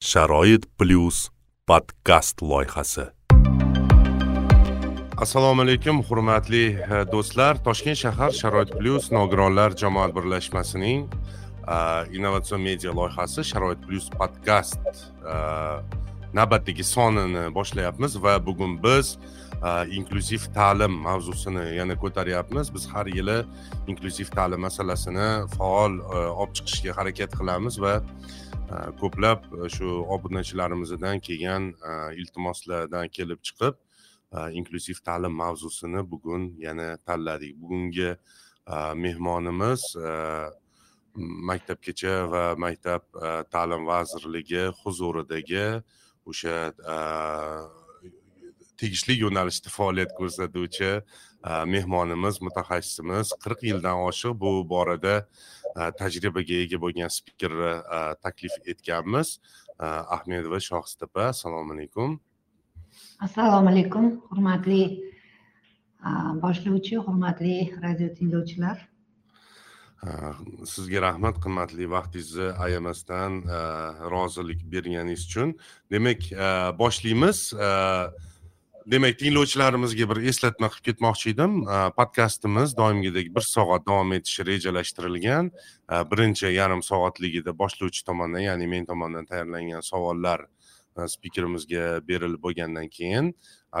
sharoit 0.00 0.64
plyus 0.78 1.28
podkast 1.66 2.40
loyihasi. 2.40 3.02
Assalomu 5.20 5.62
alaykum 5.62 6.00
hurmatli 6.08 6.62
e, 6.72 7.02
do'stlar. 7.12 7.60
Toshkent 7.60 8.00
shahar 8.00 8.32
sharoit 8.32 8.72
plyus 8.72 9.10
nogironlar 9.12 9.76
jamoat 9.76 10.14
birlashmasining 10.16 11.04
e, 11.04 11.76
innovatsion 12.16 12.64
media 12.64 12.94
loyihasi 12.96 13.44
sharoit 13.44 13.84
plyus 13.84 14.08
podkast 14.16 14.80
e, 15.20 15.36
navbatdagi 16.32 16.84
sonini 16.84 17.50
boshlayapmiz 17.52 18.16
va 18.22 18.38
bugun 18.46 18.78
biz 18.82 19.18
inklyuziv 19.98 20.40
ta'lim 20.54 20.92
mavzusini 21.06 21.64
yana 21.76 21.94
ko'taryapmiz 22.02 22.74
biz 22.74 22.86
har 22.92 23.06
yili 23.06 23.44
inklyuziv 23.86 24.28
ta'lim 24.36 24.60
masalasini 24.66 25.28
faol 25.56 25.98
olib 26.40 26.54
chiqishga 26.56 26.96
harakat 26.98 27.36
qilamiz 27.40 27.80
va 27.84 27.94
ko'plab 29.00 29.44
shu 29.76 29.88
obunachilarimizdan 30.16 31.20
kelgan 31.26 31.72
iltimoslardan 32.20 33.08
kelib 33.16 33.40
chiqib 33.46 33.74
inklyuziv 34.58 35.02
ta'lim 35.08 35.34
mavzusini 35.42 36.10
bugun 36.10 36.42
yana 36.66 36.96
tanladik 37.06 37.56
bugungi 37.62 38.14
mehmonimiz 39.04 39.82
maktabgacha 41.50 42.14
va 42.32 42.44
maktab 42.64 43.02
ta'lim 43.50 43.86
vazirligi 43.92 44.64
huzuridagi 44.82 45.66
o'sha 46.26 46.56
tegishli 48.80 49.14
yo'nalishda 49.24 49.70
faoliyat 49.78 50.12
ko'rsatuvchi 50.18 50.90
mehmonimiz 51.74 52.40
mutaxassisimiz 52.46 53.32
qirq 53.44 53.60
yildan 53.70 53.98
oshiq 54.08 54.34
bu 54.42 54.50
borada 54.72 55.14
tajribaga 56.00 56.56
ega 56.64 56.78
bo'lgan 56.84 57.10
spikerni 57.18 57.74
taklif 58.24 58.54
etganmiz. 58.72 59.38
Ahmedova 60.16 60.60
shohista 60.60 61.06
assalomu 61.28 61.72
alaykum. 61.76 62.20
Assalomu 63.26 63.68
alaykum 63.72 64.04
hurmatli 64.30 64.82
boshlovchi 66.44 66.96
hurmatli 67.06 67.54
radio 67.84 68.08
tinglovchilar. 68.18 68.78
Sizga 70.64 71.00
rahmat 71.06 71.36
qimmatli 71.44 71.84
vaqtingizni 71.96 72.48
ayamasdan 72.66 73.32
rozilik 74.12 74.60
berganingiz 74.72 75.24
uchun. 75.28 75.48
Demak 75.92 76.20
boshlaymiz 76.82 77.38
demak 78.90 79.18
tinglovchilarimizga 79.20 80.06
bir 80.10 80.18
eslatma 80.30 80.68
qilib 80.72 80.86
ketmoqchi 80.88 81.30
edim. 81.30 81.52
Podkastimiz 81.98 82.72
doimgidek 82.76 83.28
bir 83.36 83.44
soat 83.46 83.84
davom 83.86 84.12
etishi 84.16 84.46
rejalashtirilgan 84.48 85.50
birinchi 86.10 86.50
yarim 86.54 86.82
soatligida 86.82 87.54
boshlovchi 87.60 88.02
tomonidan 88.08 88.42
ya'ni 88.48 88.66
men 88.72 88.86
tomonidan 88.90 89.28
tayyorlangan 89.30 89.84
savollar 89.90 90.46
spikerimizga 91.14 91.84
berilib 92.08 92.42
bo'lgandan 92.46 92.88
keyin 92.96 93.30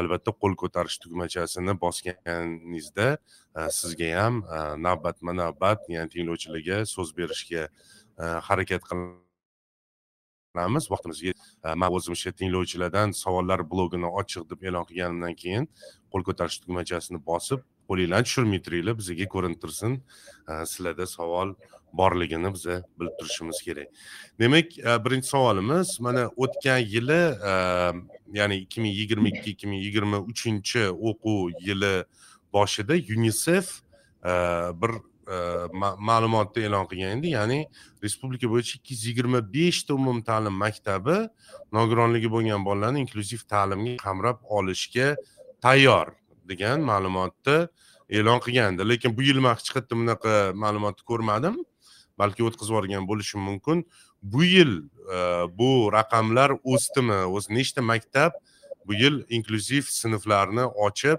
albatta 0.02 0.34
qo'l 0.42 0.54
ko'tarish 0.62 1.00
tugmachasini 1.02 1.74
bosganingizda 1.86 3.08
sizga 3.78 4.12
ham 4.20 4.44
navbatma 4.86 5.34
navbat 5.42 5.90
ya'ni 5.96 6.14
tinglovchilarga 6.14 6.84
so'z 6.94 7.10
berishga 7.18 7.66
harakat 8.50 8.86
qilamiz 8.86 9.29
vaqtimizga 10.54 11.32
man 11.76 11.92
o'zim 11.92 12.12
o'sha 12.12 12.32
tinglovchilardan 12.32 13.12
savollar 13.12 13.62
blogini 13.70 14.08
ochiq 14.20 14.48
deb 14.50 14.62
e'lon 14.62 14.84
qilganimdan 14.88 15.34
keyin 15.42 15.68
qo'l 16.12 16.22
ko'tarish 16.28 16.58
tugmachasini 16.62 17.18
bosib 17.26 17.60
qo'linglarni 17.88 18.26
tushirmay 18.28 18.60
turinglar 18.66 18.96
bizga 19.00 19.26
ko'rinib 19.34 19.60
tursin 19.62 19.92
e, 20.50 20.52
sizlarda 20.70 21.06
savol 21.06 21.54
borligini 21.92 22.52
biza 22.54 22.82
bilib 22.98 23.14
turishimiz 23.18 23.62
kerak. 23.66 23.88
Demak 24.38 24.78
e, 24.78 25.04
birinchi 25.04 25.28
savolimiz 25.28 26.00
mana 26.00 26.24
o'tgan 26.36 26.78
yili 26.94 27.22
e, 27.50 27.54
ya'ni 28.38 28.56
ikki 28.64 28.80
ming 28.80 28.94
yigirma 29.00 29.28
ikki 29.28 29.50
ikki 29.54 29.70
ming 29.70 29.82
yigirma 29.86 30.18
uchinchi 30.32 30.82
o'quv 31.10 31.66
yili 31.66 31.94
boshida 32.52 32.94
yunisef 32.94 33.80
bir 34.82 34.92
Э, 35.30 35.68
ma'lumotni 36.08 36.64
e'lon 36.66 36.86
qilgan 36.90 37.20
edi. 37.20 37.28
Ya'ni 37.36 37.58
respublika 38.02 38.48
bo'yicha 38.50 38.78
ikki 38.78 38.94
yuz 38.94 39.02
yigirma 39.08 39.40
beshta 39.54 39.94
umumta'lim 39.94 40.56
maktabi 40.64 41.18
nogironligi 41.76 42.28
bo'lgan 42.34 42.64
bolalarni 42.68 43.04
inklyuziv 43.04 43.44
ta'limga 43.52 43.92
qamrab 44.02 44.40
olishga 44.58 45.08
tayyor 45.66 46.10
degan 46.50 46.82
ma'lumotni 46.90 47.58
e'lon 48.18 48.42
qilgandi 48.46 48.88
lekin 48.92 49.14
bu 49.18 49.22
yil 49.28 49.38
man 49.44 49.54
hech 49.58 49.70
qayerda 49.74 50.00
bunaqa 50.00 50.34
ma'lumotni 50.64 51.06
ko'rmadim. 51.10 51.60
Balki 52.20 52.42
o'tkazib 52.48 52.74
yuborgan 52.74 53.06
bo'lishim 53.10 53.40
mumkin. 53.50 53.84
Bu 54.32 54.42
yil 54.54 54.72
e, 55.16 55.18
bu 55.58 55.70
raqamlar 55.98 56.56
o'sdimi 56.72 57.20
o'zi 57.36 57.54
nechta 57.58 57.86
maktab 57.92 58.32
bu 58.86 58.98
yil 59.02 59.22
inklyuziv 59.36 59.84
sinflarni 60.00 60.64
ochib 60.88 61.18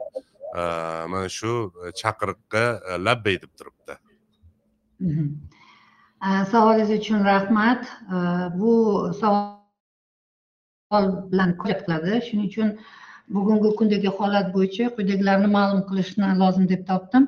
mana 1.12 1.28
shu 1.38 1.52
chaqiriqqa 2.02 2.64
labbay 3.08 3.36
deb 3.44 3.52
turibdi 3.60 3.94
savolingiz 6.52 6.92
uchun 7.00 7.20
rahmat 7.32 7.82
bu 8.60 8.74
savol 9.22 11.06
bilan 11.32 11.52
qiladi 11.62 12.14
shuning 12.28 12.48
uchun 12.52 12.70
bugungi 13.36 13.70
kundagi 13.80 14.10
holat 14.20 14.48
bo'yicha 14.56 14.86
quyidagilarni 14.96 15.50
ma'lum 15.58 15.82
qilishni 15.90 16.30
lozim 16.42 16.66
deb 16.72 16.82
topdim. 16.92 17.28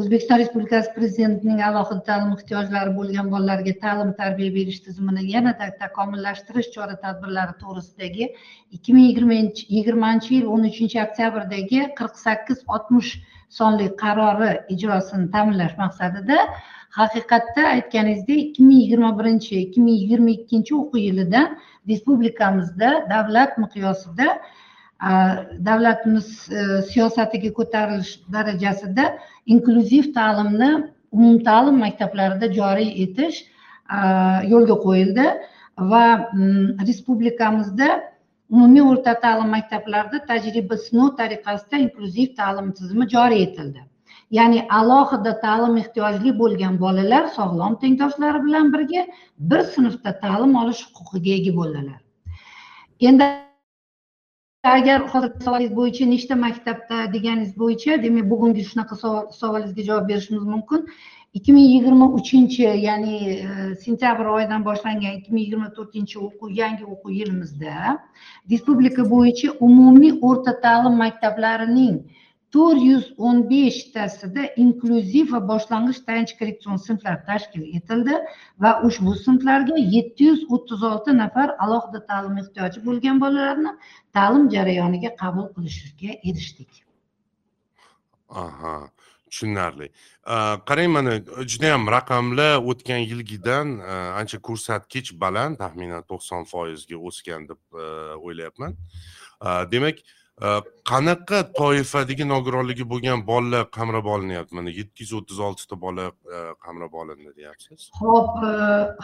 O'zbekiston 0.00 0.38
respublikasi 0.40 0.92
prezidentining 0.96 1.62
alohida 1.68 2.04
ta'lim 2.08 2.34
ehtiyojlari 2.36 2.92
bo'lgan 2.98 3.30
bolalarga 3.32 3.72
ta'lim 3.84 4.12
tarbiya 4.20 4.54
berish 4.56 4.78
tizimini 4.84 5.24
yanada 5.30 5.66
takomillashtirish 5.80 6.68
chora 6.76 6.94
tadbirlari 7.04 7.56
to'g'risidagi 7.62 8.28
ikki 8.76 8.94
ming 8.96 9.08
yigirmanchi 9.08 9.66
yigirmanchi 9.76 10.30
yil 10.36 10.46
o'n 10.54 10.68
uchinchi 10.70 11.02
oktyabrdagi 11.06 11.80
qirq 12.00 12.22
sakkiz 12.26 12.62
oltmish 12.76 13.10
sonli 13.58 13.88
qarori 14.04 14.52
ijrosini 14.76 15.26
ta'minlash 15.34 15.76
maqsadida 15.82 16.38
haqiqatda 17.00 17.66
aytganingizdek 17.74 18.40
ikki 18.46 18.68
ming 18.68 18.80
yigirma 18.84 19.12
birinchi 19.18 19.52
ikki 19.64 19.86
ming 19.88 20.00
yigirma 20.02 20.30
ikkinchi 20.38 20.78
o'quv 20.80 21.04
yilida 21.08 21.44
respublikamizda 21.90 22.96
davlat 23.14 23.62
miqyosida 23.64 24.32
davlatimiz 25.68 26.48
e, 26.52 26.82
siyosatiga 26.92 27.52
ko'tarilish 27.58 28.12
darajasida 28.32 29.04
inklyuziv 29.46 30.12
ta'limni 30.14 30.70
umumta'lim 31.12 31.78
maktablarida 31.84 32.52
joriy 32.58 32.90
etish 33.04 33.38
yo'lga 34.52 34.76
qo'yildi 34.86 35.26
va 35.92 36.04
mm, 36.16 36.86
respublikamizda 36.88 37.88
umumiy 38.50 38.82
o'rta 38.82 39.14
ta'lim 39.24 39.48
maktablarida 39.56 40.24
tajriba 40.30 40.76
sinov 40.86 41.14
tariqasida 41.20 41.80
inklyuziv 41.86 42.34
ta'lim 42.40 42.72
tizimi 42.78 43.08
joriy 43.14 43.42
etildi. 43.46 43.80
Ya'ni 44.38 44.66
alohida 44.78 45.32
ta'lim 45.44 45.76
ehtiyojli 45.82 46.32
bo'lgan 46.42 46.78
bolalar 46.84 47.30
sog'lom 47.38 47.78
tengdoshlari 47.82 48.42
bilan 48.46 48.72
birga 48.74 49.06
bir 49.52 49.62
sinfda 49.74 50.18
ta'lim 50.24 50.56
olish 50.62 50.82
huquqiga 50.96 51.32
ega 51.38 51.52
bo'ldilar. 51.60 52.00
Endi 53.08 53.30
agar 54.62 55.00
hozir 55.08 55.30
savolingiz 55.44 55.76
bo'yicha 55.76 56.06
nechta 56.06 56.36
maktabda 56.36 57.12
deganingiz 57.12 57.52
bo'yicha 57.62 58.02
demak 58.02 58.26
bugungi 58.32 58.64
shunaqa 58.70 58.96
savolingizga 59.40 59.82
javob 59.88 60.08
berishimiz 60.08 60.44
mumkin. 60.44 60.86
ikki 61.38 61.52
ming 61.52 61.66
yigirma 61.72 62.06
uchinchi 62.18 62.62
ya'ni 62.62 63.16
e, 63.32 63.74
sentyabr 63.82 64.26
oyidan 64.36 64.64
boshlangan 64.68 65.12
ikki 65.18 65.32
ming 65.32 65.44
yigirma 65.44 65.68
to'rtinchi 65.76 66.16
o'quv 66.26 66.50
yangi 66.60 66.84
o'quv 66.92 67.10
yilimizda 67.18 67.74
respublika 68.50 69.02
bo'yicha 69.12 69.52
umumiy 69.66 70.12
o'rta 70.30 70.52
ta'lim 70.64 70.96
maktablarining 71.02 71.94
to'rt 72.54 72.82
yuz 72.82 73.06
o'n 73.28 73.42
beshtasida 73.50 74.46
inklyuziv 74.64 75.32
va 75.34 75.40
boshlang'ich 75.50 76.00
tayanch 76.06 76.32
korreksion 76.38 76.80
sinflar 76.86 77.16
tashkil 77.28 77.64
etildi 77.78 78.16
va 78.64 78.72
ushbu 78.88 79.14
sinflarga 79.24 79.76
yetti 79.96 80.30
yuz 80.30 80.44
o'ttiz 80.56 80.82
olti 80.90 81.16
nafar 81.22 81.54
alohida 81.66 82.00
ta'lim 82.10 82.38
ehtiyoji 82.42 82.84
bo'lgan 82.86 83.20
bolalarni 83.24 83.74
ta'lim 84.18 84.48
jarayoniga 84.54 85.10
qabul 85.22 85.46
qilishga 85.56 86.16
erishdik. 86.30 86.82
Aha 88.44 88.76
tushunarli. 89.30 89.88
Qarang 90.68 90.90
mana 90.96 91.12
judayam 91.52 91.86
raqamlar 91.96 92.54
o'tgan 92.70 93.02
yilgidan 93.10 93.66
ancha 94.20 94.38
ko'rsatkich 94.48 95.08
baland 95.22 95.58
taxminan 95.62 96.02
to'qson 96.10 96.42
foizga 96.52 96.96
o'sgan 97.08 97.48
deb 97.50 97.62
o'ylayapman. 98.26 98.72
Demak 99.72 99.96
uh, 100.02 100.19
Э, 100.40 100.60
qanaqa 100.90 101.38
toifadagi 101.52 102.24
nogironligi 102.28 102.84
bo'lgan 102.92 103.26
bolalar 103.30 103.64
qamrab 103.76 104.06
olinyapti? 104.14 104.54
Mana 104.58 104.70
yetti 104.76 105.04
yuz 105.04 105.12
o'ttiz 105.18 105.40
oltita 105.46 105.76
bola 105.80 106.06
e, 106.36 106.38
qamrab 106.64 106.94
olindi 107.02 107.32
deyapsiz. 107.40 107.90
Ho'p 108.02 108.38
e, 108.50 108.52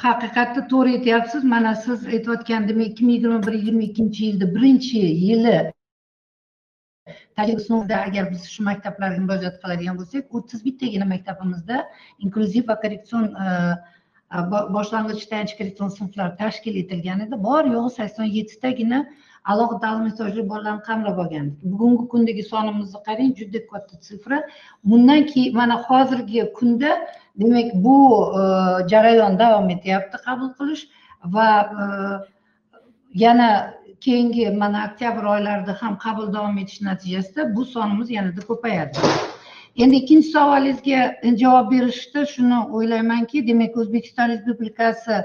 haqiqatda 0.05 0.63
to'g'ri 0.71 0.95
aytyapsiz. 0.99 1.45
Mana 1.55 1.75
siz 1.83 2.07
aytayotgan 2.15 2.69
demak 2.69 2.87
ikki 2.93 3.05
ming 3.05 3.17
yigirma 3.17 3.41
bir 3.47 3.59
yigirma 3.59 3.83
ikkinchi 3.89 4.25
yilda 4.29 4.49
birinchi 4.55 5.03
yili 5.27 5.59
tajriba 7.37 8.01
agar 8.07 8.31
biz 8.33 8.49
shu 8.55 8.65
maktablarga 8.71 9.21
murojaat 9.27 9.61
qiladigan 9.63 10.01
bo'lsak 10.01 10.35
o'ttiz 10.41 10.65
bittagina 10.71 11.11
maktabimizda 11.15 11.85
inklyuziv 12.25 12.69
va 12.73 12.81
korreksion 12.87 13.29
e, 13.45 13.47
boshlang'ich 14.79 15.29
tayanch 15.31 15.55
korreksion 15.59 15.95
sinflar 16.01 16.35
tashkil 16.43 16.83
etilgan 16.83 17.21
edi. 17.29 17.45
Bor 17.49 17.73
yo'g'i 17.77 17.97
sakson 18.01 18.35
yettitagina 18.39 19.05
alohida 19.53 19.81
ta'lim 19.81 20.49
bolalarni 20.51 20.83
qamrab 20.89 21.19
olgandik 21.25 21.59
bugungi 21.73 22.05
kundagi 22.13 22.43
sonimizni 22.53 22.99
qarang 23.09 23.31
juda 23.39 23.61
katta 23.73 23.97
sifra. 24.09 24.39
Bundan 24.85 25.27
keyin 25.27 25.57
mana 25.57 25.77
hozirgi 25.89 26.53
kunda 26.59 26.91
demak 27.41 27.69
bu 27.85 27.97
e, 28.41 28.43
jarayon 28.93 29.39
davom 29.39 29.71
etyapti 29.77 30.17
qabul 30.27 30.51
qilish 30.59 30.83
va 31.35 31.49
e, 31.81 31.85
yana 33.25 33.49
keyingi 34.01 34.51
mana 34.51 34.79
oktyabr 34.89 35.25
oylarida 35.35 35.73
ham 35.81 35.99
qabul 36.05 36.33
davom 36.33 36.59
etish 36.59 36.81
natijasida 36.89 37.57
bu 37.57 37.65
sonimiz 37.65 38.11
yanada 38.11 38.41
ko'payadi. 38.51 38.99
Endi 39.83 39.97
ikkinchi 40.03 40.29
savolingizga 40.37 41.01
javob 41.43 41.67
berishda 41.73 42.27
shuni 42.35 42.59
o'ylaymanki 42.77 43.47
demak 43.49 43.77
o'zbekiston 43.83 44.31
respublikasi 44.33 45.17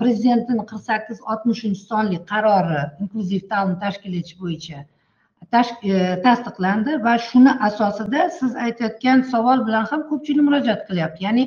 prezidentning 0.00 0.60
qirq 0.70 0.82
sakkiz 0.90 1.18
oltmishinchi 1.32 1.80
sonli 1.90 2.18
qarori 2.30 2.82
inklyuziv 3.02 3.42
ta'lim 3.50 3.74
tashkil 3.84 4.14
etish 4.20 4.36
bo'yicha 4.42 4.78
e, 4.80 5.96
tasdiqlandi 6.26 6.98
va 7.06 7.14
shuni 7.28 7.52
asosida 7.68 8.28
siz 8.38 8.56
aytayotgan 8.66 9.24
savol 9.32 9.66
bilan 9.66 9.84
ham 9.90 10.02
ko'pchilik 10.10 10.44
murojaat 10.48 10.82
qilyapti. 10.88 11.24
Ya'ni 11.28 11.44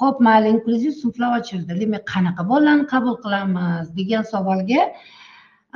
ho'p 0.00 0.20
mayli 0.28 0.48
inklyuziv 0.56 0.92
sinflar 1.02 1.38
ochildi 1.40 1.80
demak 1.82 2.04
qanaqa 2.14 2.48
bolalarni 2.50 2.86
qabul 2.94 3.16
qilamiz 3.24 3.86
degan 4.00 4.24
savolga 4.32 4.82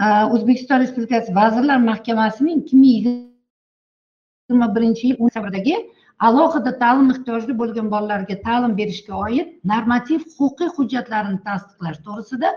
e, 0.05 0.07
o'zbekiston 0.35 0.79
respublikasi 0.85 1.35
vazirlar 1.41 1.79
mahkamasining 1.91 2.63
ikki 2.63 2.77
ming 2.83 2.93
yigirma 2.97 4.69
birinchi 4.77 5.05
yil 5.09 5.35
sabrdagi 5.39 5.77
alohida 6.29 6.73
ta'lim 6.83 7.09
ehtiyojli 7.15 7.57
bo'lgan 7.63 7.89
bolalarga 7.95 8.37
ta'lim 8.49 8.77
berishga 8.81 9.15
oid 9.27 9.55
normativ 9.73 10.27
huquqiy 10.41 10.71
hujjatlarni 10.79 11.39
tasdiqlash 11.49 12.03
to'g'risida 12.09 12.51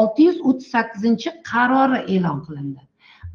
olti 0.00 0.26
yuz 0.28 0.40
o'ttiz 0.50 0.70
sakkizinchi 0.76 1.34
qarori 1.52 2.00
e'lon 2.16 2.40
qilindi. 2.48 2.80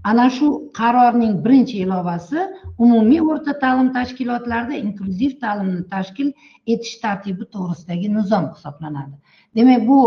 Ana 0.04 0.30
shu 0.30 0.72
qarorning 0.80 1.34
birinchi 1.46 1.78
ilovasi 1.86 2.40
umumiy 2.84 3.22
o'rta 3.32 3.54
ta'lim 3.64 3.90
tashkilotlarida 3.98 4.76
inklyuziv 4.86 5.34
ta'limni 5.44 5.84
tashkil 5.96 6.30
etish 6.74 6.96
tartibi 7.04 7.48
to'g'risidagi 7.56 8.12
nizom 8.18 8.46
hisoblanadi. 8.54 9.16
Demak 9.58 9.88
bu 9.90 10.00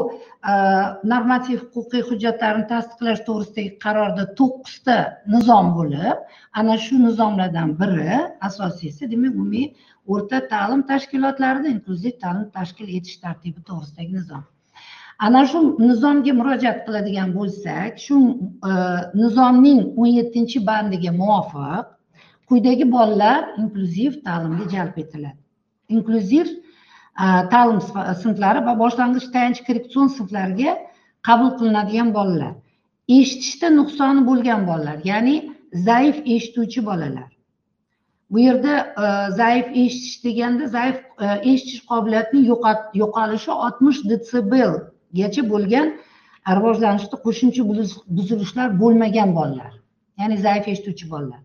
e, 0.53 0.53
normativ 1.13 1.59
huquqiy 1.75 2.03
hujjatlarni 2.11 2.67
tasdiqlash 2.73 3.23
to'g'risidagi 3.29 3.73
qarorda 3.85 4.25
to'qqizta 4.41 4.99
nizom 5.35 5.73
bo'lib 5.79 6.17
ana 6.63 6.79
shu 6.85 7.03
nizomlardan 7.07 7.77
biri 7.81 8.21
asosiysi 8.49 9.11
demak 9.13 9.37
umumiy 9.41 9.67
o'rta 10.15 10.39
ta'lim 10.55 10.87
tashkilotlarida 10.93 11.69
inklyuziv 11.77 12.19
ta'lim 12.25 12.49
tashkil 12.59 12.97
etish 12.99 13.19
tartibi 13.27 13.61
to'g'risidagi 13.69 14.13
nizom. 14.21 14.45
Ana 15.27 15.47
shu 15.47 15.59
nizomga 15.89 16.33
murojaat 16.41 16.79
qiladigan 16.87 17.31
bo'lsak 17.39 17.99
shu 18.05 18.17
e, 18.71 18.73
nizomning 19.23 19.81
o'n 20.01 20.11
yettinchi 20.19 20.59
bandiga 20.71 21.13
muvofiq 21.21 21.85
quyidagi 22.49 22.87
bolalar 22.97 23.41
inklyuziv 23.63 24.13
ta'limga 24.27 24.67
jalb 24.75 24.97
etiladi. 25.03 25.39
Inklyuziv 25.97 26.49
e, 27.25 27.27
ta'lim 27.53 27.81
sinflari 28.23 28.65
va 28.69 28.75
boshlang'ich 28.83 29.29
tayanch 29.35 29.61
korreksion 29.67 30.11
sinflariga 30.17 30.73
qabul 31.29 31.51
qilinadigan 31.59 32.11
bolalar. 32.19 32.55
Eshitishda 33.19 33.69
nuqsoni 33.79 34.27
bo'lgan 34.31 34.67
bolalar 34.71 34.99
ya'ni 35.11 35.37
zaif 35.89 36.17
eshituvchi 36.35 36.81
bolalar. 36.91 37.31
Bu 38.33 38.39
yerda 38.47 38.75
e, 39.05 39.07
zaif 39.41 39.67
eshitish 39.85 40.19
deganda 40.27 40.67
zaif 40.77 40.99
eshitish 41.53 41.83
qobiliyatining 41.91 42.45
yo'qolishi 43.03 43.53
oltmish 43.65 44.03
gacha 45.21 45.43
bo'lgan 45.53 45.87
rivojlanishda 46.57 47.17
qo'shimcha 47.27 47.63
buzilishlar 48.17 48.69
bo'lmagan 48.83 49.35
bolalar 49.39 49.73
ya'ni 50.21 50.37
zaif 50.47 50.69
eshituvchi 50.73 51.07
bolalar. 51.15 51.43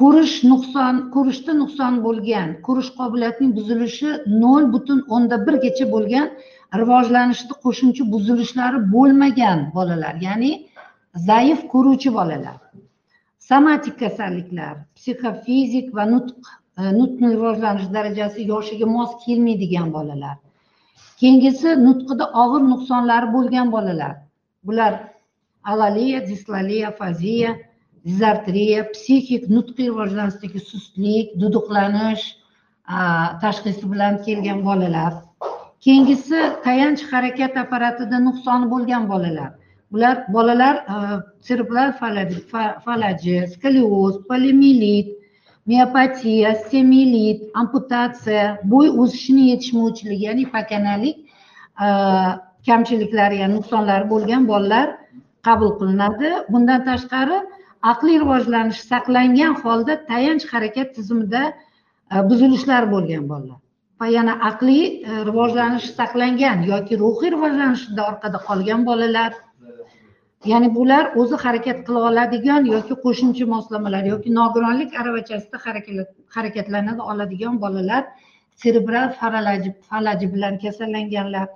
Ko'rish 0.00 0.36
nuqson 0.50 1.00
ko'rishda 1.14 1.52
nuqson 1.62 1.98
bo'lgan 2.06 2.48
ko'rish 2.66 2.90
qobiliyatining 2.98 3.52
buzilishi 3.58 4.10
nol 4.42 4.68
butun 4.74 5.00
o'nda 5.16 5.36
birgacha 5.46 5.86
bo'lgan 5.94 6.28
rivojlanishda 6.80 7.54
qo'shimcha 7.64 8.04
buzilishlari 8.12 8.78
bo'lmagan 8.94 9.58
bolalar 9.76 10.14
ya'ni 10.26 10.52
zaif 11.28 11.60
ko'ruvchi 11.72 12.14
bolalar. 12.18 12.58
Somatik 13.50 13.98
kasalliklar 14.02 14.74
psixofizik 14.96 15.86
va 15.96 16.04
nutq 16.14 16.38
e, 16.80 16.82
nutqni 16.98 17.28
rivojlanish 17.34 17.88
darajasi 17.96 18.48
yoshiga 18.52 18.86
mos 18.96 19.10
kelmaydigan 19.24 19.92
bolalar. 19.96 20.36
Keyingisi 21.20 21.76
nutqida 21.86 22.26
og'ir 22.42 22.62
nuqsonlari 22.72 23.28
bo'lgan 23.36 23.72
bolalar. 23.72 24.14
Bular 24.66 24.92
alaliya 25.64 26.20
dislaliya 26.26 26.88
afaziya 26.92 27.56
dizartriya 28.06 28.80
psixik 28.94 29.48
nutqiy 29.56 29.88
rivojlanishdagi 29.90 30.60
sustlik 30.70 31.34
duduqlanish 31.40 32.24
tashxisi 33.42 33.84
bilan 33.92 34.22
kelgan 34.26 34.64
bolalar. 34.68 35.12
Keyingisi 35.84 36.38
tayanch 36.64 37.02
harakat 37.12 37.56
apparatida 37.64 38.18
nuqsoni 38.28 38.70
bo'lgan 38.74 39.08
bolalar. 39.12 39.50
Bular 39.92 40.16
bolalar 40.36 40.74
serebral 41.46 41.92
falaji 42.84 43.36
skolioz 43.54 44.14
polimilit 44.28 45.21
miopatiya 45.66 46.54
semilit 46.70 47.42
amputatsiya 47.54 48.46
bo'y 48.72 48.88
o'sishini 49.02 49.44
yetishmovchiligi 49.50 50.24
ya'ni 50.28 50.44
pakanalik 50.56 51.16
e, 51.86 51.88
kamchiliklari 52.66 53.36
ya'ni 53.42 53.54
nuqsonlari 53.58 54.08
bo'lgan 54.12 54.48
bolalar 54.52 54.88
qabul 55.46 55.70
qilinadi. 55.80 56.30
Bundan 56.52 56.84
tashqari 56.88 57.38
aqliy 57.92 58.18
rivojlanish 58.22 58.80
saqlangan 58.92 59.54
holda 59.62 59.94
tayanch 60.10 60.44
harakat 60.52 60.94
tizimida 60.96 61.42
e, 62.12 62.14
buzilishlar 62.30 62.90
bo'lgan 62.94 63.28
bolalar. 63.32 63.60
Va 64.00 64.06
yana 64.18 64.34
aqliy 64.50 64.84
e, 64.86 65.24
rivojlanish 65.30 65.88
saqlangan 65.98 66.66
yoki 66.72 66.98
ruhiy 67.04 67.30
rivojlanishda 67.36 68.02
orqada 68.10 68.38
qolgan 68.48 68.86
bolalar 68.90 69.30
ya'ni 70.50 70.74
bular 70.74 71.04
o'zi 71.20 71.36
harakat 71.44 71.78
qila 71.86 72.00
oladigan 72.10 72.62
yoki 72.74 72.94
qo'shimcha 73.04 73.46
moslamalar 73.54 74.04
yoki 74.12 74.34
nogironlik 74.40 74.90
aravachasida 75.00 75.58
harakatlana 76.34 76.92
oladigan 77.12 77.60
bolalar 77.64 78.02
serebral 78.62 79.08
falaji 79.90 80.26
bilan 80.34 80.58
kasallanganlar. 80.64 81.48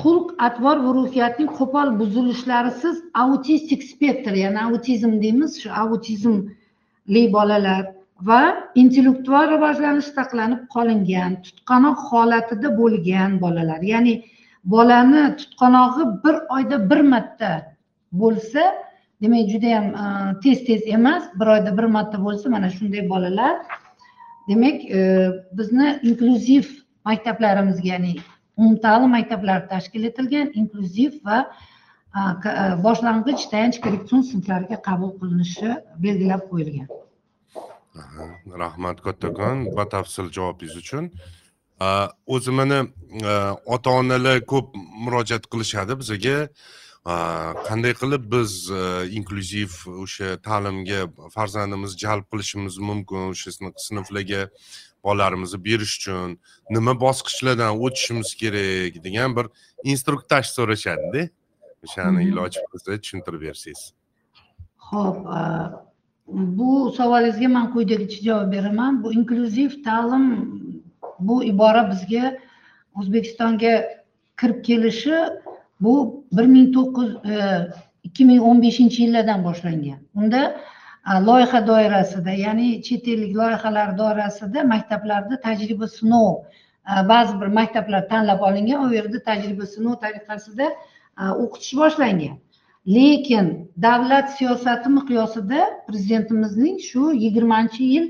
Xulq 0.00 0.28
atvor 0.46 0.76
va 0.84 0.90
ruhiyatning 0.98 1.50
qo'pol 1.58 1.88
buzilishlarisiz 2.00 2.96
autistik 3.22 3.80
spektr 3.92 4.34
ya'ni 4.44 4.60
autizm 4.66 5.12
deymiz 5.22 5.52
shu 5.62 5.70
autizmli 5.82 7.22
bolalar 7.36 7.82
va 8.28 8.42
intellektual 8.82 9.46
rivojlanish 9.54 10.10
saqlanib 10.18 10.60
qolingan 10.74 11.32
tutqanoq 11.46 11.98
holatida 12.10 12.68
bo'lgan 12.80 13.40
bolalar. 13.44 13.80
Ya'ni 13.92 14.14
bolani 14.64 15.36
tutqanog'i 15.36 16.04
bir 16.24 16.36
oyda 16.56 16.90
bir 16.90 17.00
marta 17.00 17.76
bo'lsa 18.12 18.62
demak 19.22 19.48
judayam 19.50 19.84
e, 19.84 20.40
tez 20.42 20.64
tez 20.64 20.82
emas 20.86 21.24
bir 21.40 21.46
oyda 21.46 21.78
bir 21.78 21.84
marta 21.84 22.18
bo'lsa 22.18 22.48
mana 22.48 22.70
shunday 22.70 23.08
bolalar 23.08 23.56
demak 24.48 24.84
e, 24.84 25.30
bizni 25.52 25.98
inklyuziv 26.02 26.64
maktablarimizga 27.04 27.88
ya'ni 27.88 28.14
umumta'lim 28.56 29.10
maktablari 29.10 29.68
tashkil 29.68 30.04
etilgan 30.04 30.50
inklyuziv 30.54 31.12
va 31.24 31.38
e, 32.16 32.20
e, 32.20 32.52
boshlang'ich 32.86 33.44
tayanch 33.52 33.80
korreksion 33.84 34.22
sinflariga 34.32 34.82
qabul 34.88 35.12
qilinishi 35.20 35.76
belgilab 36.04 36.42
qo'yilgan. 36.50 36.88
Rahmat 38.62 39.00
kattakon. 39.06 39.56
Batafsil 39.76 40.26
javobingiz 40.36 40.76
uchun 40.82 41.10
o'zi 42.26 42.50
mana 42.50 42.78
ota 43.66 43.90
onalar 43.90 44.40
ko'p 44.52 44.76
murojaat 45.04 45.44
qilishadi 45.52 45.96
bizaga 46.02 46.36
qanday 47.68 47.94
qilib 48.02 48.24
biz 48.34 48.52
inklyuziv 49.18 49.72
o'sha 50.04 50.36
ta'limga 50.48 51.00
farzandimizni 51.36 52.02
jalb 52.04 52.24
qilishimiz 52.32 52.78
mumkin 52.90 53.32
o'sha 53.32 53.50
sinflarga 53.88 54.42
bolalarimizni 55.04 55.64
berish 55.64 55.94
uchun 55.98 56.38
nima 56.76 56.92
bosqichlardan 57.04 57.72
o'tishimiz 57.84 58.34
kerak 58.42 59.04
degan 59.04 59.36
bir 59.36 59.46
instruktaj 59.92 60.44
so'rashadida. 60.56 61.22
O'shani 61.84 62.24
iloji 62.30 62.60
bo'lsa 62.70 62.98
tushuntirib 63.02 63.40
bersangiz. 63.46 63.82
Ho'p 64.90 65.16
bu 66.58 66.70
savolingizga 66.98 67.48
man 67.56 67.66
quyidagicha 67.74 68.20
javob 68.28 68.52
beraman. 68.56 69.02
Bu 69.02 69.12
inklyuziv 69.18 69.70
ta'lim 69.86 70.26
bu 71.20 71.44
ibora 71.44 71.82
bizga 71.90 72.36
o'zbekistonga 72.98 73.72
kirib 74.40 74.64
kelishi 74.64 75.16
bu 75.80 76.24
bir 76.32 76.46
ming 76.54 76.68
to'qqiz 76.76 77.10
e, 77.32 77.36
ikki 78.08 78.24
ming 78.30 78.40
o'n 78.50 78.62
beshinchi 78.62 79.02
yillardan 79.04 79.44
boshlangan. 79.44 80.00
Unda 80.14 80.42
e, 81.10 81.12
loyiha 81.28 81.60
doirasida 81.70 82.32
ya'ni 82.44 82.68
chet 82.86 83.08
ellik 83.08 83.36
loyihalar 83.40 83.98
doirasida 83.98 84.64
maktablarda 84.74 85.40
tajriba 85.46 85.88
sinov 85.88 86.34
e, 86.90 87.08
ba'zi 87.12 87.40
bir 87.40 87.50
maktablar 87.60 88.08
tanlab 88.12 88.40
olingan 88.48 88.86
u 88.86 88.94
yerda 88.94 89.22
tajriba 89.30 89.66
sinov 89.74 90.00
tariqasida 90.04 90.66
e, 91.20 91.22
o'qitish 91.42 91.74
boshlangan. 91.82 92.36
Lekin 92.96 93.46
davlat 93.86 94.30
siyosati 94.38 94.88
miqyosida 94.98 95.60
prezidentimizning 95.86 96.78
shu 96.90 97.12
yigirmanchi 97.24 97.84
yil 97.94 98.06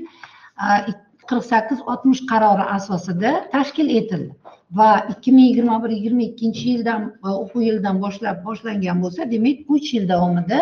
qirq 1.31 1.45
sakkiz 1.53 1.79
oltmish 1.91 2.21
qarori 2.31 2.65
asosida 2.77 3.31
tashkil 3.55 3.89
etildi 3.99 4.31
va 4.79 4.89
ikki 5.13 5.31
ming 5.35 5.45
yigirma 5.49 5.83
bir 5.83 5.89
yigirma 5.97 6.23
ikkinchi 6.29 6.69
yildan 6.69 7.01
e, 7.25 7.29
o'quv 7.43 7.61
yilidan 7.67 8.01
boshlab 8.03 8.43
boshlangan 8.47 8.97
bo'lsa 9.03 9.31
demak 9.31 9.57
uch 9.75 9.93
yil 9.95 10.05
davomida 10.13 10.59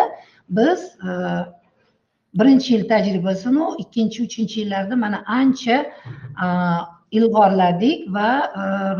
biz 0.59 0.79
e, 1.07 1.09
birinchi 2.39 2.73
yil 2.75 2.87
tajribasini 2.93 3.65
ikkinchi 3.83 4.23
uchinchi 4.27 4.55
yillarda 4.61 4.95
mana 5.03 5.19
ancha 5.39 5.77
e, 6.45 6.47
ilg'orladik 7.17 7.99
va 8.15 8.29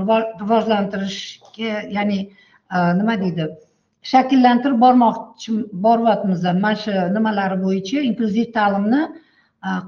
rivojlantirishga 0.02 1.74
ya'ni 1.98 2.20
nima 3.00 3.16
deydi 3.24 3.50
shakllantirib 4.12 4.80
bormoqchi 4.86 5.58
boryapmiz 5.86 6.44
mana 6.44 6.76
shu 6.84 6.94
nimalari 7.18 7.58
bo'yicha 7.66 8.06
inklyuziv 8.10 8.48
ta'limni 8.58 9.02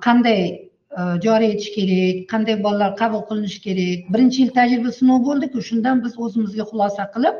qanday 0.06 0.42
Э, 0.92 1.22
joriy 1.24 1.52
etish 1.56 1.72
kerak 1.76 2.18
qanday 2.32 2.58
bolalar 2.64 2.96
qabul 3.02 3.22
qilinishi 3.30 3.60
kerak. 3.66 4.00
Birinchi 4.14 4.42
yil 4.42 4.50
tajriba 4.58 4.92
sinov 5.00 5.22
bo'ldiku 5.28 5.62
shundan 5.68 6.02
biz 6.06 6.18
o'zimizga 6.26 6.66
xulosa 6.72 7.06
qilib 7.14 7.38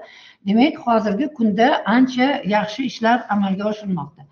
demak 0.50 0.78
hozirgi 0.86 1.28
kunda 1.40 1.68
ancha 1.96 2.28
yaxshi 2.54 2.86
ishlar 2.92 3.18
amalga 3.36 3.66
oshirilmoqda. 3.72 4.24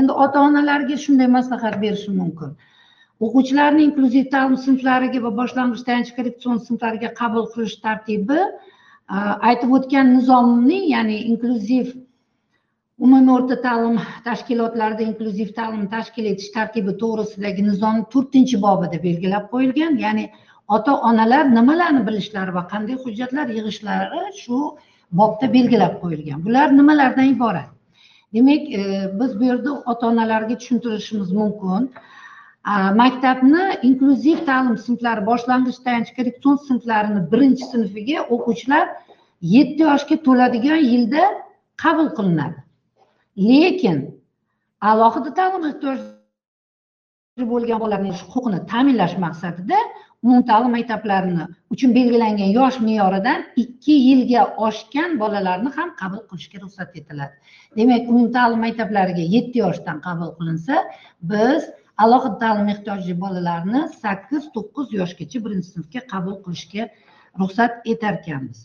Endi 0.00 0.12
ota 0.24 0.42
onalarga 0.48 0.98
shunday 1.04 1.28
maslahat 1.38 1.80
berishim 1.84 2.14
mumkin. 2.22 2.50
O'quvchilarni 3.24 3.82
inklyuziv 3.88 4.26
ta'lim 4.34 4.56
sinflariga 4.66 5.24
va 5.26 5.32
boshlang'ich 5.40 5.82
tayanch 5.88 6.10
korreksion 6.18 6.60
sinflariga 6.68 7.14
qabul 7.20 7.48
qilish 7.54 7.76
tartibi 7.86 8.40
aytib 9.50 9.70
o'tgan 9.78 10.12
nizomning 10.16 10.84
ya'ni 10.94 11.18
inklyuziv 11.32 11.96
umumiy 13.04 13.32
o'rta 13.36 13.56
ta'lim 13.66 13.96
tashkilotlarida 14.26 15.02
inklyuziv 15.10 15.52
ta'limni 15.58 15.88
tashkil 15.94 16.28
etish 16.32 16.50
tartibi 16.56 16.94
to'g'risidagi 17.02 17.64
nizom 17.68 18.02
to'rtinchi 18.14 18.60
bobida 18.66 19.00
belgilab 19.06 19.48
qo'yilgan. 19.52 19.98
Ya'ni 20.04 20.24
ota 20.76 20.96
onalar 21.10 21.44
nimalarni 21.58 22.02
bilishlari 22.08 22.54
va 22.58 22.64
qanday 22.72 22.96
hujjatlar 23.04 23.52
yig'ishlari 23.58 24.22
shu 24.42 24.60
bobda 25.20 25.52
belgilab 25.56 25.94
qo'yilgan. 26.02 26.44
Bular 26.46 26.68
nimalardan 26.80 27.32
iborat? 27.34 27.70
Demak 28.34 28.62
e, 28.80 28.82
biz 29.20 29.40
bu 29.40 29.44
yerda 29.50 29.70
ota 29.92 30.06
onalarga 30.12 30.54
tushuntirishimiz 30.60 31.32
mumkin. 31.40 31.90
Maktabni 33.02 33.64
inklyuziv 33.88 34.38
ta'lim 34.48 34.76
sinflari 34.86 35.22
boshlang'ich 35.30 35.78
tayanch 35.84 36.10
korreksion 36.16 36.56
sinflarini 36.68 37.20
birinchi 37.32 37.64
sinfiga 37.72 38.24
o'quvchilar 38.36 38.86
yetti 39.56 39.82
yoshga 39.90 40.16
to'ladigan 40.26 40.80
yilda 40.92 41.22
qabul 41.82 42.08
qilinadi. 42.18 42.65
Lekin 43.36 43.98
alohida 44.80 45.30
ta'lim 45.38 45.64
ehtiyoji 45.70 47.46
bo'lgan 47.52 47.78
bolalarning 47.82 48.14
huquqini 48.20 48.60
ta'minlash 48.72 49.16
maqsadida 49.24 49.78
umumta'lim 50.26 50.72
maktablarini 50.76 51.46
uchun 51.74 51.90
belgilangan 51.98 52.50
yosh 52.58 52.78
me'yoridan 52.86 53.40
ikki 53.62 53.94
yilga 54.08 54.42
oshgan 54.68 55.18
bolalarni 55.22 55.70
ham 55.78 55.90
qabul 56.00 56.22
qilishga 56.30 56.58
ruxsat 56.64 56.96
etiladi. 57.00 57.34
Demak 57.78 58.08
umumta'lim 58.12 58.60
maktablariga 58.66 59.24
yetti 59.34 59.58
yoshdan 59.64 59.98
qabul 60.06 60.30
qilinsa 60.38 60.74
biz 61.32 61.68
alohida 62.04 62.38
ta'lim 62.44 62.68
ehtiyoji 62.74 63.14
bolalarni 63.24 63.82
sakkiz 64.04 64.48
to'qqiz 64.56 64.86
yoshgacha 65.00 65.44
birinchi 65.44 65.68
sinfga 65.74 66.00
qabul 66.12 66.36
qilishga 66.44 66.88
ruxsat 67.40 67.72
etar 67.92 68.14
ekanmiz 68.20 68.58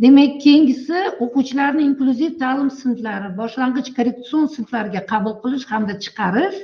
demak 0.00 0.40
keyingisi 0.44 0.98
o'quvchilarni 1.24 1.82
inklyuziv 1.90 2.32
ta'lim 2.42 2.70
sinflari 2.80 3.28
boshlang'ich 3.40 3.90
korreksion 3.96 4.46
sinflariga 4.56 5.02
qabul 5.12 5.34
qilish 5.42 5.66
hamda 5.72 5.94
chiqarish 6.04 6.58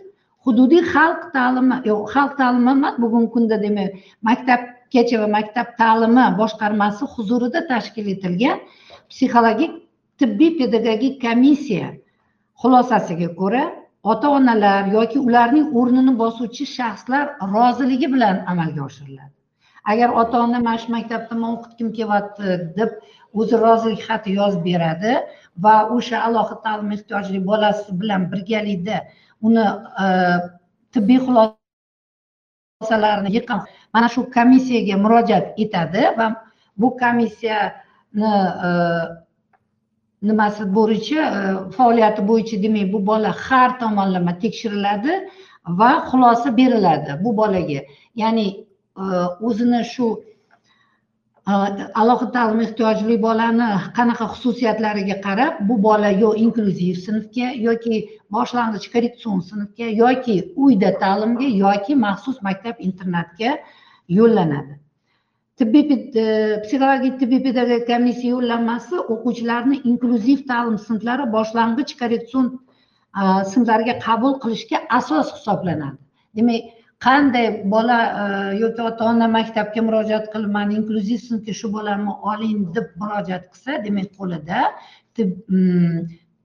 hududiy 0.47 0.83
xalq 0.95 1.23
ta'limi 1.37 1.77
yo'q 1.91 2.05
xalq 2.15 2.33
ta'limi 2.41 2.71
emas 2.77 2.95
bugungi 3.05 3.31
kunda 3.35 3.57
demak 3.65 3.91
maktabgacha 4.29 5.17
va 5.23 5.29
maktab 5.37 5.69
ta'limi 5.83 6.25
boshqarmasi 6.41 7.05
huzurida 7.15 7.61
tashkil 7.73 8.07
etilgan 8.15 8.59
psixologik 9.11 9.73
tibbiy 10.21 10.51
pedagogik 10.61 11.15
komissiya 11.27 11.89
xulosasiga 12.61 13.29
ko'ra 13.41 13.65
ota 14.13 14.29
onalar 14.39 14.83
yoki 14.97 15.19
ularning 15.29 15.67
o'rnini 15.79 16.13
bosuvchi 16.23 16.65
shaxslar 16.77 17.25
roziligi 17.55 18.09
bilan 18.15 18.37
amalga 18.53 18.83
oshiriladi. 18.89 19.38
Agar 19.93 20.11
ota 20.21 20.37
ona 20.45 20.59
mana 20.61 20.79
shu 20.83 20.89
maktabda 20.97 21.35
man 21.43 21.51
o'qitgim 21.57 21.89
kelyapti 21.99 22.47
deb 22.79 22.91
o'zi 23.41 23.55
rozilik 23.65 24.03
xati 24.09 24.31
yozib 24.41 24.63
beradi 24.71 25.13
va 25.65 25.75
o'sha 25.97 26.17
alohida 26.29 26.63
ta'lim 26.67 26.91
ehtiyojli 26.97 27.39
bolasi 27.51 27.91
bilan 28.01 28.23
birgalikda 28.33 28.97
uni 29.47 29.65
e, 30.05 30.07
tibbiy 30.93 31.19
xulosalarni 31.27 33.31
yig'gan 33.37 33.61
mana 33.95 34.09
shu 34.15 34.21
komissiyaga 34.37 34.95
murojaat 35.05 35.47
etadi 35.65 36.03
va 36.19 36.27
bu 36.81 36.89
komissiyani 37.03 38.33
e, 38.67 38.69
nimasi 40.29 40.63
bo'yicha 40.79 41.21
e, 41.39 41.41
faoliyati 41.77 42.21
bo'yicha 42.31 42.57
demak 42.65 42.87
bu 42.95 42.99
bola 43.11 43.31
har 43.47 43.71
tomonlama 43.81 44.33
tekshiriladi 44.45 45.13
va 45.81 45.91
xulosa 46.11 46.49
beriladi 46.61 47.11
bu 47.25 47.31
bolaga. 47.41 47.81
Ya'ni 48.23 48.47
Э, 48.99 49.27
o'zini 49.49 49.85
shu 49.85 50.07
э, 51.47 51.53
alohida 52.01 52.33
ta'lim 52.37 52.63
ehtiyojli 52.67 53.17
bolani 53.25 53.69
qanaqa 53.99 54.27
xususiyatlariga 54.33 55.17
qarab 55.27 55.61
bu 55.69 55.77
bola 55.85 56.11
yo 56.23 56.31
inklyuziv 56.45 56.97
sinfga 57.05 57.51
yoki 57.67 58.01
boshlang'ich 58.37 58.87
korreksion 58.95 59.45
sinfga 59.51 59.91
yoki 60.03 60.37
uyda 60.65 60.91
ta'limga 61.05 61.51
yoki 61.65 61.95
maxsus 62.07 62.41
maktab 62.49 62.83
internatga 62.89 63.53
yo'llanadi. 64.19 64.75
Tibbiy 65.59 65.85
e, 66.23 66.25
psixologik 66.65 67.15
tibbiy 67.21 67.41
pedagogik 67.47 67.87
komissiya 67.93 68.33
yo'llanmasi 68.35 69.05
o'quvchilarni 69.15 69.81
inklyuziv 69.93 70.43
ta'lim 70.51 70.77
sinflari 70.89 71.29
boshlang'ich 71.37 71.95
korreksion 72.03 72.51
e, 73.21 73.23
sinflariga 73.55 73.95
qabul 74.09 74.35
qilishga 74.43 74.83
asos 75.01 75.33
hisoblanadi. 75.37 75.99
Demak 76.41 76.78
qanday 77.07 77.47
bola 77.75 77.99
e, 78.21 78.23
yoki 78.63 78.83
ota 78.91 79.03
ona 79.13 79.29
maktabga 79.39 79.81
murojaat 79.89 80.27
qilib 80.33 80.51
mani 80.59 80.73
inklyuziv 80.81 81.21
sinfga 81.29 81.53
shu 81.61 81.67
bolamni 81.77 82.13
oling 82.33 82.59
deb 82.77 82.89
murojaat 83.03 83.45
qilsa 83.53 83.73
demak 83.85 84.09
qo'lida 84.19 84.59
mm, 85.19 85.99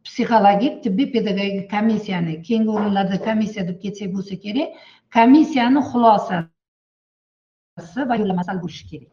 psixologik 0.07 0.74
tibbiy 0.83 1.07
pedagogik 1.15 1.65
komissiyani 1.75 2.33
keyingi 2.48 2.72
o'rinlarda 2.77 3.17
komissiya 3.27 3.63
deb 3.69 3.77
ketsak 3.83 4.10
bo'lsa 4.15 4.36
kerak 4.45 4.69
komissiyani 5.17 5.81
xulosasi 5.91 6.50
va 8.10 8.15
yo'llanmasi 8.22 8.60
bo'lishi 8.63 8.86
kerak. 8.91 9.12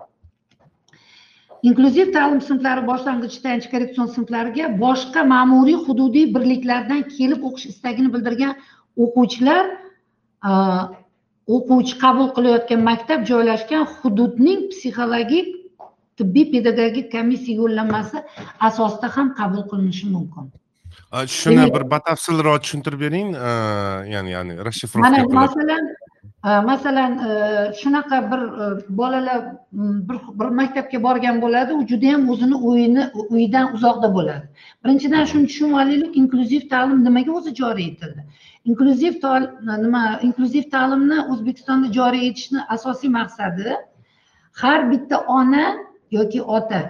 Inklyuziv 1.68 2.09
ta'lim 2.16 2.40
sinflari 2.49 2.82
boshlang'ich 2.90 3.37
tayanch 3.44 3.66
korreksion 3.73 4.06
sinflariga 4.16 4.64
boshqa 4.85 5.20
ma'muriy 5.35 5.78
hududiy 5.87 6.26
birliklardan 6.37 7.02
kelib 7.16 7.40
o'qish 7.49 7.66
istagini 7.73 8.09
bildirgan 8.14 8.52
o'quvchilar 9.04 9.64
e, 10.49 10.50
o'quvchi 11.54 11.95
qabul 12.04 12.28
qilayotgan 12.37 12.80
maktab 12.90 13.21
joylashgan 13.30 13.83
hududning 13.97 14.61
psixologik 14.73 15.49
tibbiy 16.19 16.47
pedagogik 16.52 17.07
komissiya 17.16 17.57
yo'llanmasi 17.62 18.19
asosida 18.69 19.09
ham 19.16 19.35
qabul 19.40 19.62
qilinishi 19.71 20.07
mumkin. 20.16 20.45
Shuni 21.40 21.66
bir 21.75 21.85
batafsilroq 21.95 22.62
tushuntirib 22.64 23.00
bering 23.07 23.28
ya'ni 24.14 24.30
ya'ni 24.37 24.52
расшифровка 24.66 25.07
mana 25.07 25.21
masalan 25.42 25.85
masalan 26.71 27.12
shunaqa 27.80 28.19
bir 28.30 28.42
bolalar 29.00 29.40
bir, 30.09 30.16
bir 30.40 30.49
maktabga 30.61 31.02
borgan 31.07 31.42
bo'ladi 31.45 31.73
u 31.78 31.87
juda 31.90 32.07
yam 32.12 32.28
o'zini 32.33 32.57
uyini 32.71 33.04
uyidan 33.35 33.75
uzoqda 33.76 34.09
bo'ladi. 34.16 34.45
Birinchidan 34.85 35.25
shuni 35.30 35.47
tushunib 35.50 35.75
olaylik 35.83 36.16
inklyuziv 36.23 36.62
ta'lim 36.73 37.04
nimaga 37.09 37.33
o'zi 37.38 37.50
joriy 37.61 37.87
etildi 37.92 38.23
inklyuziv 38.69 39.14
nima 39.83 40.02
inklyuziv 40.26 40.64
ta'limni 40.75 41.19
o'zbekistonda 41.33 41.87
joriy 41.99 42.25
etishni 42.31 42.61
asosiy 42.76 43.11
maqsadi 43.19 43.69
har 44.62 44.81
bitta 44.90 45.17
ona 45.38 45.64
yoki 46.11 46.43
ota 46.43 46.81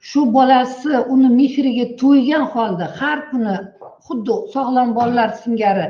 shu 0.00 0.20
bolasi 0.36 0.92
uni 1.14 1.28
mehriga 1.40 1.86
to'ygan 2.00 2.44
holda 2.54 2.86
har 3.00 3.18
kuni 3.30 3.54
xuddi 4.06 4.34
sog'lom 4.54 4.88
bolalar 4.98 5.30
singari 5.42 5.86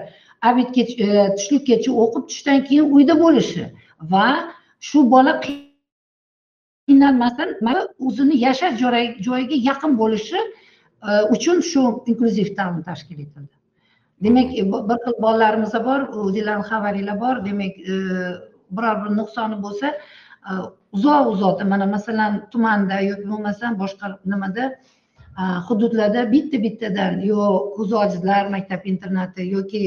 obedgacha 0.49 0.95
e, 1.07 1.09
tushlikkacha 1.37 1.91
o'qib 2.03 2.25
tushdan 2.31 2.59
keyin 2.69 2.87
uyda 2.97 3.15
bo'lishi 3.25 3.65
va 4.13 4.27
shu 4.89 4.99
bola 5.15 5.33
qiynalmasdan 5.47 7.49
o'zini 8.07 8.35
yashash 8.47 8.75
joyiga 9.27 9.57
yaqin 9.69 9.93
bo'lishi 10.03 10.39
e, 11.09 11.11
uchun 11.35 11.57
shu 11.71 11.83
inklyuziv 12.11 12.49
ta'lim 12.59 12.81
tashkil 12.91 13.19
etildi. 13.25 13.55
Demak 14.23 14.59
e, 14.59 14.73
bir 14.73 14.99
xil 15.05 15.17
bolalarimiz 15.23 15.75
bor 15.89 16.01
o'zinglarni 16.25 16.65
xabaringlar 16.71 17.21
bor. 17.21 17.45
Demak 17.45 17.79
e, 17.79 17.97
biror 18.77 18.97
bir 19.05 19.17
nuqsoni 19.19 19.59
bo'lsa 19.65 19.93
e, 20.51 20.53
uzoq 20.93 21.33
uzoqda 21.35 21.65
mana 21.73 21.87
masalan 21.97 22.41
tumanda 22.53 23.01
yoki 23.01 23.29
bo'lmasam 23.33 23.79
boshqa 23.83 24.17
nimada 24.33 24.73
hududlarda 25.69 26.25
bitta 26.33 26.63
bittadan 26.63 27.21
yo 27.33 27.45
ko'zi 27.77 27.95
ojizlar 28.05 28.51
maktab 28.55 28.83
internati 28.93 29.47
yoki 29.57 29.83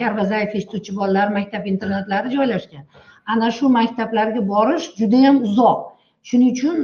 karvazayev 0.00 0.56
eshituvchi 0.58 0.96
bolalar 0.96 1.28
maktab 1.38 1.66
internatlari 1.72 2.32
joylashgan. 2.36 2.84
Ana 3.26 3.50
shu 3.50 3.68
maktablarga 3.68 4.42
borish 4.48 4.86
judayam 5.00 5.42
uzoq. 5.48 5.78
Shuning 6.28 6.50
uchun 6.56 6.76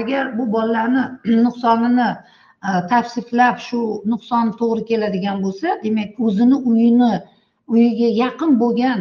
agar 0.00 0.38
bu 0.38 0.52
bolalarni 0.52 1.04
nuqsonini 1.46 2.08
tavsiflab 2.62 3.56
shu 3.68 3.80
nuqson 4.12 4.52
to'g'ri 4.60 4.82
keladigan 4.90 5.42
bo'lsa 5.44 5.68
demak 5.84 6.20
o'zini 6.26 6.56
uyini 6.70 7.12
uyiga 7.72 8.08
yaqin 8.22 8.50
bo'lgan 8.62 9.00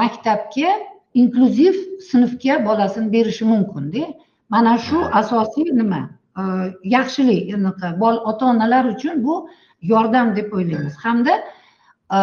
maktabga 0.00 0.70
inklyuziv 1.20 1.74
sinfga 2.10 2.54
bolasini 2.66 3.12
berishi 3.12 3.44
mumkinda. 3.44 4.04
Mana 4.48 4.78
shu 4.78 4.98
asosiy 5.20 5.72
nima? 5.80 6.02
Yaxshilik 6.96 7.54
anaqa 7.56 7.88
ota 8.30 8.44
onalar 8.52 8.84
uchun 8.94 9.24
bu 9.26 9.34
yordam 9.92 10.36
deb 10.36 10.52
o'ylaymiz. 10.52 10.94
Hamda 11.04 11.34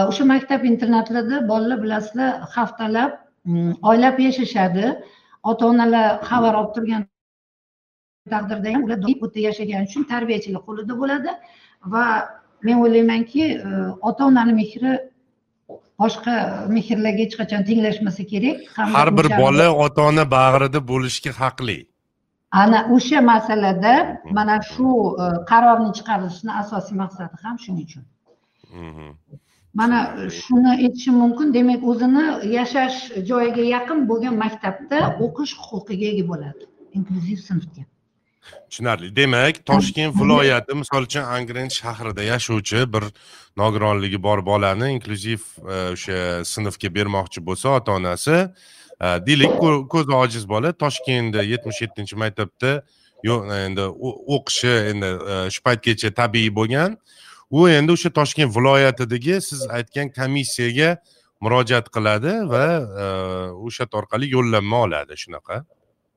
o'sha 0.10 0.26
maktab 0.34 0.64
internatlarda 0.72 1.48
bolalar 1.52 1.84
bilasizlar 1.84 2.32
haftalab 2.56 3.12
oylab 3.90 4.20
yashashadi. 4.28 4.86
Ota 5.44 5.64
onalar 5.72 6.08
xabar 6.30 6.54
olib 6.60 6.72
turgan 6.76 7.04
taqdirda 8.34 8.74
ham 8.74 8.84
ular 8.84 9.02
doim 9.02 9.18
yashagani 9.48 9.84
uchun 9.90 10.04
tarbiyachilar 10.14 10.62
qo'lida 10.68 10.94
bo'ladi. 11.02 11.32
Va 11.94 12.04
men 12.68 12.78
o'ylaymanki 12.84 13.44
ota 14.10 14.26
onani 14.30 14.54
mehri 14.62 14.92
boshqa 16.02 16.34
mehrlarga 16.76 17.22
hech 17.26 17.36
qachon 17.42 17.62
tenglashmasa 17.70 18.24
kerak 18.32 18.58
har 19.00 19.10
bir 19.18 19.28
bola 19.44 19.68
ota 19.86 20.02
ona 20.12 20.26
bag'rida 20.38 20.80
bo'lishga 20.92 21.32
haqli. 21.42 21.80
Ana 22.64 22.80
o'sha 22.96 23.20
masalada 23.34 23.94
mana 24.38 24.56
shu 24.72 24.88
e, 25.24 25.26
qarorni 25.52 25.92
chiqarishni 25.98 26.52
asosiy 26.62 26.96
maqsadi 27.04 27.36
ham 27.44 27.56
shuning 27.64 27.86
uchun. 27.88 28.04
Mana 29.80 29.98
shuni 30.42 30.72
aytishim 30.76 31.16
mumkin 31.24 31.48
demak 31.58 31.82
o'zini 31.92 32.26
yashash 32.58 32.98
joyiga 33.30 33.64
yaqin 33.76 34.00
bo'lgan 34.10 34.36
maktabda 34.44 34.98
o'qish 35.26 35.54
huquqiga 35.68 36.08
ega 36.14 36.26
bo'ladi 36.32 36.64
inklyuziv 36.98 37.40
sinfga 37.50 37.84
tushunarli. 38.70 39.16
Demak 39.16 39.66
toshkent 39.66 40.16
viloyati 40.16 40.76
misol 40.76 41.04
uchun 41.08 41.24
angren 41.24 41.70
shahrida 41.70 42.24
yashovchi 42.24 42.86
bir 42.94 43.04
nogironligi 43.58 44.24
bor 44.24 44.46
bolani 44.46 44.92
inklyuziv 44.96 45.42
e, 45.74 45.76
o'sha 45.94 46.20
sinfga 46.54 46.90
bermoqchi 46.96 47.46
bo'lsa 47.48 47.70
ota 47.78 47.92
onasi 48.00 48.38
e, 49.02 49.08
deylik 49.28 49.54
ko'zi 49.94 50.14
ojiz 50.24 50.50
bola. 50.50 50.74
Toshkentda 50.84 51.44
yetmish 51.44 51.82
yettinchi 51.86 52.16
maktabda 52.24 52.82
endi 53.66 53.86
o'qishi 54.36 54.76
endi 54.92 55.10
e, 55.32 55.36
shu 55.54 55.64
paytgacha 55.68 56.14
tabiiy 56.22 56.52
bo'lgan. 56.60 56.98
U 57.50 57.68
endi 57.70 57.96
o'sha 57.98 58.10
toshkent 58.20 58.56
viloyatidagi 58.58 59.42
siz 59.42 59.66
aytgan 59.78 60.14
komissiyaga 60.20 60.98
murojaat 61.42 61.88
qiladi 61.96 62.34
va 62.54 62.66
o'sha 63.68 63.88
orqali 64.00 64.32
yo'llanma 64.36 64.86
oladi 64.86 65.18
shunaqa. 65.24 65.64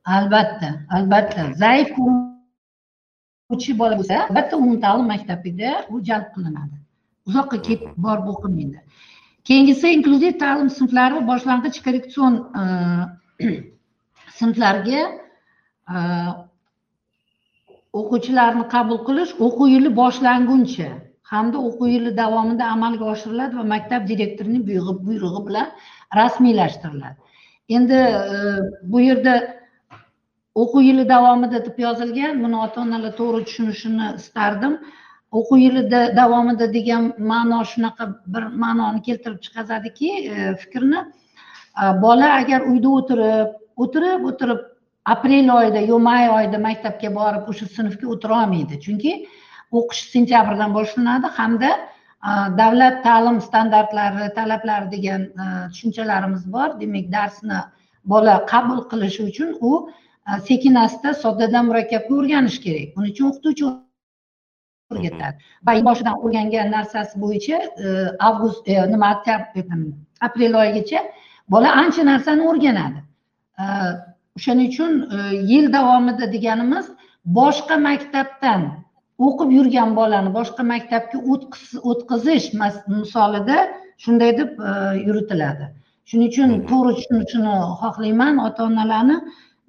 Albatta 0.04 0.71
albatta. 0.97 1.52
Zaif 1.62 1.88
ko'ruvchi 1.97 3.78
bola 3.78 3.99
bo'lsa 4.00 4.26
albatta 4.28 4.56
umumta'lim 4.62 5.06
maktabida 5.14 5.71
u 5.90 6.02
jalb 6.09 6.28
qilinadi. 6.35 6.76
Uzoqqa 7.28 7.62
ketib 7.68 7.90
borib 8.06 8.26
o'qimaydi 8.35 8.78
keyingisi 9.49 9.92
inklyuziv 9.97 10.38
ta'lim 10.38 10.71
sinflari 10.71 11.23
boshlang'ich 11.30 11.78
korreksion 11.85 12.38
e, 12.61 12.62
sinflarga 14.38 15.00
e, 15.94 15.97
o'quvchilarni 18.00 18.68
qabul 18.75 19.02
qilish 19.09 19.32
o'quv 19.47 19.73
yili 19.75 19.90
boshlanguncha 20.02 20.90
hamda 21.32 21.64
o'quv 21.68 21.90
yili 21.94 22.12
davomida 22.23 22.71
amalga 22.76 23.11
oshiriladi 23.14 23.61
va 23.61 23.66
maktab 23.75 24.06
direktorining 24.12 24.65
buyrug'i 25.08 25.43
bilan 25.49 25.69
rasmiylashtiriladi. 26.21 27.19
Endi 27.76 27.99
e, 27.99 28.38
bu 28.93 29.00
yerda 29.08 29.34
o'quv 30.54 30.82
yili 30.82 31.04
davomida 31.08 31.65
deb 31.65 31.78
yozilgan 31.78 32.43
buni 32.45 32.58
ota 32.65 32.80
onalar 32.84 33.15
to'g'ri 33.21 33.45
tushunishini 33.49 34.08
istardim. 34.21 34.75
O'quv 35.38 35.60
yili 35.65 35.82
davomida 36.17 36.67
degan 36.76 37.12
ma'no 37.30 37.60
shunaqa 37.73 38.08
bir 38.34 38.49
ma'noni 38.65 39.00
keltirib 39.06 39.38
chiqaradiki 39.45 40.10
e, 40.34 40.56
fikrni 40.65 41.00
e, 41.00 41.84
bola 42.04 42.28
agar 42.41 42.69
uyda 42.73 42.88
o'tirib 42.99 43.54
o'tirib 43.84 44.26
o'tirib 44.32 44.60
aprel 45.15 45.49
oyida 45.58 45.80
yo 45.93 45.99
may 46.08 46.28
oyida 46.34 46.58
maktabga 46.69 47.15
borib 47.21 47.49
o'sha 47.54 47.71
sinfga 47.78 48.12
o'tira 48.17 48.43
olmaydi. 48.43 48.80
Chunki 48.84 49.15
o'qish 49.80 50.02
sentyabrdan 50.17 50.76
boshlanadi 50.76 51.32
hamda 51.38 51.73
e, 51.78 52.30
davlat 52.60 53.00
ta'lim 53.08 53.41
standartlari 53.49 54.28
talablari 54.38 54.93
degan 54.97 55.26
tushunchalarimiz 55.73 56.45
bor. 56.56 56.69
Demak 56.84 57.10
darsni 57.17 57.65
bola 58.04 58.38
qabul 58.52 58.80
qilishi 58.91 59.30
uchun 59.30 59.58
u 59.73 59.73
sekin 60.49 60.75
asta 60.75 61.15
soddadan 61.15 61.67
murakkabga 61.67 62.15
o'rganish 62.15 62.58
kerak. 62.65 62.97
Buning 62.97 63.13
uchun 63.15 63.30
o'qituvchi 63.30 63.65
o'rgatadi. 64.93 65.37
Va 65.67 65.73
boshidan 65.89 66.17
o'rgangan 66.25 66.71
narsasi 66.76 67.21
bo'yicha 67.25 67.58
e, 67.85 67.89
avgust 68.28 68.69
e, 68.69 68.76
nima 68.95 69.11
aprel 70.21 70.54
oyigacha 70.63 71.00
bola 71.49 71.73
ancha 71.82 72.02
narsani 72.13 72.43
o'rganadi. 72.50 73.00
O'shaning 74.39 74.69
uchun 74.73 74.93
e, 75.17 75.19
yil 75.52 75.73
davomida 75.73 76.32
deganimiz 76.32 76.87
boshqa 77.39 77.76
maktabdan 77.89 78.63
o'qib 79.26 79.50
yurgan 79.58 79.97
bolani 80.00 80.30
boshqa 80.39 80.63
maktabga 80.73 81.19
o'tkazish 81.91 82.47
misolida 82.97 83.58
shunday 84.04 84.30
deb 84.41 84.50
yuritiladi. 85.06 85.65
Shuning 86.08 86.28
uchun 86.32 86.50
to'g'ri 86.71 86.93
tushunishini 86.99 87.54
xohlayman. 87.82 88.35
Ota 88.47 88.65
onalarni 88.71 89.17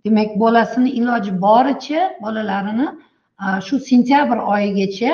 demak 0.05 0.39
bolasini 0.39 0.89
iloji 0.99 1.31
boricha 1.45 2.01
bolalarini 2.21 2.87
shu 3.67 3.79
sentyabr 3.89 4.37
oyigacha 4.53 5.13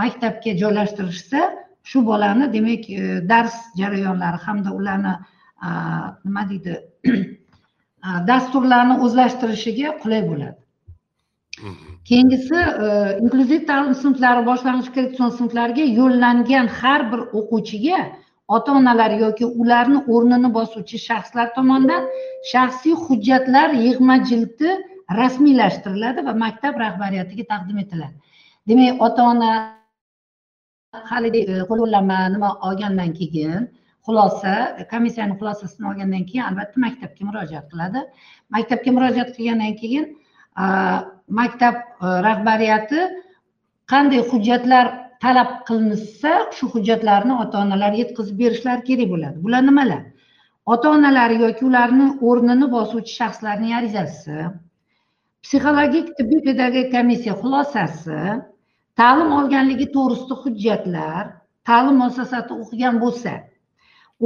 maktabga 0.00 0.52
joylashtirishsa 0.62 1.40
shu 1.84 2.06
bolani 2.06 2.52
demak 2.52 2.90
e, 2.90 3.28
dars 3.28 3.54
jarayonlari 3.80 4.38
hamda 4.46 4.70
ularni 4.78 5.14
nima 6.24 6.42
deydi 6.50 6.74
dasturlarni 8.30 8.94
o'zlashtirishiga 9.04 9.88
qulay 10.02 10.22
bo'ladi. 10.30 10.58
Keyingisi 12.08 12.58
e, 12.84 12.86
inklyuziv 13.22 13.66
ta'lim 13.70 13.94
sinflari 14.04 14.42
boshlang'ich 14.50 14.90
korreksion 14.96 15.30
sinflariga 15.38 15.84
yo'llangan 16.00 16.66
har 16.80 17.00
bir 17.12 17.20
o'quvchiga 17.38 18.00
ota 18.56 18.72
onalar 18.78 19.12
yoki 19.24 19.44
ularni 19.62 19.98
o'rnini 20.14 20.48
bosuvchi 20.56 20.98
shaxslar 21.08 21.52
tomonidan 21.56 22.08
shaxsiy 22.52 22.94
hujjatlar 23.04 23.68
yig'ma 23.84 24.16
jildi 24.30 24.70
rasmiylashtiriladi 25.20 26.24
va 26.28 26.34
maktab 26.44 26.74
rahbariyatiga 26.84 27.44
taqdim 27.52 27.78
etiladi. 27.84 28.16
Demak 28.68 29.02
ota 29.06 29.22
ona 29.32 29.50
haligi 31.10 31.40
e, 31.52 31.54
qo'llanma 31.70 32.18
nima 32.34 32.50
olgandan 32.68 33.12
keyin 33.18 33.68
xulosa 34.06 34.52
komissiyani 34.92 35.34
xulosasini 35.40 35.86
olgandan 35.90 36.24
keyin 36.28 36.44
albatta 36.48 36.84
maktabga 36.86 37.22
murojaat 37.28 37.66
qiladi. 37.72 38.00
Maktabga 38.54 38.90
murojaat 38.96 39.30
qilgandan 39.36 39.74
keyin 39.82 40.04
maktab 41.40 41.74
e, 42.04 42.06
rahbariyati 42.28 43.00
qanday 43.92 44.20
hujjatlar 44.30 44.86
talab 45.22 45.50
qilinsa 45.68 46.32
shu 46.56 46.68
hujjatlarni 46.74 47.34
ota 47.44 47.56
onalar 47.64 47.92
yetkazib 48.00 48.36
berishlari 48.42 48.82
kerak 48.88 49.08
bo'ladi. 49.14 49.36
Bular 49.44 49.62
nimalar? 49.68 50.02
Ota 50.74 50.90
onalar 50.96 51.30
yoki 51.44 51.64
ularni 51.70 52.06
o'rnini 52.28 52.66
bosuvchi 52.76 53.12
shaxslarning 53.20 53.72
arizasi 53.78 54.38
psixologik 55.44 56.06
tibbiy 56.18 56.40
pedagogik 56.46 56.92
komissiya 56.96 57.34
xulosasi 57.42 58.20
ta'lim 59.00 59.30
olganligi 59.38 59.86
to'g'risida 59.96 60.36
hujjatlar 60.42 61.24
ta'lim 61.70 61.96
muassasasida 62.02 62.54
o'qigan 62.62 63.00
bo'lsa 63.04 63.32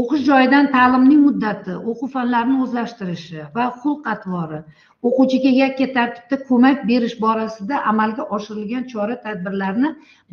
o'qish 0.00 0.22
joyidan 0.30 0.66
ta'limning 0.76 1.22
muddati 1.28 1.74
o'quv 1.90 2.09
fanlarini 2.16 2.59
o'zlashtirishi 2.64 3.46
va 3.56 3.66
xulq 3.82 4.09
atvori 4.14 4.61
o'quvchiga 5.09 5.52
yakka 5.62 5.87
tartibda 5.96 6.37
ko'mak 6.48 6.82
berish 6.90 7.16
borasida 7.24 7.82
amalga 7.92 8.26
oshirilgan 8.37 8.85
chora 8.92 9.16
tadbirlarni 9.26 9.92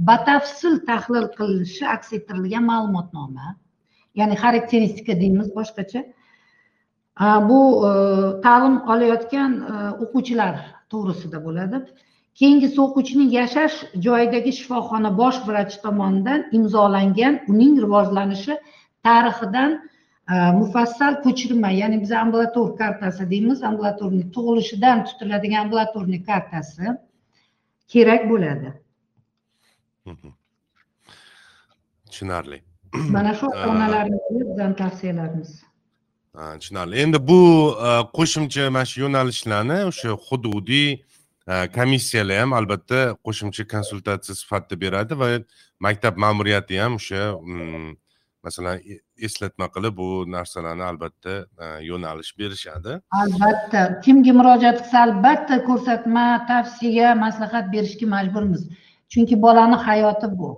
batafsil 0.10 0.80
tahlil 0.90 1.28
qilinishi 1.38 1.86
aks 1.96 2.14
ettirilgan 2.18 2.66
ma'lumotnoma 2.72 3.56
ya'ni 4.20 4.36
xarakteristika 4.44 5.14
deymiz 5.22 5.50
boshqacha. 5.58 6.04
Bu 7.50 7.60
e, 7.88 7.92
ta'lim 8.46 8.76
olayotgan 8.94 9.52
e, 9.72 9.74
o'quvchilar 10.04 10.56
to'g'risida 10.92 11.42
bo'ladi. 11.48 11.82
Keyingisi 12.40 12.80
o'quvchining 12.86 13.30
yashash 13.40 13.76
joyidagi 14.06 14.52
shifoxona 14.60 15.12
bosh 15.22 15.40
vrachi 15.48 15.78
tomonidan 15.86 16.48
imzolangan 16.60 17.36
uning 17.54 17.76
rivojlanishi 17.84 18.58
tarixidan 19.04 19.72
mufassal 20.60 21.14
ko'chirma 21.24 21.70
ya'ni 21.82 22.02
biz 22.02 22.12
ambulator 22.12 22.78
kartasi 22.78 23.30
deymiz 23.30 23.64
ambulatorniy 23.64 24.32
tug'ilishidan 24.36 25.06
tutiladigan 25.06 25.66
ambulatorniy 25.66 26.22
kartasi 26.26 26.86
kerak 27.88 28.30
bo'ladi. 28.30 28.70
Tushunarli 32.10 32.64
mana 32.94 33.34
shu 33.40 33.48
ota 33.48 33.70
onalarimizga 33.70 34.50
bizani 34.50 34.76
tavsiyalarimiz 34.76 35.64
tushunarli 36.60 36.96
endi 37.06 37.28
bu 37.28 37.40
qo'shimcha 38.18 38.70
mana 38.76 38.86
shu 38.92 39.02
yo'nalishlarni 39.06 39.80
o'sha 39.92 40.12
hududiy 40.28 40.90
komissiyalar 41.78 42.40
ham 42.44 42.54
albatta 42.60 43.00
qo'shimcha 43.26 43.64
konsultatsiya 43.76 44.36
sifatida 44.42 44.82
beradi 44.86 45.20
va 45.22 45.30
maktab 45.86 46.18
ma'muriyati 46.26 46.80
ham 46.84 46.96
o'sha 47.00 47.22
mm, 47.42 47.90
masalan 48.44 48.80
eslatma 49.28 49.68
qilib 49.76 49.98
bu 50.02 50.08
narsalarni 50.36 50.84
albatta 50.92 51.34
e, 51.64 51.66
yo'nalish 51.90 52.32
berishadi. 52.40 52.98
Albatta. 53.22 53.84
Kimga 54.06 54.34
murojaat 54.40 54.82
qilsa 54.84 55.04
albatta 55.08 55.60
ko'rsatma 55.70 56.26
tavsiya 56.52 57.16
maslahat 57.26 57.72
berishga 57.76 58.08
majburmiz. 58.16 58.68
Chunki 59.12 59.42
bolani 59.46 59.78
hayoti 59.88 60.32
bu. 60.40 60.50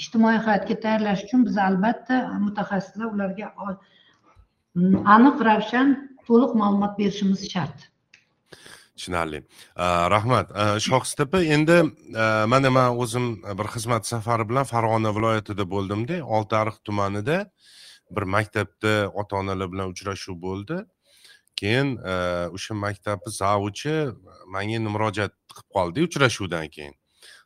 Ijtimoiy 0.00 0.38
hayotga 0.46 0.76
tayyorlash 0.84 1.24
uchun 1.26 1.46
biz 1.48 1.56
albatta 1.68 2.20
mutaxassislar 2.46 3.12
ularga 3.14 3.46
aniq 5.16 5.36
ravshan 5.48 5.96
to'liq 6.28 6.52
ma'lumot 6.60 6.96
berishimiz 7.00 7.44
shart. 7.54 7.90
Tushunarli. 8.96 9.42
Rahmat 10.14 10.50
shohista 10.86 11.26
opa 11.26 11.42
endi 11.56 11.78
mana 12.52 12.70
man 12.70 12.98
o'zim 13.02 13.26
bir 13.58 13.68
xizmat 13.74 14.06
safari 14.06 14.48
bilan 14.48 14.66
farg'ona 14.72 15.14
viloyatida 15.16 15.64
bo'ldimda 15.74 16.20
oltiariq 16.36 16.76
tumanida 16.86 17.38
bir 18.10 18.22
maktabda 18.36 18.94
ota 19.20 19.36
onalar 19.36 19.72
bilan 19.72 19.94
uchrashuv 19.94 20.36
bo'ldi. 20.46 20.76
Keyin 21.60 21.96
o'sha 22.56 22.74
maktabni 22.74 23.30
zavuchi 23.42 23.94
manga 24.54 24.78
murojaat 24.96 25.32
qilib 25.50 25.68
qoldi 25.76 26.06
uchrashuvdan 26.08 26.68
keyin. 26.76 26.94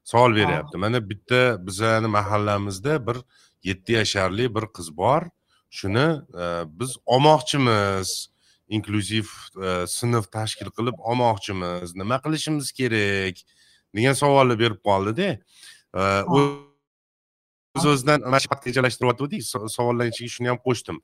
Savol 0.04 0.32
beryapti 0.36 0.76
mana 0.78 1.00
bitta 1.10 1.66
bizani 1.66 2.08
mahallamizda 2.08 3.06
bir 3.06 3.16
yetti 3.62 3.92
yasharli 3.92 4.54
bir 4.54 4.64
qiz 4.76 4.96
bor. 4.96 5.22
Shuni 5.70 6.06
e, 6.42 6.44
biz 6.78 6.96
olmoqchimiz 7.04 8.28
inklyuziv 8.68 9.28
e, 9.56 9.86
sinf 9.90 10.30
tashkil 10.32 10.70
qilib 10.76 10.96
olmoqchimiz 11.10 11.94
nima 11.96 12.20
qilishimiz 12.24 12.72
kerak? 12.80 13.44
degan 13.96 14.12
savolni 14.12 14.56
berib 14.62 14.80
qoldida 14.84 15.28
e, 15.94 16.02
o'z 16.36 17.86
o'zidan 17.92 18.20
mana 18.26 18.40
shu 18.42 18.48
rejalashtiryotgandik 18.66 19.42
savollarni 19.76 20.12
ichiga 20.14 20.34
shuni 20.34 20.48
ham 20.52 20.60
qo'shdim. 20.66 20.96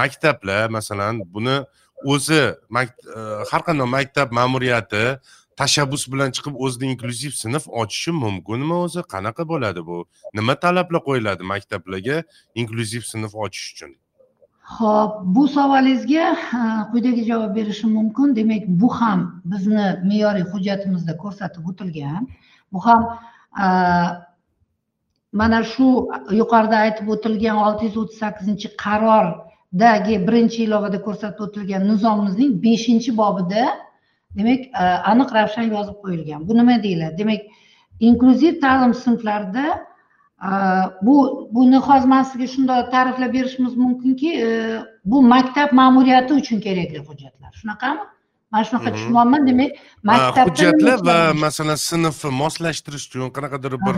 Maktablar 0.00 0.66
masalan 0.78 1.22
buni 1.34 1.56
o'zi 2.14 2.42
har 3.50 3.62
qanday 3.68 3.88
maktab 3.96 4.28
ma'muriyati 4.38 5.04
tashabbus 5.60 6.04
bilan 6.12 6.30
chiqib 6.36 6.54
o'zida 6.64 6.86
inklyuziv 6.92 7.32
sinf 7.42 7.64
ochishi 7.82 8.12
mumkinmi 8.24 8.76
o'zi? 8.84 9.00
Qanaqa 9.14 9.42
bo'ladi 9.52 9.80
bu? 9.88 9.98
Nima 10.38 10.54
talablar 10.64 11.00
qo'yiladi 11.08 11.42
maktablarga 11.52 12.22
inklyuziv 12.60 13.02
sinf 13.12 13.34
ochish 13.44 13.66
uchun 13.74 13.92
ho'p 14.78 15.12
bu 15.34 15.48
savolingizga 15.48 16.26
quyidagi 16.90 17.22
javob 17.30 17.54
berishim 17.58 17.90
mumkin. 17.98 18.36
Demak 18.36 18.62
bu 18.82 18.88
ham 19.00 19.20
bizni 19.52 19.86
me'yoriy 20.08 20.46
hujjatimizda 20.52 21.16
ko'rsatib 21.22 21.64
o'tilgan. 21.70 22.28
Bu 22.72 22.78
ham 22.86 23.00
mana 25.32 25.62
shu 25.72 25.86
yuqorida 26.40 26.76
aytib 26.84 27.08
o'tilgan 27.14 27.56
olti 27.66 27.82
yuz 27.88 27.96
o'ttiz 28.02 28.18
sakkizinchi 28.22 28.68
qarordagi 28.84 30.16
birinchi 30.28 30.58
ilovada 30.66 30.98
ko'rsatib 31.06 31.40
o'tilgan 31.46 31.82
nizomimizning 31.90 32.50
beshinchi 32.66 33.10
bobida 33.22 33.64
demak 34.38 34.60
aniq 35.12 35.28
ravshan 35.38 35.66
yozib 35.74 35.96
qo'yilgan. 36.04 36.40
Bu 36.48 36.52
nima 36.58 36.82
deyiladi? 36.86 37.14
Demak 37.22 37.40
inklyuziv 38.08 38.54
ta'lim 38.64 38.92
sinflarida 39.04 39.64
bu 41.02 41.48
buni 41.52 41.76
hozir 41.76 42.08
man 42.08 42.22
sizga 42.22 42.46
shunday 42.54 42.90
ta'riflab 42.90 43.32
berishimiz 43.32 43.76
mumkinki 43.76 44.30
bu 45.04 45.22
maktab 45.22 45.72
ma'muriyati 45.72 46.32
uchun 46.40 46.60
kerakli 46.66 46.98
hujjatlar 47.08 47.52
shunaqami 47.60 48.00
mana 48.52 48.64
shunaqa 48.68 48.88
tushunyapman 48.94 49.46
demak 49.48 49.70
maktab 50.10 50.44
hujjatlar 50.48 50.98
va 51.08 51.16
masalan 51.46 51.78
sinfni 51.88 52.30
moslashtirish 52.42 53.06
uchun 53.08 53.30
qanaqadir 53.36 53.72
bir 53.86 53.96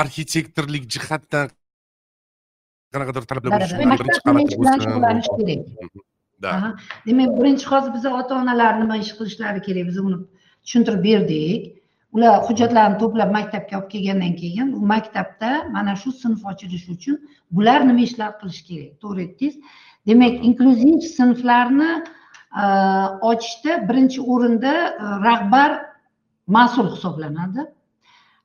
arxitektorlik 0.00 0.84
jihatdan 0.94 1.46
qanaqadir 2.94 3.22
talablar 3.30 3.50
bo'lishi 3.54 3.74
kerak 3.78 5.60
demak 7.08 7.30
birinchi 7.38 7.66
hozir 7.72 7.90
biza 7.96 8.08
ota 8.20 8.32
onalar 8.42 8.72
nima 8.82 8.96
ish 9.04 9.12
qilishlari 9.18 9.60
kerak 9.66 9.84
biz 9.90 9.98
uni 10.06 10.18
tushuntirib 10.64 11.02
berdik 11.08 11.60
ular 12.14 12.42
hujjatlarni 12.48 12.98
to'plab 13.02 13.32
maktabga 13.38 13.78
olib 13.78 13.88
kelgandan 13.94 14.34
keyin 14.42 14.72
u 14.78 14.82
maktabda 14.92 15.50
mana 15.76 15.96
shu 16.02 16.12
sinf 16.12 16.44
ochilishi 16.52 16.92
uchun 16.96 17.16
bular 17.50 17.80
nima 17.88 18.02
ishlar 18.08 18.30
qilish 18.40 18.62
kerak? 18.68 18.92
To'g'ri 19.02 19.26
aytdingiz. 19.26 19.56
Demak 20.06 20.44
inklyuziv 20.48 21.00
sinflarni 21.16 21.90
e, 22.62 22.64
ochishda 23.30 23.72
birinchi 23.88 24.20
o'rinda 24.32 24.74
e, 24.88 25.06
rahbar 25.28 25.70
mas'ul 26.56 26.88
hisoblanadi. 26.94 27.66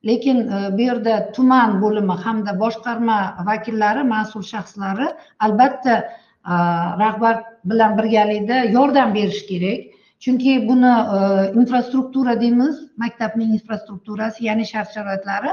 Lekin 0.10 0.38
e, 0.48 0.58
bu 0.78 0.82
yerda 0.90 1.32
tuman 1.36 1.78
bo'limi 1.84 2.18
hamda 2.26 2.58
boshqarma 2.64 3.20
vakillari 3.52 4.04
mas'ul 4.16 4.44
shaxslari 4.54 5.08
albatta 5.40 5.96
rahbar 7.04 7.36
bilan 7.66 7.98
birgalikda 7.98 8.64
yordam 8.78 9.14
berish 9.14 9.44
kerak. 9.50 9.91
Chunki 10.22 10.68
buni 10.70 10.94
e, 11.18 11.20
infrastruktura 11.60 12.42
deymiz 12.42 12.76
maktabning 12.98 13.54
infrastrukturasi 13.58 14.46
ya'ni 14.46 14.66
shart 14.72 14.94
sharoitlari 14.94 15.52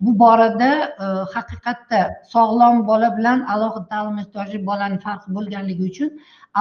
bu 0.00 0.18
borada 0.18 0.70
e, 1.04 1.06
haqiqatda 1.34 2.00
sog'lom 2.34 2.86
bola 2.86 3.10
bilan 3.18 3.44
alohida 3.54 3.88
ta'lim 3.92 4.18
ehtiyojli 4.22 4.66
bolani 4.70 4.98
farqi 5.06 5.34
bo'lganligi 5.36 5.84
uchun 5.90 6.10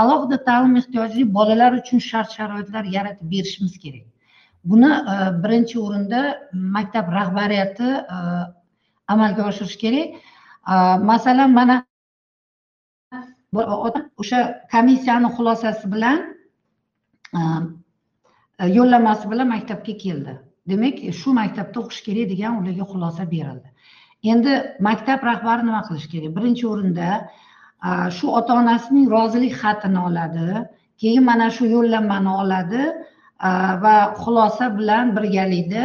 alohida 0.02 0.44
ta'lim 0.50 0.76
ehtiyojli 0.82 1.24
bolalar 1.38 1.72
uchun 1.82 2.00
shart 2.10 2.32
sharoitlar 2.38 2.84
yaratib 2.98 3.32
berishimiz 3.34 3.80
kerak. 3.84 4.06
Buni 4.72 4.92
e, 5.14 5.16
birinchi 5.44 5.80
o'rinda 5.86 6.22
maktab 6.78 7.12
rahbariyati 7.20 7.90
amalga 9.14 9.42
oshirishi 9.50 9.80
kerak. 9.84 10.08
Masalan 11.12 11.52
mana 11.60 11.76
o'sha 14.22 14.40
komissiyani 14.74 15.30
xulosasi 15.38 15.92
bilan 15.94 16.35
yo'llanmasi 18.78 19.32
bilan 19.32 19.48
maktabga 19.56 19.98
keldi. 20.06 20.34
Demak 20.70 20.96
shu 21.20 21.34
maktabda 21.42 21.78
o'qish 21.84 22.02
kerak 22.08 22.30
degan 22.34 22.54
ularga 22.62 22.86
xulosa 22.92 23.24
berildi. 23.34 23.70
Endi 24.32 24.54
maktab 24.88 25.20
rahbari 25.30 25.62
nima 25.68 25.82
qilishi 25.88 26.10
kerak? 26.14 26.32
Birinchi 26.38 26.66
o'rinda 26.74 27.10
shu 28.18 28.26
ota 28.40 28.54
onasining 28.62 29.06
rozilik 29.16 29.54
xatini 29.62 30.00
oladi 30.08 30.48
keyin 31.02 31.24
mana 31.30 31.48
shu 31.58 31.66
yo'llanmani 31.76 32.32
oladi 32.42 32.84
va 33.84 33.96
xulosa 34.24 34.66
bilan 34.78 35.16
birgalikda 35.18 35.84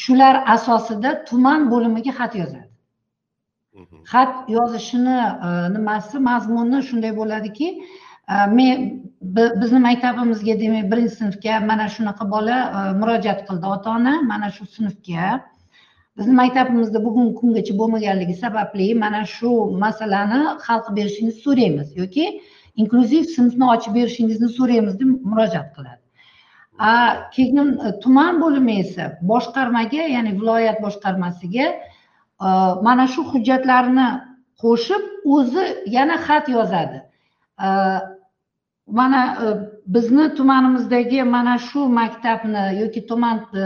shular 0.00 0.34
asosida 0.54 1.10
tuman 1.28 1.60
bo'limiga 1.72 2.12
xat 2.20 2.32
yozadi. 2.42 2.68
Xat 4.12 4.32
yozishini 4.56 5.18
nimasi 5.76 6.16
mazmuni 6.30 6.78
shunday 6.88 7.12
bo'ladiki 7.20 7.68
men 8.58 9.03
bizni 9.32 9.78
maktabimizga 9.80 10.54
demak 10.60 10.90
birinchi 10.92 11.16
sinfga 11.16 11.60
mana 11.70 11.86
shunaqa 11.94 12.24
bola 12.34 12.56
e, 12.78 12.80
murojaat 13.00 13.40
qildi 13.48 13.66
ota 13.74 13.90
ona 13.98 14.14
mana 14.30 14.50
shu 14.56 14.66
sinfga. 14.76 15.40
Bizni 16.18 16.34
maktabimizda 16.42 16.98
bugungi 17.06 17.34
kungacha 17.40 17.74
bo'lmaganligi 17.80 18.34
sababli 18.44 18.88
mana 19.04 19.22
shu 19.36 19.50
masalani 19.84 20.40
hal 20.66 20.80
qilib 20.84 20.96
berishingizni 20.98 21.42
so'raymiz 21.46 21.88
yoki 22.00 22.26
inklyuziv 22.82 23.24
sinfni 23.36 23.64
ochib 23.74 23.92
berishingizni 23.98 24.48
so'raymiz 24.58 24.98
deb 25.00 25.08
murojaat 25.30 25.68
qiladi. 25.76 26.02
Keyin 27.34 27.72
e, 27.86 27.88
tuman 28.04 28.42
bo'limi 28.44 28.78
esa 28.84 29.04
boshqarmaga 29.32 30.04
ya'ni 30.16 30.36
viloyat 30.40 30.78
boshqarmasiga 30.86 31.66
e, 32.46 32.48
mana 32.88 33.08
shu 33.14 33.26
hujjatlarni 33.32 34.08
qo'shib 34.62 35.02
o'zi 35.38 35.64
yana 35.96 36.16
xat 36.26 36.54
yozadi. 36.56 36.98
Mana 38.86 39.38
e, 39.42 39.46
bizni 39.86 40.34
tumanimizdagi 40.34 41.22
mana 41.22 41.58
shu 41.58 41.88
maktabni 41.88 42.80
yoki 42.80 43.06
tuman 43.06 43.36
e, 43.54 43.62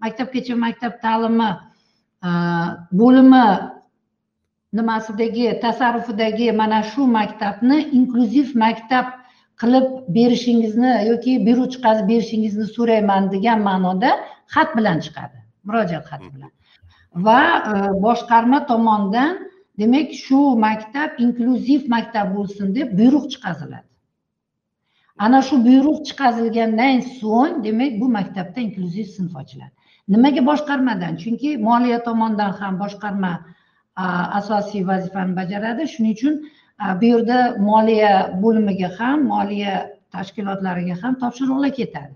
maktabgacha 0.00 0.56
maktab 0.56 0.92
ta'limi 1.02 1.50
e, 2.24 2.30
bo'limi 2.92 3.46
nimasidagi 4.72 5.60
tasarrufidagi 5.62 6.52
mana 6.52 6.82
shu 6.82 7.06
maktabni 7.06 7.78
inklyuziv 7.98 8.56
maktab 8.56 9.06
qilib 9.60 9.86
berishingizni 10.16 10.92
yoki 11.10 11.32
beruvchi 11.46 11.72
chiqazib 11.74 12.06
berishingizni 12.12 12.66
so'rayman 12.76 13.32
degan 13.34 13.60
ma'noda 13.68 14.10
xat 14.54 14.76
bilan 14.78 14.98
chiqadi 15.04 15.38
murojaat 15.66 16.04
xati 16.10 16.28
bilan. 16.34 16.50
Va 17.26 17.40
boshqarma 18.06 18.66
tomonidan 18.70 19.32
demak 19.80 20.08
shu 20.24 20.40
maktab 20.66 21.10
inklyuziv 21.24 21.82
maktab 21.94 22.26
bo'lsin 22.36 22.74
deb 22.76 22.88
buyruq 22.98 23.24
chiqariladi 23.32 23.88
ana 25.18 25.40
shu 25.42 25.56
buyruq 25.66 25.98
chiqarilgandan 26.08 27.00
so'ng 27.20 27.64
demak 27.66 27.92
bu 28.00 28.08
maktabda 28.18 28.60
inklyuziv 28.66 29.06
sinf 29.16 29.32
ochiladi. 29.40 29.72
Nimaga 30.14 30.42
boshqarmadan? 30.50 31.12
Chunki 31.22 31.50
moliya 31.68 31.98
tomonidan 32.08 32.52
ham 32.60 32.74
boshqarma 32.82 33.32
asosiy 34.40 34.82
vazifani 34.90 35.36
bajaradi. 35.40 35.82
Shuning 35.94 36.14
uchun 36.18 36.34
bu 37.00 37.04
yerda 37.12 37.38
moliya 37.70 38.12
bo'limiga 38.42 38.88
ham 38.98 39.18
moliya 39.32 39.74
tashkilotlariga 40.14 40.94
ham 41.02 41.14
topshiriqlar 41.22 41.72
ketadi. 41.80 42.14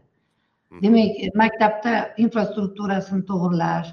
Demak 0.85 1.13
maktabda 1.43 1.93
infrastrukturasini 2.25 3.23
to'g'irlash 3.31 3.89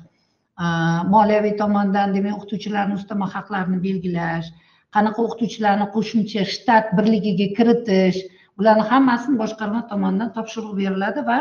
moliyaviy 1.15 1.56
tomondan 1.62 2.13
demak 2.15 2.34
o'qituvchilarni 2.38 2.95
ustama 3.00 3.28
haqlarini 3.36 3.80
belgilash 3.88 4.48
qanaqa 4.95 5.19
o'qituvchilarni 5.28 5.88
qo'shimcha 5.95 6.43
shtat 6.54 6.86
birligiga 6.98 7.48
kiritish 7.58 8.19
bularni 8.60 8.84
hammasini 8.91 9.38
boshqarma 9.43 9.82
tomonidan 9.91 10.30
topshiriq 10.38 10.74
beriladi 10.82 11.26
va 11.30 11.39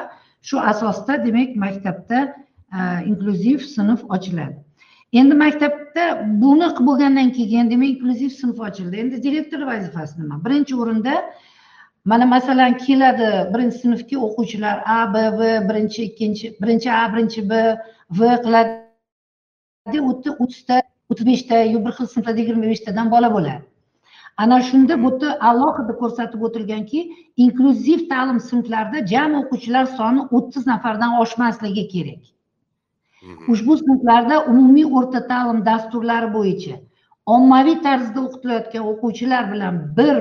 shu 0.48 0.56
asosda 0.72 1.12
demak 1.26 1.56
maktabda 1.64 2.18
e, 2.78 2.80
inklyuziv 3.10 3.58
sinf 3.76 4.00
ochiladi. 4.16 4.56
Endi 5.20 5.34
maktabda 5.44 6.04
buni 6.42 6.66
qilib 6.76 6.88
bo'lgandan 6.88 7.30
keyin 7.38 7.70
demak 7.72 7.88
inklyuziv 7.94 8.32
sinf 8.40 8.58
ochildi. 8.68 8.96
Endi 9.04 9.22
direktor 9.26 9.60
vazifasi 9.72 10.20
nima? 10.22 10.36
Birinchi 10.44 10.74
o'rinda 10.82 11.14
mana 12.10 12.26
masalan 12.34 12.76
keladi 12.84 13.30
birinchi 13.52 13.78
sinfga 13.84 14.16
o'quvchilar 14.26 14.76
a 14.96 14.98
b 15.14 15.24
v 15.38 15.40
birinchi 15.68 16.00
ikkinchi 16.08 16.46
birinchi 16.62 16.88
a 17.00 17.04
birinchi 17.12 17.40
b 17.50 17.54
v 18.18 18.20
qiladi. 18.44 19.98
U 20.04 20.12
o'ttizta 20.12 20.82
o'ttiz 21.10 21.26
beshta 21.32 21.56
yo 21.74 21.78
bir 21.84 21.92
xil 21.98 22.06
sinflarda 22.14 22.40
yigirma 22.42 22.66
beshtadan 22.72 23.10
bola 23.14 23.28
bo'ladi. 23.36 23.62
Ana 24.42 24.58
shunda 24.68 24.94
bu 25.02 25.10
yerda 25.12 25.28
alohida 25.50 25.94
ko'rsatib 26.00 26.42
o'tilganki 26.48 27.00
inklyuziv 27.44 28.00
ta'lim 28.12 28.40
sinflarida 28.50 29.06
jami 29.12 29.36
o'quvchilar 29.42 29.86
soni 29.98 30.26
o'ttiz 30.36 30.66
nafardan 30.72 31.12
oshmasligi 31.22 31.84
kerak. 31.94 32.22
Ushbu 33.52 33.76
sinflarda 33.84 34.36
umumiy 34.52 34.86
o'rta 34.98 35.20
ta'lim 35.32 35.64
dasturlari 35.70 36.28
bo'yicha 36.36 36.76
ommaviy 37.36 37.78
tarzda 37.86 38.20
o'qitilayotgan 38.26 38.84
o'quvchilar 38.92 39.50
bilan 39.52 39.80
bir 39.98 40.18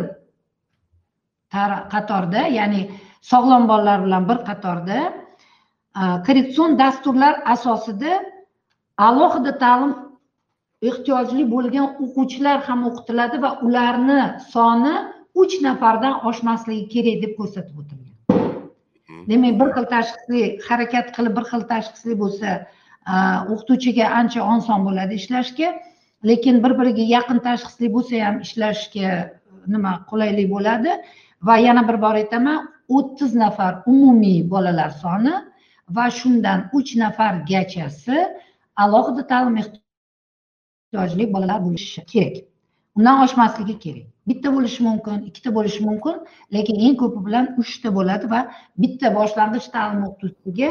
qatorda 1.94 2.42
ya'ni 2.60 2.82
sog'lom 3.32 3.68
bolalar 3.72 4.00
bilan 4.06 4.24
bir 4.30 4.40
qatorda 4.50 4.98
korreksion 6.28 6.80
dasturlar 6.82 7.34
asosida 7.56 8.12
alohida 9.08 9.58
ta'lim 9.64 9.94
ehtiyojli 10.82 11.44
bo'lgan 11.54 11.88
o'quvchilar 12.04 12.60
ham 12.68 12.84
o'qitiladi 12.90 13.42
va 13.46 13.52
ularni 13.68 14.22
soni 14.54 14.96
uch 15.42 15.56
nafardan 15.68 16.16
oshmasligi 16.30 16.86
kerak 16.94 17.18
deb 17.24 17.34
ko'rsatib 17.40 17.76
o'tilgan. 17.82 18.16
Demak 19.30 19.60
bir 19.62 19.70
xil 19.76 19.88
tashxisli 19.94 20.42
harakat 20.68 21.08
qilib 21.16 21.34
bir 21.38 21.46
xil 21.52 21.64
tashxisli 21.74 22.18
bo'lsa 22.24 22.50
o'qituvchiga 23.54 24.06
ancha 24.20 24.42
oson 24.56 24.86
bo'ladi 24.88 25.20
ishlashga. 25.22 25.70
Lekin 26.30 26.64
bir 26.64 26.74
biriga 26.80 27.06
yaqin 27.16 27.40
tashxisli 27.48 27.92
bo'lsa 27.96 28.24
ham 28.26 28.42
ishlashga 28.46 29.12
nima 29.74 29.94
qulaylik 30.10 30.48
bo'ladi. 30.56 30.92
Va 31.48 31.56
yana 31.68 31.84
bir 31.90 31.98
bor 32.06 32.16
aytaman 32.22 32.68
o'ttiz 32.98 33.36
nafar 33.44 33.74
umumiy 33.94 34.40
bolalar 34.54 34.92
soni 35.04 35.34
va 35.96 36.06
shundan 36.20 36.60
uch 36.78 36.96
nafargachasi 37.04 38.18
alohida 38.84 39.24
ta'lim 39.32 39.56
ehtiyojli 40.94 41.34
bolalar 41.34 41.60
bo'lishi 41.66 42.06
kerak. 42.06 42.38
Undan 42.98 43.24
oshmasligi 43.24 43.80
kerak. 43.80 44.08
Bitta 44.28 44.50
bo'lishi 44.56 44.84
mumkin 44.84 45.18
ikkita 45.30 45.54
bo'lishi 45.58 45.84
mumkin 45.84 46.16
lekin 46.54 46.76
eng 46.88 46.96
ko'pi 47.02 47.20
bilan 47.28 47.46
uchta 47.62 47.90
bo'ladi 47.98 48.30
va 48.34 48.40
bitta 48.82 49.08
boshlang'ich 49.18 49.68
ta'lim 49.76 50.02
o'qituvchisiga 50.08 50.70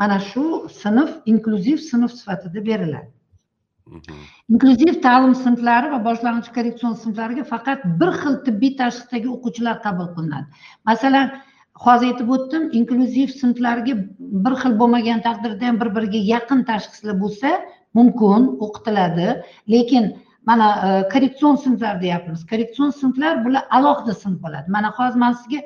mana 0.00 0.18
shu 0.30 0.44
sinf 0.82 1.10
inklyuziv 1.32 1.78
sinf 1.90 2.10
sifatida 2.18 2.60
beriladi. 2.68 3.08
Inklyuziv 4.52 4.94
ta'lim 5.06 5.34
sinflari 5.44 5.90
va 5.94 6.00
boshlang'ich 6.08 6.50
korreksion 6.56 6.94
sinflariga 7.02 7.44
faqat 7.52 7.84
bir 8.00 8.10
xil 8.20 8.34
tibbiy 8.46 8.72
tashxisdagi 8.80 9.28
o'quvchilar 9.36 9.76
qabul 9.86 10.08
qilinadi. 10.16 10.46
Masalan 10.90 11.26
hozir 11.84 12.06
aytib 12.12 12.28
o'tdim 12.36 12.62
inklyuziv 12.78 13.30
sinflarga 13.40 13.94
bir 14.44 14.54
xil 14.62 14.78
bo'lmagan 14.80 15.18
taqdirda 15.26 15.64
ham 15.68 15.80
bir 15.82 15.90
biriga 15.96 16.20
yaqin 16.34 16.60
tashxislar 16.70 17.16
bo'lsa 17.24 17.50
mumkin 17.98 18.42
o'qitiladi. 18.64 19.28
Lekin 19.74 20.04
mana 20.46 20.68
e, 20.86 21.08
korreksion 21.08 21.56
sinflar 21.56 22.00
deyapmiz. 22.02 22.46
Korreksion 22.46 22.90
sinflar 22.90 23.44
bular 23.44 23.64
alohida 23.70 24.14
sinf 24.14 24.42
bo'ladi. 24.42 24.70
Mana 24.76 24.90
hozir 24.98 25.18
man 25.24 25.32
sizga 25.32 25.60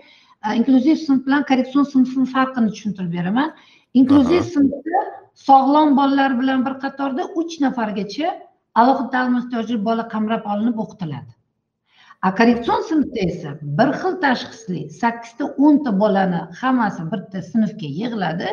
e, 0.46 0.56
inklyuziv 0.58 0.96
sinf 1.06 1.26
bilan 1.26 1.42
korreksion 1.50 1.84
sinfni 1.94 2.26
farqini 2.34 2.70
tushuntirib 2.74 3.12
beraman. 3.18 3.50
Inklyuziv 3.94 4.46
sinfda 4.54 5.02
sog'lom 5.48 5.96
bolalar 5.98 6.38
bilan 6.40 6.64
bir 6.66 6.74
qatorda 6.84 7.26
uch 7.42 7.60
nafargacha 7.64 8.32
alohida 8.80 9.10
ta'lim 9.14 9.36
ehtiyojli 9.40 9.84
bola 9.88 10.08
qamrab 10.14 10.48
olinib 10.54 10.78
o'qitiladi. 10.84 11.32
A 12.26 12.34
korreksion 12.38 12.82
sinfda 12.88 13.20
esa 13.30 13.50
bir 13.78 13.92
xil 14.00 14.16
tashxisli 14.24 14.80
sakkizta 15.02 15.44
o'nta 15.66 15.92
bolani 16.02 16.40
hammasi 16.62 17.06
bitta 17.12 17.38
sinfga 17.52 17.88
yig'iladi 18.00 18.48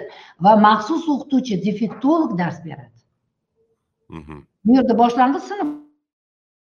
va 0.46 0.54
maxsus 0.68 1.10
o'qituvchi 1.14 1.56
defektolog 1.66 2.38
dars 2.42 2.60
beradi 2.68 2.97
bu 4.66 4.76
yerda 4.76 4.98
boshlang'ich 5.02 5.44
sinf. 5.50 5.70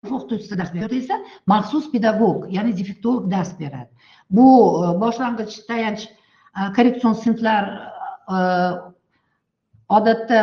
O'qituvchisi 0.09 0.57
dars 0.57 0.73
beradi 0.73 0.97
esa 1.03 1.15
maxsus 1.47 1.91
pedagog 1.93 2.47
ya'ni 2.55 2.71
defektolog 2.77 3.29
dars 3.31 3.51
beradi. 3.59 3.89
Bu 4.29 4.47
e, 4.83 4.99
boshlang'ich 5.03 5.55
tayanch 5.69 6.03
e, 6.07 6.61
korreksion 6.75 7.13
sinflar 7.13 7.63
odatda 9.89 10.39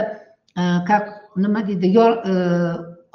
как 0.88 1.07
nima 1.37 1.61
deydi 1.68 1.88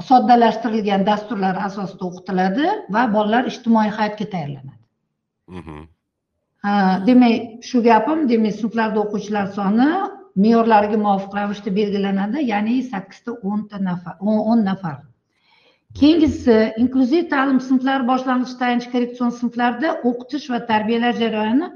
soddalashtirilgan 0.01 1.05
dasturlar 1.05 1.55
asosida 1.67 2.05
o'qitiladi 2.09 2.69
va 2.95 3.03
bolalar 3.15 3.49
ijtimoiy 3.51 3.91
hayotga 3.97 4.25
tayyorlanadi. 4.33 4.83
Demak 7.07 7.65
shu 7.69 7.83
gapim 7.89 8.25
demak 8.31 8.55
sinflarda 8.61 8.99
o'quvchilar 9.03 9.47
soni 9.57 9.89
me'yorlarga 10.35 10.97
muvofiq 10.97 11.33
ravishda 11.39 11.75
belgilanadi 11.75 12.43
ya'ni 12.51 12.83
sakkizta 12.83 13.31
o'nta 13.31 13.77
nafar 13.89 14.15
o'n 14.19 14.65
nafar. 14.65 14.97
Keyingisi 15.99 16.73
inklyuziv 16.81 17.29
ta'lim 17.33 17.59
sinflari 17.69 18.07
boshlang'ich 18.11 18.53
tayanch 18.61 18.87
korreksion 18.93 19.29
sinflarda 19.39 19.89
o'qitish 20.09 20.49
va 20.53 20.59
tarbiyalash 20.71 21.17
jarayoni 21.23 21.67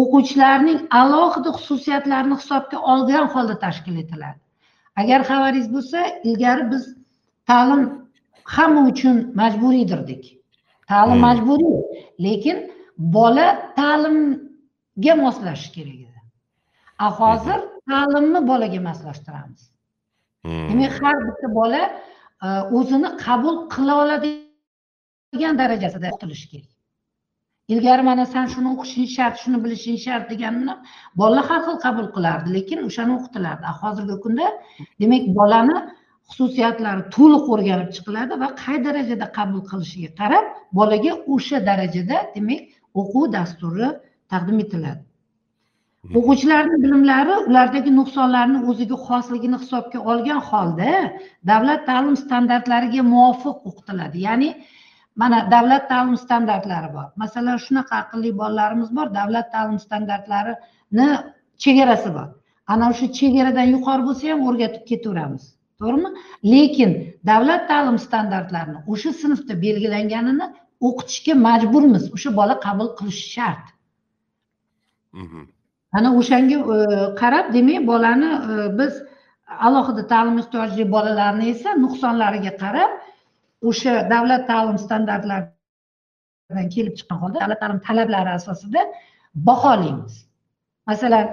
o'quvchilarning 0.00 0.80
alohida 1.00 1.50
xususiyatlarini 1.58 2.36
hisobga 2.40 2.78
olgan 2.92 3.26
holda 3.34 3.58
tashkil 3.64 3.96
etiladi. 4.02 4.38
Agar 5.00 5.20
xabaringiz 5.30 5.68
bo'lsa 5.74 5.98
ilgari 6.28 6.70
biz 6.72 6.84
ta'lim 7.50 7.82
hamma 8.56 8.82
uchun 8.90 9.16
majburiy 9.40 9.88
derdik 9.92 10.24
ta'lim 10.88 11.14
hmm. 11.14 11.20
majburiy 11.20 11.76
lekin 12.26 12.58
bola 13.16 13.46
ta'limga 13.80 15.14
moslashishi 15.24 15.72
kerak 15.76 15.98
edi. 16.06 16.20
A 17.06 17.08
hozir 17.20 17.60
ta'limni 17.90 18.40
bolaga 18.50 18.80
moslashtiramiz 18.88 19.62
hmm. 20.44 20.66
demak 20.70 20.94
har 21.02 21.16
bitta 21.28 21.48
bola 21.60 21.82
e, 22.46 22.48
o'zini 22.78 23.10
qabul 23.24 23.56
qila 23.74 23.94
oladigan 24.02 25.54
darajasida 25.62 26.06
o'qitilishi 26.10 26.46
kerak. 26.52 26.72
Ilgari 27.74 28.02
mana 28.10 28.24
san 28.34 28.46
shuni 28.52 28.68
o'qishing 28.74 29.08
shart 29.16 29.36
shuni 29.42 29.58
bilishing 29.64 29.98
shart 30.04 30.24
degan 30.32 30.54
bilan 30.60 30.78
bolalar 31.20 31.44
har 31.50 31.60
xil 31.66 31.76
qabul 31.86 32.06
qilardi 32.16 32.48
lekin 32.56 32.78
o'shani 32.88 33.12
o'qitilardi. 33.18 33.66
Hozirgi 33.80 34.16
kunda 34.24 34.46
demak 35.02 35.24
bolani 35.38 35.76
xususiyatlari 36.30 37.02
to'liq 37.16 37.44
o'rganib 37.54 37.90
chiqiladi 37.96 38.34
va 38.42 38.48
qay 38.62 38.76
darajada 38.86 39.26
qabul 39.38 39.60
qilishiga 39.70 40.10
qarab 40.20 40.44
bolaga 40.78 41.12
o'sha 41.34 41.58
darajada 41.68 42.16
demak 42.36 42.60
o'quv 43.00 43.24
dasturi 43.36 43.88
taqdim 44.32 44.58
etiladi 44.64 45.02
o'quvchilarni 46.06 46.76
bilimlari 46.84 47.34
ulardagi 47.48 47.90
nuqsonlarni 48.00 48.58
o'ziga 48.70 48.96
xosligini 49.06 49.56
hisobga 49.62 49.98
olgan 50.10 50.40
holda 50.50 50.92
davlat 51.50 51.80
ta'lim 51.90 52.16
standartlariga 52.24 53.02
muvofiq 53.14 53.56
o'qitiladi. 53.68 54.18
Ya'ni 54.28 54.48
mana 55.20 55.38
davlat 55.54 55.84
ta'lim 55.92 56.16
standartlari 56.24 56.88
bor. 56.96 57.06
Masalan 57.22 57.58
shunaqa 57.66 57.94
aqlli 58.02 58.30
bolalarimiz 58.40 58.90
bor 58.96 59.06
davlat 59.18 59.46
ta'lim 59.54 59.78
standartlarini 59.86 61.08
chegarasi 61.64 62.10
bor. 62.16 62.28
Ana 62.72 62.84
o'sha 62.92 63.06
chegaradan 63.18 63.68
yuqori 63.74 64.02
bo'lsa 64.08 64.24
ham 64.32 64.40
o'rgatib 64.48 64.84
ketaveramiz. 64.90 65.44
To'g'rimi? 65.80 66.10
Lekin 66.52 66.90
davlat 67.30 67.62
ta'lim 67.70 67.98
standartlarini 68.06 68.80
o'sha 68.92 69.10
sinfda 69.22 69.54
belgilanganini 69.64 70.46
o'qitishga 70.88 71.34
majburmiz. 71.48 72.04
O'sha 72.16 72.30
bola 72.40 72.54
qabul 72.66 72.88
qilishi 72.98 73.26
shart. 73.36 73.66
Ana 75.96 76.08
o'shanga 76.18 76.58
e, 76.74 76.78
qarab 77.20 77.46
demak 77.56 77.86
bolani 77.86 78.30
e, 78.52 78.78
biz 78.78 78.92
alohida 79.66 80.02
ta'lim 80.12 80.36
ehtiyojli 80.42 80.84
bolalarni 80.94 81.44
esa 81.54 81.70
nuqsonlariga 81.84 82.52
qarab 82.62 82.90
o'sha 83.70 83.92
davlat 84.12 84.42
ta'lim 84.50 84.78
standartlaridan 84.86 86.66
kelib 86.74 86.94
chiqqan 86.98 87.18
holda 87.22 87.36
davlat 87.42 87.60
ta'lim 87.62 87.80
talablari 87.88 88.30
asosida 88.38 88.80
baholaymiz. 89.34 90.14
Masalan 90.86 91.26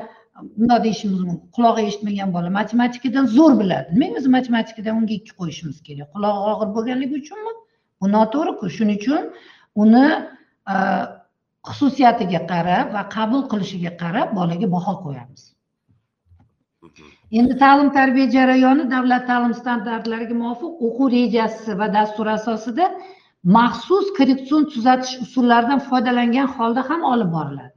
bundoq 0.58 0.84
deyishimiz 0.84 1.20
mumkin. 1.20 1.50
Qulog'i 1.56 1.82
eshitmagan 1.90 2.34
bola 2.34 2.50
matematikadan 2.60 3.26
zo'r 3.38 3.54
biladi. 3.62 3.88
Nimaga 3.94 4.16
biz 4.18 4.28
matematikadan 4.38 4.94
unga 5.00 5.14
ikki 5.20 5.34
qo'yishimiz 5.40 5.78
kerak. 5.88 6.08
Qulog'i 6.16 6.40
og'ir 6.52 6.70
bo'lganligi 6.78 7.16
uchunmi? 7.22 7.54
Bu 8.02 8.06
noto'g'riku 8.16 8.66
shuning 8.78 9.00
uchun 9.02 9.24
uni 9.84 10.08
e, 10.74 10.76
xususiyatiga 11.68 12.42
qarab 12.52 12.94
va 12.96 13.04
qabul 13.16 13.42
qilishiga 13.52 13.92
qarab 14.02 14.28
bolaga 14.40 14.68
baho 14.76 14.94
qo'yamiz. 15.04 15.42
Endi 17.40 17.54
ta'lim 17.64 17.90
tarbiya 17.98 18.28
jarayoni 18.38 18.84
davlat 18.96 19.24
ta'lim 19.32 19.54
standartlariga 19.62 20.36
muvofiq 20.42 20.72
o'quv 20.88 21.08
rejasi 21.18 21.72
va 21.80 21.88
dastur 21.98 22.28
asosida 22.38 22.86
maxsus 23.58 24.06
korreksion 24.18 24.62
tuzatish 24.74 25.16
usullaridan 25.26 25.80
foydalangan 25.90 26.48
holda 26.58 26.82
ham 26.90 27.02
olib 27.14 27.30
boriladi. 27.38 27.72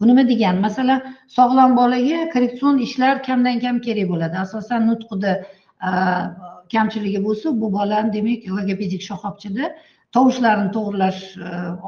Bu 0.00 0.04
nima 0.10 0.22
degani? 0.32 0.60
Masalan 0.66 1.00
sog'lom 1.36 1.70
bolaga 1.80 2.18
korreksion 2.34 2.74
ishlar 2.86 3.14
kamdan 3.28 3.56
kam 3.64 3.76
kerak 3.86 4.06
bo'ladi. 4.12 4.36
Asosan 4.46 4.80
nutqida 4.90 5.32
kamchiligi 6.74 7.20
bo'lsa 7.26 7.46
bu 7.60 7.66
bolani 7.78 8.10
demak 8.16 8.42
logopedik 8.58 9.02
shoxobchada 9.08 9.64
tovushlarni 10.14 10.68
to'g'irlash 10.76 11.20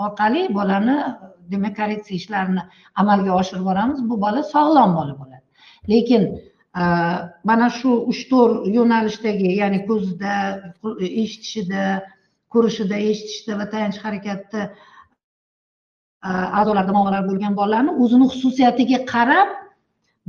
orqali 0.05 0.43
bolani 0.59 0.97
demak 1.53 1.77
korreksiya 1.81 2.17
ishlarini 2.21 2.63
amalga 3.01 3.33
oshirib 3.41 3.65
boramiz. 3.71 3.99
Bu 4.11 4.21
bola 4.25 4.43
sog'lom 4.55 4.91
bola 4.99 5.15
bo'ladi. 5.21 5.47
Lekin 5.93 6.23
mana 7.51 7.69
shu 7.79 7.91
uch 8.13 8.23
to'rt 8.31 8.69
yo'nalishdagi 8.77 9.49
ya'ni 9.61 9.81
ko'zida 9.89 10.35
eshitishida 11.23 11.85
ko'rishida 12.55 12.97
eshitishida 13.11 13.59
va 13.61 13.67
tayanch 13.73 13.99
harakatda 14.05 14.61
a'zolarida 16.61 16.93
muammolar 16.97 17.23
bo'lgan 17.31 17.57
bolalarni 17.61 17.93
o'zini 18.03 18.27
xususiyatiga 18.33 18.99
qarab 19.15 19.49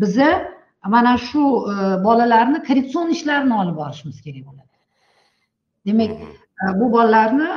biza 0.02 0.30
mana 0.96 1.14
shu 1.30 1.42
bolalarni 2.08 2.60
korreksion 2.68 3.10
ishlarini 3.16 3.56
olib 3.62 3.76
borishimiz 3.82 4.18
kerak 4.26 4.44
bo'ladi. 4.50 4.70
Demak 5.88 6.12
bu 6.80 6.86
bolalarni 6.96 7.50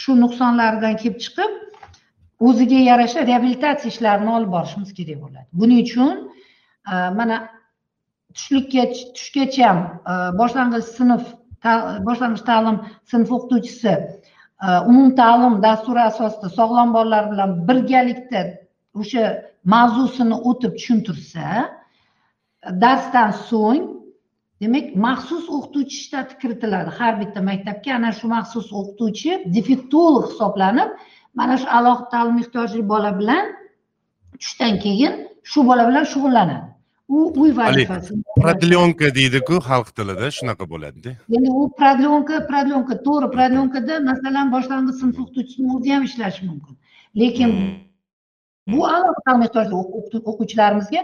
shu 0.00 0.10
nuqsonlaridan 0.22 0.94
kelib 1.02 1.18
chiqib 1.24 1.52
o'ziga 2.40 2.80
yarasha 2.90 3.26
reabilitatsiya 3.26 3.92
ishlarini 3.92 4.30
olib 4.36 4.50
borishimiz 4.56 4.90
kerak 4.98 5.18
bo'ladi. 5.24 5.46
Buning 5.60 5.80
uchun 5.86 6.14
e, 6.92 6.94
mana 7.18 7.36
tushlikka 8.36 8.84
tushgacha 9.16 9.70
e, 10.12 10.14
boshlang'ich 10.40 10.86
sinf 10.98 11.24
boshlang'ich 12.08 12.44
ta'lim 12.50 12.76
sinf 13.10 13.28
o'qituvchisi 13.36 13.92
e, 13.94 14.68
umum 14.68 14.88
umumta'lim 14.90 15.60
dasturi 15.66 16.02
asosida 16.10 16.48
sog'lom 16.58 16.94
bolalar 16.96 17.30
bilan 17.32 17.50
birgalikda 17.68 18.42
o'sha 19.00 19.24
mavzusini 19.74 20.36
o'tib 20.50 20.72
tushuntirsa 20.78 21.46
darsdan 22.84 23.30
so'ng 23.50 23.84
demak 24.62 24.86
maxsus 25.06 25.44
o'qituvchi 25.56 25.98
shtati 26.04 26.34
kiritiladi. 26.42 26.90
Har 26.98 27.14
bitta 27.20 27.40
maktabga 27.50 27.94
ana 27.98 28.10
shu 28.18 28.26
maxsus 28.36 28.66
o'qituvchi 28.78 29.32
defektolog 29.56 30.24
hisoblanib 30.30 30.88
mana 31.34 31.56
shu 31.60 31.66
alohida 31.78 32.08
ta'lim 32.14 32.38
ehtiyojli 32.42 32.88
bola 32.88 33.10
bilan 33.18 33.44
tushdan 34.40 34.74
keyin 34.84 35.14
shu 35.50 35.66
bola 35.66 35.88
bilan 35.88 36.04
shug'ullanadi. 36.12 36.68
U 37.08 37.18
uy 37.42 37.50
vazifasi 37.56 38.14
продленка 38.42 39.08
deydiku 39.18 39.54
xalq 39.68 39.88
tilida 39.96 40.26
shunaqa 40.38 40.64
bo'ladida. 40.72 41.10
Endi 41.36 41.50
u 41.60 41.62
продленка 41.80 42.36
продленка 42.50 42.94
to'g'ri 43.06 43.28
продленкада 43.36 43.94
masalan 44.10 44.46
boshlang'ich 44.54 44.96
sinf 45.02 45.16
o'qituvchisini 45.22 45.68
o'zi 45.76 45.94
ham 45.94 46.02
ishlashi 46.08 46.42
mumkin. 46.50 46.74
Lekin 47.20 47.50
hmm. 47.54 47.76
bu 48.72 48.80
alohida 48.94 49.32
ehtiyojli 49.46 49.74
o'quvchilarimizga 50.30 51.02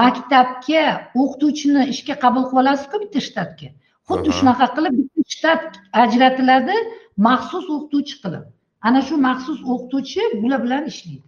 maktabga 0.00 0.82
o'qituvchini 1.22 1.82
ishga 1.94 2.14
qabul 2.24 2.44
qilib 2.50 2.62
olasizku 2.62 2.96
bitta 3.04 3.20
shtatga. 3.28 3.68
Xuddi 4.08 4.30
shunaqa 4.38 4.66
qilib 4.76 4.94
bitta 5.00 5.22
shtat 5.36 5.80
ajratiladi 6.02 6.76
maxsus 7.28 7.66
o'qituvchi 7.76 8.16
qilib 8.24 8.44
ana 8.88 9.00
shu 9.08 9.14
maxsus 9.28 9.58
o'qituvchi 9.72 10.22
bular 10.42 10.60
bilan 10.64 10.82
ishlaydi. 10.92 11.26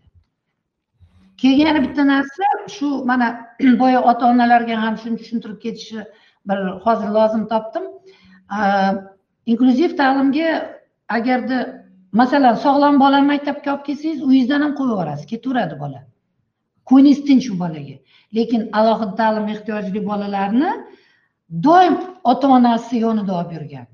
Keyin 1.41 1.67
yana 1.67 1.81
bitta 1.87 2.03
narsa 2.13 2.45
shu 2.77 2.89
mana 3.11 3.27
boya 3.83 4.01
ota 4.11 4.25
onalarga 4.33 4.77
ham 4.85 4.95
shuni 5.03 5.17
tushuntirib 5.21 5.59
ketishni 5.65 6.03
bir 6.49 6.59
hozir 6.85 7.09
lozim 7.17 7.45
topdim. 7.53 7.85
Inklyuziv 9.53 9.97
ta'limga 10.01 10.49
agarda 11.17 11.59
masalan 12.21 12.55
sog'lom 12.65 13.01
bolani 13.01 13.27
maktabga 13.33 13.75
olib 13.75 13.85
kelsangiz 13.89 14.23
uyingizdan 14.29 14.61
ham 14.65 14.73
qo'yib 14.79 14.93
yuborasiz 14.95 15.27
ketaveradi 15.33 15.81
bola. 15.83 16.01
Ko'nglingiz 16.89 17.21
tinch 17.29 17.47
u 17.53 17.59
bolaga. 17.65 17.97
Lekin 18.37 18.63
alohida 18.79 19.15
ta'lim 19.21 19.47
ehtiyojli 19.55 20.01
bolalarni 20.11 20.71
doim 21.67 21.95
ota 22.33 22.49
onasi 22.59 23.05
yonida 23.07 23.33
olib 23.41 23.53
yurgan. 23.57 23.87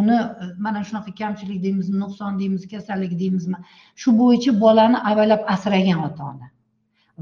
Uni 0.00 0.18
e, 0.44 0.46
mana 0.64 0.84
shunaqa 0.88 1.12
kamchilik 1.20 1.62
deymizmi 1.66 1.98
nuqson 2.04 2.38
deymiz 2.40 2.62
kasallik 2.74 3.12
deymizmi 3.22 3.58
shu 4.00 4.10
bo'yicha 4.20 4.60
bolani 4.64 4.98
avaylab 5.10 5.42
asragan 5.54 6.00
ota 6.08 6.22
ona 6.32 6.46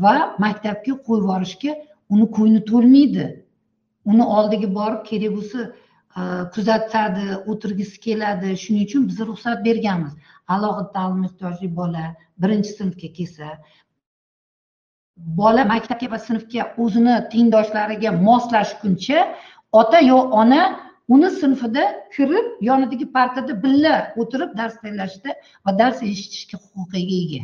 va 0.04 0.14
maktabga 0.44 0.92
qo'yib 1.06 1.22
yuborishga 1.24 1.72
uni 2.10 2.26
ko'ngli 2.36 2.62
to'lmaydi. 2.70 3.26
Uni 4.10 4.24
oldiga 4.38 4.68
borib 4.78 5.02
kerak 5.10 5.34
bo'lsa 5.36 5.60
e, 5.66 6.22
kuzatadi 6.54 7.26
o'tirgisi 7.50 8.00
keladi. 8.06 8.56
Shuning 8.62 8.86
uchun 8.88 9.06
biz 9.10 9.20
ruxsat 9.28 9.64
berganmiz. 9.66 10.12
Alohida 10.54 10.92
ta'lim 10.96 11.22
ehtiyojli 11.28 11.68
bola 11.80 12.04
birinchi 12.42 12.72
sinfga 12.78 13.08
kelsa. 13.18 13.48
Bola 15.40 15.64
maktabga 15.72 16.10
va 16.14 16.20
sinfga 16.28 16.68
o'zini 16.84 17.16
tengdoshlariga 17.32 18.10
moslashguncha 18.28 19.18
ota 19.80 19.98
yo 20.10 20.18
ona 20.42 20.62
uni 21.14 21.30
sinfida 21.40 21.84
kirib 22.14 22.46
yonidagi 22.68 23.06
partada 23.16 23.52
birga 23.64 23.94
o'tirib 24.20 24.50
dars 24.60 24.76
tinglashda 24.82 25.30
va 25.66 25.78
dars 25.80 26.02
eshitishga 26.10 26.58
huquqiga 26.64 27.16
ega. 27.24 27.42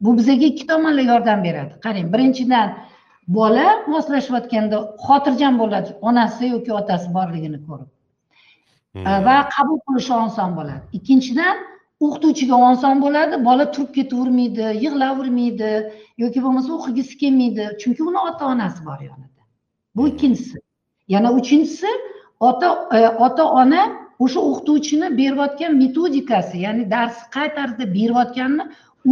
Bu 0.00 0.16
bizga 0.18 0.46
ikki 0.52 0.66
tomonla 0.66 1.02
yordam 1.12 1.40
beradi. 1.46 1.72
Qarang 1.84 2.06
birinchidan 2.14 2.68
bola 3.38 3.66
moslashayotganda 3.94 4.76
xotirjam 5.06 5.58
bo'ladi 5.62 5.90
onasi 6.08 6.44
yoki 6.54 6.72
otasi 6.80 7.08
borligini 7.16 7.58
ko'rib. 7.66 7.90
Hmm. 8.94 9.04
va 9.26 9.36
qabul 9.56 9.78
qilishi 9.86 10.14
oson 10.26 10.50
bo'ladi. 10.58 10.82
Ikkinchidan 10.98 11.56
o'qituvchiga 12.04 12.56
oson 12.70 13.02
bo'ladi 13.04 13.34
bola 13.48 13.64
turib 13.74 13.92
ketavermaydi 13.98 14.64
yig'lavermaydi 14.84 15.72
yoki 16.22 16.38
bo'lmasa 16.44 16.70
o'qigisi 16.78 17.14
kelmaydi. 17.22 17.64
Chunki 17.82 18.02
uni 18.10 18.20
ota 18.28 18.44
onasi 18.54 18.80
bor 18.88 19.00
yonida. 19.08 19.42
Bu 19.96 20.02
hmm. 20.02 20.10
ikkinchisi. 20.12 20.58
Yana 21.14 21.30
uchinchisi 21.38 21.90
ota 22.48 22.68
e, 22.98 23.08
ota 23.26 23.44
ona 23.62 23.82
o'sha 24.24 24.40
o'qituvchini 24.48 25.08
berayotgan 25.20 25.72
metodikasi 25.82 26.56
ya'ni 26.66 26.84
darsni 26.94 27.26
qay 27.36 27.48
tarzda 27.56 27.84
berayotganini 27.96 28.64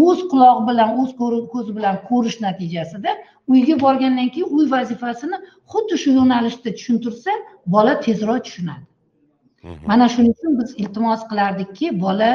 o'z 0.07 0.21
qulog'i 0.31 0.63
bilan 0.69 0.91
o'z 1.01 1.11
ko'zi 1.53 1.73
bilan 1.79 1.97
ko'rish 2.09 2.39
natijasida 2.47 3.11
uyga 3.53 3.75
borgandan 3.85 4.29
keyin 4.35 4.49
uy 4.57 4.67
vazifasini 4.77 5.37
xuddi 5.73 5.95
shu 6.03 6.11
yo'nalishda 6.19 6.71
tushuntirsa 6.79 7.33
bola 7.75 7.93
tezroq 8.07 8.41
tushunadi. 8.47 8.85
Mana 9.91 10.07
shuning 10.15 10.35
uchun 10.37 10.59
biz 10.61 10.71
iltimos 10.83 11.23
qilardikki 11.31 11.87
bola 12.05 12.31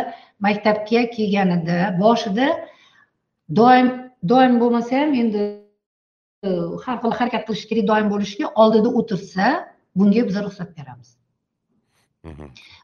maktabga 0.46 1.02
kelganida 1.16 1.78
boshida 2.04 2.48
doim 3.60 3.88
doim 4.32 4.54
bo'lmasa 4.62 4.94
ham 5.02 5.14
endi 5.22 5.40
e, 6.48 6.50
har 6.84 6.98
xil 7.04 7.14
harakat 7.20 7.44
qilish 7.48 7.66
kerak 7.70 7.86
doim 7.92 8.08
bo'lishiga 8.14 8.48
oldida 8.62 8.90
o'tirsa 9.00 9.46
bunga 9.96 10.28
biz 10.28 10.38
ruxsat 10.46 10.78
beramiz. 10.78 11.10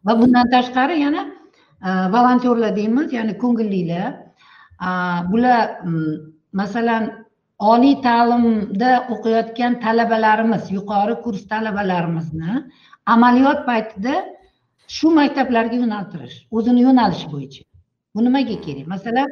Va 0.06 0.14
bundan 0.22 0.50
tashqari 0.56 1.00
yana 1.06 1.22
e, 1.88 1.90
volontyorlar 2.16 2.76
deymiz 2.76 3.14
ya'ni 3.14 3.38
ko'ngillilar. 3.44 4.14
Bular 5.32 5.64
masalan 6.54 7.04
oliy 7.60 7.96
ta'limda 8.02 8.92
o'qiyotgan 9.14 9.80
talabalarimiz 9.84 10.72
yuqori 10.78 11.16
kurs 11.24 11.42
talabalarimizni 11.54 12.52
amaliyot 13.16 13.60
paytida 13.70 14.14
shu 14.98 15.08
maktablarga 15.20 15.76
yo'naltirish 15.84 16.36
o'zini 16.58 16.82
yo'nalishi 16.88 17.28
bo'yicha. 17.34 17.64
Bu 18.16 18.20
nimaga 18.26 18.56
kerak? 18.66 18.88
Masalan 18.96 19.30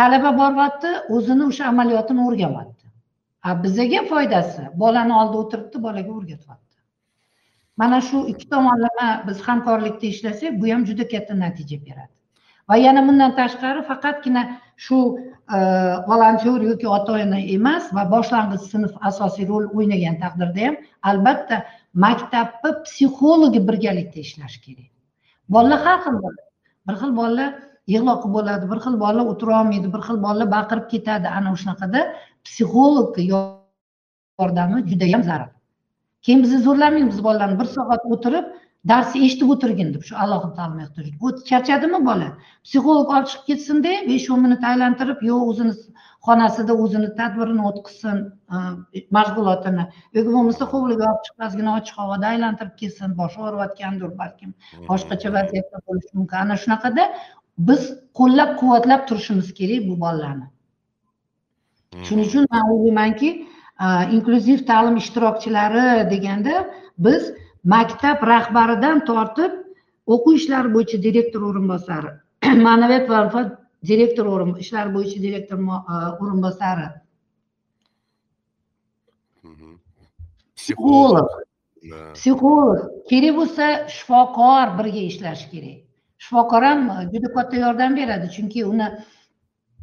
talaba 0.00 0.30
boryapti 0.40 0.90
o'zini 1.16 1.42
o'sha 1.50 1.64
amaliyotini 1.72 2.20
o'rganyapti 2.28 2.79
bizaga 3.44 4.02
foydasi. 4.12 4.62
Bolani 4.82 5.14
oldida 5.20 5.38
o'tiribdi 5.44 5.82
bolaga 5.82 6.12
o'rgatyapti. 6.18 6.76
Mana 7.76 8.00
shu 8.00 8.26
ikki 8.32 8.48
tomonlama 8.48 9.08
biz 9.28 9.40
hamkorlikda 9.48 10.06
ishlasak 10.06 10.60
bu 10.62 10.72
ham 10.72 10.86
juda 10.86 11.08
katta 11.08 11.34
natija 11.44 11.78
beradi. 11.86 12.12
Va 12.70 12.76
yana 12.76 13.02
bundan 13.08 13.32
tashqari 13.38 13.82
faqatgina 13.90 14.42
shu 14.76 14.98
e, 15.56 15.58
volontyor 16.10 16.60
yoki 16.70 16.88
ota 16.96 17.12
ona 17.12 17.40
emas 17.56 17.88
va 17.96 18.04
boshlang'ich 18.14 18.66
sinf 18.72 18.92
asosiy 19.10 19.48
rol 19.48 19.64
o'ynagan 19.76 20.20
taqdirda 20.24 20.66
ham 20.66 20.76
albatta 21.10 21.56
maktabni 22.04 22.70
psixologi 22.84 23.60
birgalikda 23.68 24.20
ishlashi 24.26 24.60
kerak. 24.66 24.90
Bolalar 25.54 25.80
har 25.86 25.98
xil 26.04 26.16
bo'ladi. 26.24 26.46
Bir 26.88 26.94
xil 27.00 27.12
bolalar 27.20 27.50
yig'loq 27.94 28.22
bo'ladi 28.36 28.70
bir 28.72 28.78
xil 28.84 28.96
bolalar 29.02 29.26
o'tirolmaydi 29.32 29.88
bir 29.94 30.02
xil 30.08 30.18
bolalar 30.26 30.48
baqirib 30.56 30.86
ketadi. 30.92 31.26
Ana 31.38 31.56
shunaqada 31.62 32.00
psixologni 32.46 33.24
yordami 33.32 34.82
judayam 34.90 35.22
zarur. 35.30 35.50
Keyin 36.22 36.42
biz 36.42 36.52
zo'rlamaymiz 36.64 37.24
bolalarni 37.24 37.60
bir 37.60 37.68
soat 37.76 38.02
o'tirib 38.14 38.46
darsni 38.88 39.24
eshitib 39.26 39.50
o'tirgin 39.54 39.88
deb 39.94 40.04
shu 40.08 40.16
alohida 40.24 40.54
ta'lim 40.58 40.78
ehtiyoj 40.84 41.40
charchadimi 41.50 42.00
bola? 42.10 42.28
Psixolog 42.66 43.10
olib 43.16 43.30
chiqib 43.32 43.46
ketsinda 43.50 43.96
besh 44.10 44.28
o'n 44.34 44.40
minut 44.46 44.62
aylantirib 44.70 45.24
yo 45.30 45.40
o'zini 45.52 45.74
xonasida 46.28 46.76
o'zini 46.84 47.10
tadbirini 47.18 47.66
o'tkazsin 47.70 48.22
e, 48.56 49.02
mashg'ulotini. 49.16 49.84
Yoki 50.18 50.30
bo'lmasa 50.36 50.70
hovliga 50.72 51.10
olib 51.10 51.26
chiqib 51.26 51.46
ozgina 51.48 51.74
ochiq 51.80 52.00
havoda 52.02 52.32
aylantirib 52.34 52.74
kelsin 52.84 53.18
boshi 53.20 53.42
og'riyotgandir 53.48 54.14
balkim 54.22 54.54
boshqacha 54.90 55.34
vaziyatda 55.36 55.84
bo'lishi 55.88 56.12
mumkin. 56.20 56.38
Ana 56.44 56.56
shunaqada 56.64 57.10
biz 57.68 57.90
qo'llab 58.20 58.56
quvvatlab 58.62 59.06
turishimiz 59.12 59.54
kerak 59.60 59.88
bu 59.90 60.00
bolalarni 60.04 60.48
shuning 62.06 62.26
uchun 62.30 62.46
man 62.52 62.64
o'ylaymanki 62.72 63.30
inklyuziv 64.16 64.66
ta'lim 64.70 64.96
ishtirokchilari 65.02 65.86
deganda 66.12 66.54
biz 67.06 67.22
maktab 67.74 68.18
rahbaridan 68.32 69.04
tortib 69.10 69.52
o'quv 70.14 70.34
ishlari 70.40 70.74
bo'yicha 70.76 71.02
direktor 71.06 71.42
o'rinbosari 71.50 72.10
ma'naviyat 72.66 73.06
va 73.12 73.24
ilfot 73.24 73.48
direktor 73.90 74.26
ishlari 74.64 74.94
bo'yicha 74.96 75.22
direktor 75.26 75.58
o'rinbosari. 76.22 76.88
Psixolog. 80.56 81.30
Psixolog. 82.16 82.80
Kerak 83.10 83.36
bo'lsa 83.38 83.68
shifokor 83.96 84.74
birga 84.78 85.02
ishlashi 85.10 85.46
kerak. 85.52 85.78
Shifokor 86.24 86.62
ham 86.68 86.82
juda 87.12 87.32
katta 87.36 87.56
yordam 87.64 87.96
beradi 88.00 88.28
chunki 88.36 88.64
uni 88.72 88.88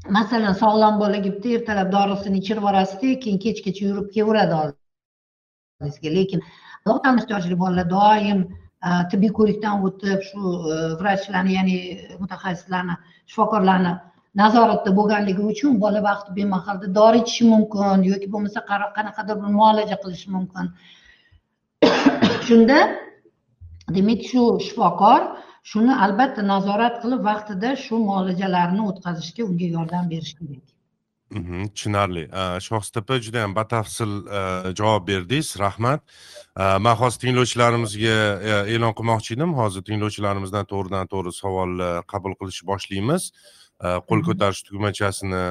masalan 0.10 0.54
sog'lom 0.54 1.00
bola 1.00 1.18
gibdi 1.28 1.56
ertalab 1.58 1.92
dorisini 1.92 2.38
ichirib 2.42 2.62
yuborasizda 2.62 3.20
keyin 3.24 3.40
kechgacha 3.46 3.84
yurib 3.90 4.08
kelaveradi 4.16 4.54
oldingizga 4.62 6.10
lekin 6.18 6.44
ta'lim 6.88 7.18
ehtiyojli 7.22 7.60
bolalar 7.64 7.90
doim 7.96 8.40
tibbiy 9.12 9.32
ko'rikdan 9.40 9.84
o'tib 9.88 10.22
shu 10.30 10.42
e, 10.74 10.76
vrachlarni 11.00 11.54
ya'ni 11.58 11.78
mutaxassislarni 12.22 12.96
shifokorlarni 13.32 13.94
nazoratda 14.42 14.94
bo'lganligi 15.00 15.44
uchun 15.54 15.80
bola 15.84 16.04
vaqti 16.10 16.36
bemahalda 16.38 16.94
dori 17.00 17.24
ichishi 17.24 17.50
mumkin 17.54 18.06
yoki 18.12 18.32
bo'lmasa 18.34 18.60
qanaqadir 18.98 19.36
bir 19.42 19.52
muolaja 19.60 19.98
qilishi 20.04 20.30
mumkin. 20.36 20.66
Shunda 22.48 22.78
demak 23.96 24.22
shu 24.32 24.44
shifokor 24.68 25.22
shuni 25.70 25.94
albatta 26.06 26.42
nazorat 26.54 26.96
qilib 27.04 27.22
vaqtida 27.30 27.76
shu 27.86 28.00
muolajalarni 28.10 28.82
o'tkazishga 28.90 29.44
unga 29.50 29.68
yordam 29.78 30.10
berish 30.14 30.34
kerak. 30.40 30.66
Mhm, 31.38 31.68
tushunarli. 31.76 32.24
Shohista 32.68 33.02
opa 33.04 33.20
judayam 33.26 33.56
batafsil 33.56 34.12
javob 34.80 35.08
berdingiz 35.08 35.50
rahmat. 35.60 36.02
Man 36.86 36.96
hozir 37.02 37.20
tinglovchilarimizga 37.24 38.16
e'lon 38.74 38.94
qilmoqchi 39.00 39.36
edim. 39.36 39.52
Hozir 39.60 39.84
tinglovchilarimizdan 39.90 40.66
to'g'ridan 40.72 41.12
to'g'ri 41.14 41.34
savollar 41.42 42.04
qabul 42.14 42.34
qilishni 42.40 42.68
boshlaymiz. 42.72 43.24
Qo'l 44.10 44.20
mhm. 44.22 44.28
ko'tarish 44.30 44.62
tugmachasini 44.70 45.44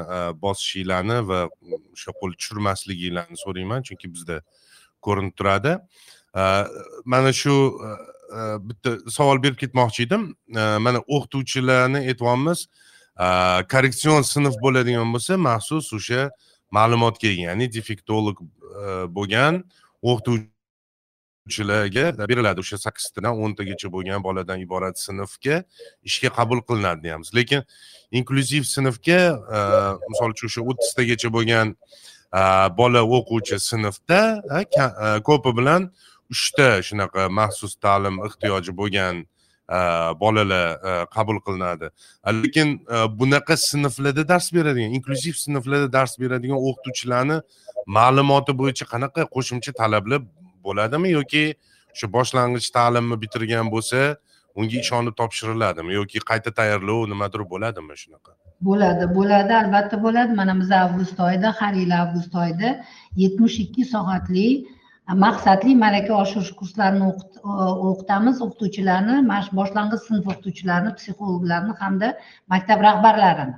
bosishinglarni 0.45 1.19
va 1.31 1.41
o'sha 1.77 2.17
qo'l 2.21 2.33
tushirmasliginglarni 2.41 3.37
so'rayman 3.45 3.85
chunki 3.89 4.15
bizda 4.15 4.41
ko'rinib 5.07 5.35
turadi. 5.39 5.73
Mana 7.13 7.33
shu 7.43 7.55
bitta 8.69 9.11
savol 9.11 9.43
berib 9.43 9.59
ketmoqchi 9.63 10.03
edim 10.07 10.23
mana 10.87 10.99
o'qituvchilarni 11.07 12.01
aytyapmiz 12.11 12.67
korreksion 13.73 14.23
sinf 14.23 14.55
bo'ladigan 14.65 15.13
bo'lsa 15.15 15.37
maxsus 15.49 15.93
o'sha 15.99 16.31
ma'lumotga 16.71 17.29
ega 17.29 17.43
ya'ni 17.51 17.67
defektolog 17.77 18.37
bo'lgan 19.17 19.55
o'qituvchilarga 20.11 22.05
beriladi 22.31 22.59
o'sha 22.65 22.79
sakkiztadan 22.87 23.35
o'ntagacha 23.45 23.89
bo'lgan 23.95 24.21
boladan 24.27 24.59
iborat 24.67 24.97
sinfga 25.07 25.57
ishga 26.09 26.29
qabul 26.39 26.61
qilinadi 26.69 27.01
deyapmiz 27.07 27.31
lekin 27.39 27.61
inklyuziv 28.19 28.65
sinfga 28.75 29.21
misol 30.11 30.31
uchun 30.35 30.47
o'sha 30.51 30.61
o'ttiztagacha 30.71 31.29
bo'lgan 31.37 31.67
bola 32.81 33.01
o'quvchi 33.17 33.57
sinfda 33.71 34.21
ko'pi 35.29 35.51
bilan 35.59 35.83
uchta 36.35 36.69
shunaqa 36.89 37.29
maxsus 37.39 37.77
ta'lim 37.85 38.21
ehtiyoji 38.27 38.73
bo'lgan 38.81 39.23
e, 39.77 39.79
bolalar 40.23 40.67
e, 40.89 40.93
qabul 41.17 41.39
qilinadi. 41.47 41.91
E, 42.27 42.31
lekin 42.43 42.69
bunaqa 43.21 43.57
sinflarda 43.69 44.29
dars 44.33 44.53
beradigan 44.57 44.93
inklyuziv 44.99 45.35
sinflarda 45.45 45.93
dars 45.93 46.19
beradigan 46.23 46.59
o'qituvchilarni 46.69 47.41
ma'lumoti 47.99 48.53
bo'yicha 48.61 48.85
qanaqa 48.93 49.23
qo'shimcha 49.35 49.73
talablar 49.81 50.21
bo'ladimi 50.67 51.11
yoki 51.19 51.45
shu 51.99 52.07
boshlang'ich 52.17 52.69
ta'limni 52.79 53.17
bitirgan 53.23 53.67
bo'lsa 53.75 54.01
unga 54.61 54.77
ishonib 54.85 55.15
topshiriladimi 55.21 55.95
yoki 56.01 56.23
qayta 56.31 56.51
tayyorlov 56.59 57.07
nimadir 57.13 57.43
bo'ladimi 57.53 57.97
shunaqa? 58.03 58.33
Bo'ladi 58.69 59.09
bo'ladi 59.19 59.53
albatta 59.63 59.97
bo'ladi. 60.07 60.33
Mana 60.41 60.55
biz 60.61 60.71
avgust 60.85 61.21
oyida 61.29 61.53
har 61.61 61.73
yili 61.81 61.97
avgust 62.05 62.35
oyida 62.45 62.71
yetmish 63.23 63.59
ikki 63.65 63.85
soatli 63.95 64.47
maqsadli 65.15 65.75
malaka 65.77 66.15
oshirish 66.23 66.53
kurslarini 66.61 67.13
o'qitamiz. 67.91 68.41
O'qituvchilarni 68.47 69.21
mana 69.27 69.43
shu 69.47 69.57
boshlang'ich 69.61 70.03
sinf 70.09 70.27
o'qituvchilarini 70.33 70.95
psixologlarni 70.99 71.75
hamda 71.81 72.09
maktab 72.55 72.81
rahbarlarini. 72.89 73.55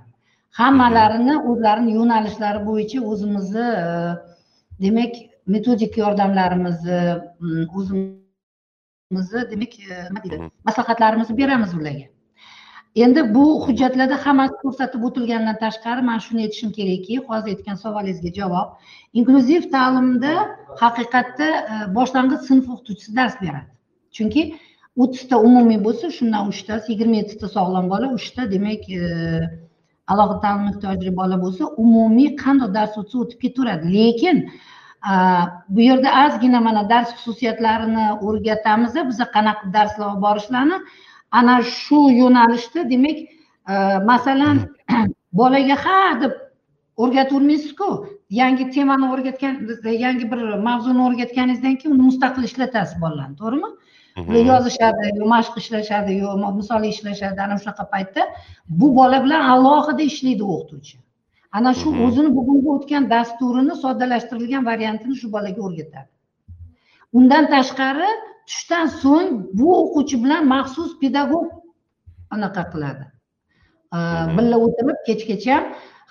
Hammalarini 0.61 1.38
o'zlarini 1.51 1.94
yo'nalishlari 1.99 2.61
bo'yicha 2.68 3.01
o'zimizni 3.12 3.66
e, 3.84 3.86
demak 4.84 5.12
metodik 5.55 5.99
yordamlarimizni 6.03 7.01
o'zimizni 7.78 9.40
demak 9.53 9.72
nima 9.88 10.20
deydi 10.24 10.51
maslahatlarimizni 10.68 11.36
beramiz 11.42 11.74
ularga. 11.74 12.07
Endi 13.05 13.34
bu 13.34 13.44
hujjatlarda 13.64 14.16
hammasi 14.24 14.55
ko'rsatib 14.62 15.03
o'tilganidan 15.09 15.57
tashqari 15.64 16.03
man 16.11 16.18
shuni 16.26 16.40
aytishim 16.46 16.70
kerakki 16.78 17.16
hozir 17.28 17.51
aytgan 17.55 17.76
savolingizga 17.84 18.30
javob. 18.38 18.68
Inklyuziv 19.18 19.62
ta'limda 19.74 20.32
haqiqatda 20.82 21.49
e, 21.72 21.74
boshlang'ich 21.96 22.42
sinf 22.51 22.70
o'qituvchisi 22.74 23.16
dars 23.18 23.34
beradi. 23.42 23.68
Chunki 24.16 24.42
o'ttizta 25.03 25.40
umumiy 25.49 25.80
bo'lsa 25.86 26.11
shundan 26.18 26.53
uchtasi 26.53 26.92
yigirma 26.92 27.16
yettita 27.20 27.49
sog'lom 27.57 27.90
bola 27.92 28.07
uchta 28.18 28.46
demak 28.55 28.88
e, 29.01 29.03
alohida 30.12 30.38
ta'lim 30.44 30.70
ehtiyojli 30.72 31.12
bola 31.20 31.36
bo'lsa 31.44 31.64
umumiy 31.84 32.30
qanday 32.44 32.70
dars 32.78 32.94
o'tsa 33.03 33.16
o'tib 33.24 33.38
ketaveradi. 33.44 33.92
Lekin 33.99 34.36
e, 35.11 35.12
bu 35.74 35.80
yerda 35.88 36.14
ozgina 36.24 36.61
mana 36.68 36.82
dars 36.94 37.12
xususiyatlarini 37.18 38.07
o'rgatamiz 38.26 38.99
biza 39.11 39.26
qanaqa 39.36 39.74
darslar 39.76 40.07
olib 40.12 40.24
borishlarni 40.26 40.80
ana 41.31 41.62
shu 41.62 42.11
yo'nalishda 42.20 42.91
demak 42.91 43.18
e, 43.18 43.74
masalan 44.11 44.57
bolaga 45.41 45.76
ha 45.85 46.20
deb 46.20 46.33
o'rgatavermaysizku 46.97 47.89
yangi 48.31 48.70
temani 48.70 49.07
o'rgatgan 49.14 49.55
yangi 50.05 50.31
bir 50.33 50.41
mavzuni 50.68 51.03
o'rgatganingizdan 51.09 51.76
keyin 51.81 51.95
uni 51.97 52.05
mustaqil 52.11 52.45
ishlatasiz 52.51 53.01
bolalarni 53.03 53.37
to'g'rimi? 53.43 53.70
Ular 54.18 54.45
yozishadi 54.53 55.11
yo 55.18 55.26
mashq 55.35 55.59
ishlashadi 55.62 56.14
yo 56.22 56.31
misol 56.61 56.87
ishlashadi 56.93 57.41
ana 57.47 57.57
shunaqa 57.62 57.85
paytda 57.93 58.22
bu 58.81 58.89
bola 58.97 59.18
bilan 59.24 59.43
alohida 59.55 60.03
ishlaydi 60.12 60.45
o'qituvchi. 60.55 60.97
Ana 61.59 61.72
shu 61.81 61.89
o'zini 62.07 62.31
bugungi 62.39 62.68
o'tgan 62.76 63.05
dasturini 63.14 63.74
soddalashtirilgan 63.85 64.66
variantini 64.70 65.14
shu 65.20 65.31
bolaga 65.37 65.61
o'rgatadi. 65.68 66.11
Undan 67.18 67.45
tashqari 67.55 68.11
tushdan 68.49 68.86
so'ng 69.03 69.30
bu 69.59 69.68
o'quvchi 69.82 70.16
bilan 70.24 70.42
maxsus 70.55 70.90
pedagog 71.03 71.46
anaqa 72.34 72.64
qiladi. 72.72 73.05
Birga 74.36 74.57
o'tirib 74.66 74.99
kechgacha 75.09 75.57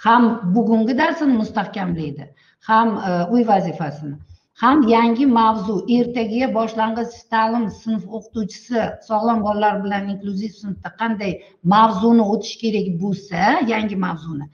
ham 0.05 0.23
bugungi 0.55 0.93
darsini 1.01 1.33
mustahkamlaydi 1.41 2.25
ham 2.69 2.88
e, 3.09 3.11
uy 3.33 3.43
vazifasini 3.47 4.15
ham 4.61 4.81
yangi 4.88 5.25
mavzu 5.39 5.75
ertaga 5.97 6.47
boshlang'ich 6.57 7.15
ta'lim 7.33 7.65
sinf 7.81 8.03
o'qituvchisi 8.17 8.81
sog'lom 9.09 9.43
bolalar 9.47 9.75
bilan 9.83 10.09
inklyuziv 10.13 10.53
sinfda 10.61 10.89
qanday 11.01 11.33
mavzuni 11.73 12.23
o'tish 12.33 12.55
kerak 12.63 12.88
bo'lsa 13.03 13.41
yangi 13.73 13.97
mavzuni. 14.05 14.45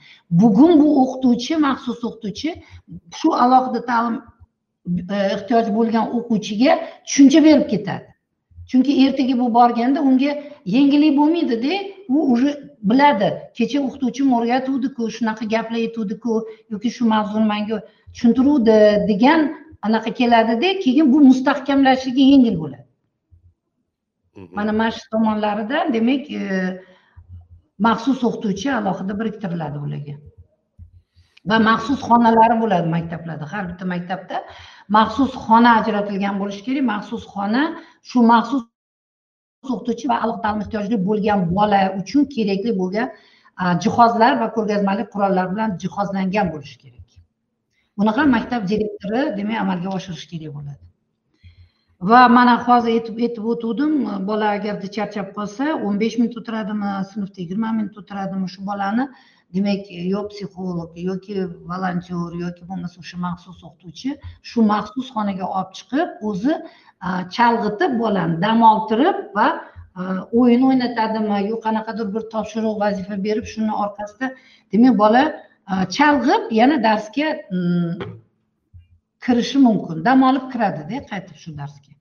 Bugun 0.41 0.71
bu 0.81 0.89
o'qituvchi 1.03 1.59
maxsus 1.67 1.99
o'qituvchi 2.09 2.51
shu 3.19 3.29
alohida 3.43 3.81
ta'lim 3.91 4.15
ehtiyoji 5.35 5.71
bo'lgan 5.77 6.05
o'quvchiga 6.17 6.71
tushuncha 7.05 7.43
berib 7.47 7.67
ketadi. 7.73 8.05
Chunki 8.69 8.91
ertaga 9.05 9.39
bu 9.39 9.47
borganda 9.53 10.01
unga 10.09 10.31
yengillik 10.65 11.17
bo'lmaydida 11.17 11.73
u 12.09 12.17
уже 12.33 12.49
biladi. 12.89 13.29
Kecha 13.57 13.79
o'qituvchim 13.87 14.33
o'rgatuvdiku 14.37 15.09
shunaqa 15.17 15.45
gaplar 15.53 15.79
aytuvdiku 15.83 16.33
yoki 16.73 16.89
shu 16.95 17.03
mavzuni 17.13 17.47
manga 17.53 17.77
tushuntiruvdi 18.13 18.77
degan 19.09 19.39
anaqa 19.87 20.11
keladida 20.19 20.69
keyin 20.83 21.13
bu 21.13 21.19
mustahkamlashligi 21.29 22.23
yengil 22.33 22.55
bo'ladi. 22.63 22.85
Mana 24.57 24.71
mana 24.79 24.91
shu 24.91 25.03
tomonlarida 25.11 25.77
demak 25.93 26.31
e, 26.31 26.43
maxsus 27.79 28.19
o'qituvchi 28.27 28.67
alohida 28.79 29.13
biriktiriladi 29.19 29.77
ularga 29.85 30.15
va 31.49 31.57
maxsus 31.69 31.99
xonalari 32.07 32.55
bo'ladi 32.63 32.87
maktablarda. 32.95 33.45
Har 33.53 33.63
bitta 33.69 33.85
maktabda 33.93 34.37
maxsus 34.97 35.31
xona 35.45 35.71
ajratilgan 35.79 36.35
bo'lishi 36.41 36.61
kerak. 36.67 36.83
Maxsus 36.93 37.23
xona 37.33 37.63
shu 38.09 38.19
maxsus 38.33 38.61
o'qituvchi 39.73 40.05
va 40.11 40.17
alohida 40.23 40.43
ta'lim 40.45 40.61
ehtiyojli 40.65 40.97
bo'lgan 41.09 41.39
bola 41.57 41.81
uchun 42.01 42.23
kerakli 42.35 42.71
bo'lgan 42.81 43.07
jihozlar 43.83 44.33
va 44.41 44.47
ko'rgazmali 44.55 45.03
qurollar 45.13 45.45
bilan 45.53 45.69
jihozlangan 45.83 46.47
bo'lishi 46.53 46.77
kerak. 46.83 47.07
Buni 47.97 48.11
ham 48.17 48.27
maktab 48.35 48.61
direktori 48.71 49.21
demak 49.37 49.57
amalga 49.63 49.89
oshirishi 49.97 50.27
kerak 50.31 50.51
bo'ladi. 50.57 50.83
Va 52.09 52.21
mana 52.37 52.55
hozir 52.65 52.91
aytib 52.97 53.19
aytib 53.25 53.43
o'tgandim 53.51 53.93
bola 54.29 54.47
agarda 54.57 54.87
charchab 54.95 55.27
qolsa 55.37 55.65
o'n 55.85 55.95
besh 56.01 56.15
minut 56.19 56.35
o'tiradimi 56.39 56.89
sinfda 57.11 57.37
yigirma 57.43 57.69
minut 57.77 57.95
o'tiradimi 58.01 58.47
shu 58.53 58.61
bolani 58.69 59.05
demak 59.53 59.83
yo 60.13 60.21
psixolog 60.31 60.91
yoki 61.09 61.33
volontyor 61.71 62.31
yoki 62.45 62.63
bo'lmasa 62.69 62.97
o'sha 63.03 63.17
maxsus 63.25 63.59
o'qituvchi 63.67 64.11
shu 64.49 64.59
maxsus 64.73 65.07
xonaga 65.15 65.45
olib 65.59 65.71
chiqib 65.77 66.09
o'zi 66.29 66.53
chalg'itib 67.35 67.91
bolani 68.03 68.35
dam 68.45 68.59
oltirib 68.71 69.17
va 69.37 69.47
o'yin 70.39 70.61
o'ynatadimi 70.69 71.39
yo 71.51 71.55
qanaqadir 71.65 72.07
bir 72.15 72.23
topshiriq 72.33 72.75
vazifa 72.83 73.15
berib 73.27 73.45
shuni 73.53 73.73
orqasida 73.83 74.27
demak 74.71 74.95
bola 75.03 75.23
chalg'ib 75.97 76.43
yana 76.59 76.77
darsga 76.87 77.27
kirishi 79.25 79.57
mumkin 79.67 80.05
dam 80.07 80.23
olib 80.29 80.45
kiradida 80.53 80.95
qaytib 81.11 81.37
shu 81.43 81.51
darsga. 81.61 81.91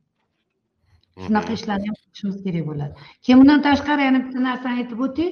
Shunaqa 1.25 1.53
ishlarni 1.59 1.87
ham 1.91 1.97
qilishimiz 2.03 2.39
kerak 2.45 2.65
bo'ladi. 2.71 2.93
Keyin 3.25 3.39
bundan 3.41 3.61
tashqari 3.69 4.03
yana 4.09 4.21
bitta 4.25 4.41
narsani 4.49 4.75
aytib 4.83 5.01
o'tay 5.07 5.29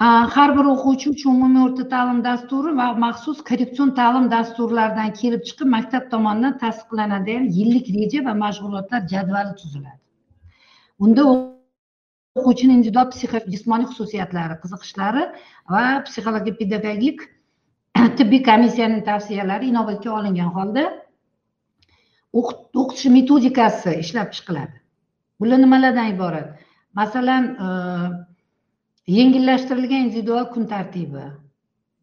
Э, 0.00 0.04
har 0.34 0.50
bir 0.56 0.64
o'quvchi 0.72 1.10
uchun 1.14 1.34
umumiy 1.36 1.62
o'rta 1.66 1.84
ta'lim 1.94 2.20
dasturi 2.24 2.70
va 2.76 2.86
maxsus 3.04 3.38
korreksion 3.48 3.90
ta'lim 3.98 4.28
dasturlaridan 4.34 5.10
kelib 5.20 5.42
chiqib 5.48 5.68
maktab 5.76 6.06
tomonidan 6.12 6.54
tasdiqlanadigan 6.62 7.44
yillik 7.56 7.90
reja 7.96 8.20
va 8.28 8.32
mashg'ulotlar 8.44 9.02
jadvali 9.12 9.52
tuziladi. 9.58 10.00
Unda 11.04 11.26
o'quvchining 11.32 12.78
individual 12.78 13.44
jismoniy 13.56 13.90
xususiyatlari 13.90 14.56
qiziqishlari 14.62 15.26
va 15.74 15.84
psixologopedagogik 16.06 17.18
tibbiy 18.22 18.42
komissiyaning 18.48 19.04
tavsiyalari 19.10 19.70
inobatga 19.74 20.16
olingan 20.20 20.50
holda 20.56 20.86
o'qitish 22.40 23.06
metodikasi 23.18 23.98
ishlab 24.06 24.32
chiqiladi. 24.36 24.76
Bular 25.40 25.58
nimalardan 25.66 26.12
iborat? 26.16 26.48
Masalan 27.00 27.44
e, 27.66 27.68
yengillashtirilgan 29.10 30.02
individual 30.06 30.44
kun 30.54 30.66
tartibi. 30.72 31.22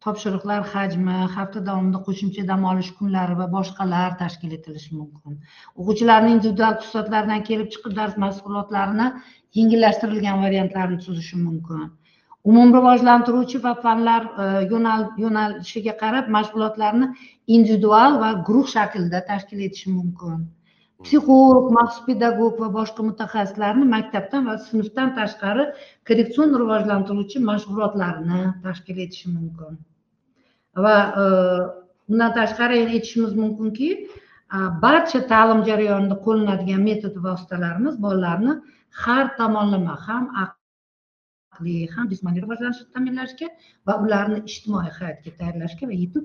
Topshiriqlar 0.04 0.66
hajmi 0.72 1.14
hafta 1.36 1.60
davomida 1.68 2.00
qo'shimcha 2.08 2.42
dam 2.50 2.66
olish 2.72 2.90
kunlari 2.98 3.36
va 3.38 3.46
boshqalar 3.54 4.18
tashkil 4.22 4.52
etilishi 4.56 4.90
mumkin. 4.98 5.38
O'quvchilarning 5.78 6.34
individual 6.38 6.76
xususiyatlaridan 6.82 7.46
kelib 7.48 7.70
chiqib 7.76 7.96
dars 8.00 8.18
mashg'ulotlarini 8.24 9.08
yengillashtirilgan 9.60 10.44
variantlarini 10.44 11.00
tuzishi 11.06 11.40
mumkin. 11.46 11.88
Umumrivojlantiruvchi 12.50 13.62
va 13.64 13.74
fanlar 13.86 14.28
e, 14.44 14.46
yo'nalishiga 15.24 15.96
qarab 16.04 16.30
mashg'ulotlarni 16.36 17.10
individual 17.58 18.20
va 18.22 18.30
guruh 18.50 18.70
shaklida 18.76 19.24
tashkil 19.32 19.66
etishi 19.70 19.96
mumkin. 19.96 20.46
Psixolog 21.04 21.70
maxsus 21.76 22.04
pedagog 22.08 22.58
va 22.62 22.68
boshqa 22.78 23.04
mutaxassislarni 23.08 23.86
maktabdan 23.96 24.48
va 24.50 24.56
sinfdan 24.70 25.14
tashqari 25.18 25.64
korreksion 26.08 26.56
rivojlantiruvchi 26.62 27.42
mashg'ulotlarni 27.50 28.40
tashkil 28.64 28.98
etishi 29.06 29.28
mumkin 29.36 29.78
va 30.84 30.96
bundan 32.08 32.32
tashqari 32.40 32.80
aytishimiz 32.86 33.32
mumkinki 33.42 33.90
barcha 34.84 35.20
ta'lim 35.32 35.64
jarayonida 35.70 36.16
qo'llanadigan 36.26 36.82
metod 36.90 37.14
vositalarimiz 37.26 37.94
bolalarni 38.04 38.54
har 39.02 39.24
tomonlama 39.40 39.96
ham 40.06 40.24
aqliy 40.44 41.88
ham 41.94 42.06
jismoniy 42.12 42.42
rivojlanishini 42.44 42.92
ta'minlashga 42.94 43.48
va 43.86 43.94
ularni 44.04 44.38
ijtimoiy 44.50 44.90
hayotga 44.98 45.30
tayyorlashga 45.40 45.90
va 45.90 45.98
yetuk 46.04 46.24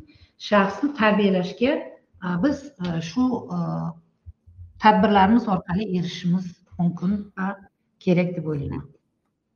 shaxsni 0.50 0.90
tarbiyalashga 1.00 1.72
biz 2.44 2.58
e, 2.86 3.02
shu 3.10 3.24
e, 3.58 3.60
tadbirlarimiz 4.80 5.48
orqali 5.48 5.84
erishishimiz 5.98 6.46
mumkin 6.80 7.34
va 7.38 7.48
kerak 8.00 8.36
deb 8.38 8.46
o'ylayman. 8.46 8.86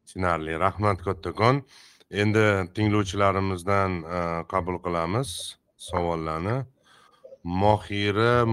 Tushunarli 0.05 0.59
rahmat 0.59 1.01
kattakon 1.07 1.63
endi 2.11 2.45
tinglovchilarimizdan 2.75 3.91
e, 4.03 4.19
qabul 4.51 4.77
qilamiz 4.85 5.29
savollarni. 5.77 6.57
Mohira 7.43 8.45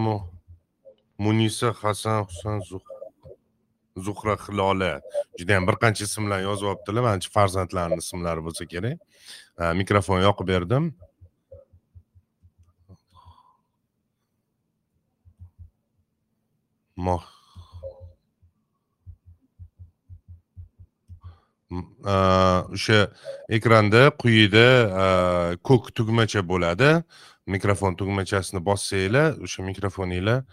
munisa 1.19 1.73
hasan 1.83 2.25
husan 2.29 2.61
zuhra 3.97 4.37
hilola 4.47 5.01
judayam 5.39 5.67
bir 5.69 5.77
qancha 5.83 6.05
ismlar 6.05 6.41
yozib 6.49 6.67
olibdilar. 6.73 7.03
Manimcha 7.09 7.31
farzandlarini 7.39 8.03
ismlari 8.05 8.43
bo'lsa 8.47 8.65
kerak. 8.73 8.99
E, 9.61 9.73
mikrofon 9.81 10.21
yoqib 10.27 10.49
berdim. 10.55 10.95
Moh 16.97 17.25
o'sha 22.75 23.11
ekranda 23.49 24.11
quyida 24.23 24.69
ko'k 25.63 25.95
tugmacha 25.97 26.41
bo'ladi. 26.49 27.03
Mikrofon 27.47 27.93
tugmachasini 28.01 28.61
bossanglar 28.65 29.35
o'sha 29.45 29.63
mikrofoninglar 29.63 30.45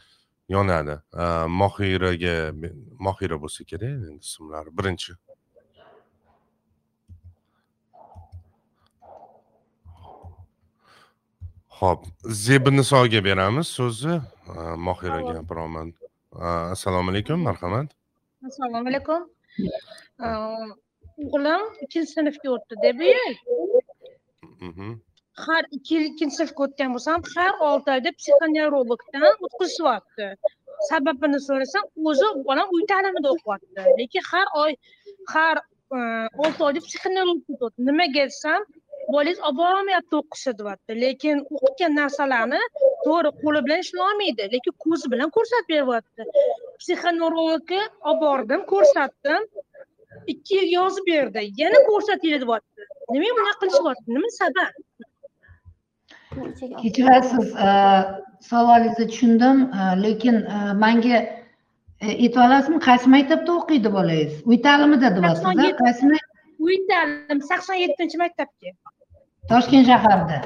yonadi. 0.49 0.95
Mohiraga 1.61 2.35
mohira 2.99 3.37
bo'lsa 3.43 3.63
kerak 3.63 3.93
endi 4.09 4.19
ismlari 4.27 4.71
birinchi. 4.77 5.13
Ho'p 11.79 12.01
zebinisoga 12.43 13.23
beramiz 13.29 13.67
so'zni 13.77 14.15
mohiraga 14.87 15.31
gapiraman 15.39 15.93
assalomu 16.39 17.11
alaykum 17.11 17.39
marhamat 17.43 17.89
assalomu 18.47 18.87
alaykum 18.91 19.21
o'g'lim 21.25 21.61
ikkinchi 21.83 22.11
sinfga 22.15 22.49
o'tdida 22.55 22.91
bu 22.99 23.03
yil 23.11 23.33
har 25.45 25.63
ikki 25.77 25.91
yil 25.95 26.05
ikkinchi 26.11 26.35
sinfga 26.41 26.63
o'tgan 26.67 26.95
bo'lsam 26.95 27.19
har 27.35 27.53
olti 27.69 27.91
oyda 27.95 28.11
psixonevrologdan 28.19 29.27
o'tkazishyapti 29.45 30.27
sababini 30.89 31.39
so'rasam 31.47 31.83
o'zi 32.11 32.27
bolam 32.47 32.67
uy 32.75 32.83
ta'limida 32.91 33.29
o'qiyapti. 33.35 33.81
Lekin 33.99 34.23
har 34.31 34.47
oy 34.63 34.71
har 35.33 35.55
olti 36.45 36.61
oyda 36.67 36.79
psixonevrologga 36.87 37.45
ketyapti 37.49 37.89
nimaga 37.89 38.23
desam 38.31 38.61
bolangiz 39.15 39.39
olib 39.47 39.57
borolmayapti 39.61 40.15
o'qishga 40.19 40.53
deyapti 40.59 40.91
lekin 41.03 41.35
o'qitgan 41.55 41.93
narsalarini 42.01 42.61
to'g'ri 43.05 43.31
qo'li 43.41 43.59
bilan 43.65 43.81
olmaydi 44.07 44.43
lekin 44.53 44.73
ko'zi 44.85 45.11
bilan 45.13 45.29
ko'rsatib 45.37 45.69
beryapti. 45.73 46.21
Psixonevrologga 46.81 47.81
olib 48.09 48.21
bordim 48.25 48.61
ko'rsatdim 48.73 49.41
ikki 50.33 50.55
yil 50.59 50.69
yozib 50.77 51.05
berdi 51.11 51.41
yana 51.63 51.79
ko'rsatinglar 51.89 52.41
deyapti 52.45 52.81
nimaga 53.13 53.33
bunaqa 53.39 53.59
qilishyapti? 53.61 54.07
Nima 54.15 54.29
sabab? 54.39 54.73
Kechirasiz 56.81 57.45
savolingizni 58.49 59.05
tushundim 59.11 59.57
lekin 60.05 60.35
manga 60.83 61.17
aytib 62.11 62.41
olasizmi 62.45 62.79
qaysi 62.87 63.07
maktabda 63.15 63.51
o'qiydi 63.59 63.89
bolangiz? 63.97 64.33
Uy 64.49 64.57
ta'limida 64.67 65.07
deyapsiz 65.17 65.75
qaysini 65.83 66.17
uy 66.67 66.77
ta'lim 66.89 67.39
sakson 67.49 67.77
yettinchi 67.83 68.17
maktabga 68.23 68.71
toshkent 69.53 69.85
shaharida 69.91 70.39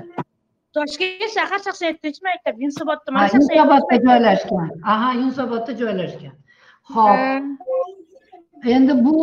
toshkent 0.76 1.30
shahar 1.36 1.60
sakson 1.66 1.88
yettinchi 1.92 2.22
maktab 2.28 2.56
yunusobod 2.64 3.00
tumani 3.06 3.30
yunusobodda 3.34 4.00
joylashgan. 4.08 4.72
Aha 4.94 5.10
yunusobodda 5.20 5.78
joylashgan. 5.82 6.34
Ho'p. 6.94 7.20
Endi 8.76 8.94
bu 9.06 9.16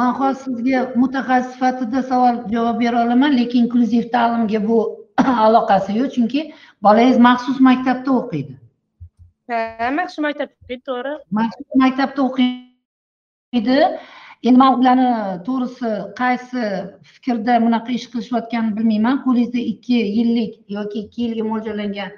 man 0.00 0.10
hozir 0.18 0.42
sizga 0.44 0.80
mutaxassis 1.02 1.52
sifatida 1.54 2.02
savol 2.10 2.40
javob 2.54 2.80
bera 2.82 3.04
olaman 3.04 3.36
lekin 3.40 3.64
inklyuziv 3.64 4.04
ta'limga 4.14 4.60
bu 4.68 4.78
aloqasi 5.46 5.98
yo'q 6.00 6.10
chunki 6.16 6.40
bolangiz 6.86 7.18
maxsus 7.28 7.60
maktabda 7.68 8.10
o'qiydi. 8.20 8.54
Ha 9.50 9.90
maxsus 9.98 10.20
maktabda 10.26 10.54
o'qiydi 10.62 10.82
to'g'ri. 10.90 11.14
Maxsus 11.40 11.78
maktabda 11.84 12.20
o'qiydi 12.28 13.78
endi 14.48 14.58
man 14.62 14.78
ularni 14.80 15.08
to'g'risi 15.46 15.90
qaysi 16.20 16.62
fikrda 17.10 17.54
bunaqa 17.64 17.90
ish 17.98 18.06
qilishayotganini 18.12 18.76
bilmayman. 18.78 19.16
Qo'lingizda 19.26 19.60
ikki 19.72 19.98
yillik 20.18 20.54
yoki 20.76 20.96
ikki 21.04 21.20
yilga 21.24 21.44
mo'ljallangan 21.50 22.16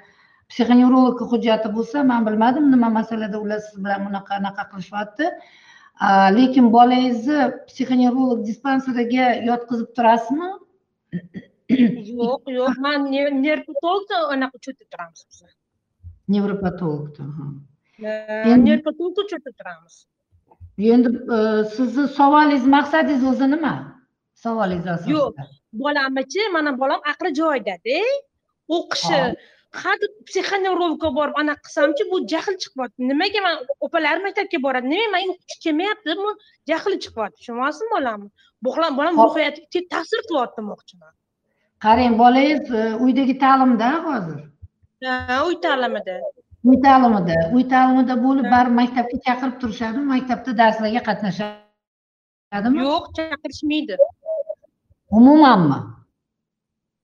psixonevrolog 0.51 1.21
hujjati 1.31 1.71
bo'lsa 1.75 2.03
man 2.11 2.25
bilmadim. 2.27 2.71
Nima 2.73 2.89
masalada 2.99 3.41
ular 3.45 3.59
siz 3.67 3.77
bilan 3.85 4.07
bunaqa 4.07 4.39
anaqa 4.39 4.63
qilishyapti 4.71 5.25
lekin 6.37 6.71
bolangizni 6.77 7.41
psixonevrolog 7.69 8.39
dispanseriga 8.47 9.27
yotqizib 9.49 9.89
turasizmi? 9.99 10.49
Yo'q 12.23 12.43
yo'q. 12.57 12.81
Man 12.87 13.07
nerpatologda 13.45 14.17
anaqa 14.37 14.61
uchirib 14.61 14.89
turamiz. 14.91 15.21
Biz 15.29 15.45
nevropatologda 16.35 17.23
nerpatologda 18.67 19.19
uchirib 19.25 19.55
turamiz 19.61 19.95
endi 20.77 21.09
e, 21.35 21.37
sizni 21.75 22.07
savolingiz 22.19 22.65
maqsadingiz 22.77 23.23
o'zi 23.31 23.47
nima? 23.51 23.73
Savolingiz 24.43 24.87
asosida. 24.87 25.11
Yo'q 25.17 25.35
bolamchi 25.83 26.41
mana 26.55 26.71
bolam 26.81 27.01
aqli 27.11 27.29
joyidada 27.41 27.99
o'qishi 28.77 29.19
hadeb 29.83 30.11
psixonevrologga 30.29 31.09
borib 31.17 31.35
anaqa 31.41 31.63
qilsamchi 31.67 32.03
bu 32.11 32.17
jahl 32.33 32.55
chiqyapti. 32.63 32.99
Nimaga 33.11 33.41
man 33.47 33.55
opalarim 33.85 34.23
maktabga 34.27 34.59
boradi? 34.65 34.91
Nimaga 34.93 35.11
manga 35.15 35.33
o'qituvchi 35.33 35.59
kelmayapti 35.65 36.17
bu 36.23 36.29
jahli 36.71 36.97
chiqyapti. 37.05 37.37
Tushunyapsizmi 37.39 37.91
bolamni 37.95 38.29
bolam 38.67 38.97
bolam 38.99 39.21
ruhiyatiga 39.25 39.81
ta'sir 39.93 40.19
qilyapti 40.29 40.57
demoqchiman. 40.61 41.13
Qarang 41.85 42.15
bolangiz 42.23 42.63
e, 42.79 42.83
uydagi 43.05 43.35
ta'limda 43.43 43.89
hozir? 44.07 44.39
Ha 45.05 45.37
uy 45.47 45.55
ta'limida 45.65 46.15
uy 46.69 46.77
ta'limida 46.85 47.35
uy 47.55 47.63
ta'limida 47.73 48.15
bo'lib 48.25 48.47
baribir 48.53 48.75
maktabga 48.81 49.17
chaqirib 49.27 49.55
turishadimi 49.61 50.05
maktabda 50.13 50.51
darslarga 50.61 51.01
qatnashadimi? 51.09 52.77
Yo'q 52.89 53.05
chaqirishmaydi. 53.17 53.95
Umumanmi? 55.17 55.79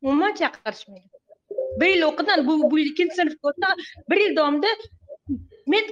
Umuman 0.02 0.34
chaqirishmaydi. 0.42 1.08
Bir 1.80 1.90
yil 1.94 2.04
o'qidim 2.10 2.48
bu 2.48 2.54
bu 2.72 2.76
yil 2.80 2.90
ikkinchi 2.94 3.16
sinfga 3.20 3.52
o'tdim 3.52 3.86
bir 4.10 4.18
yil 4.24 4.34
davomida 4.40 4.72
men 5.74 5.86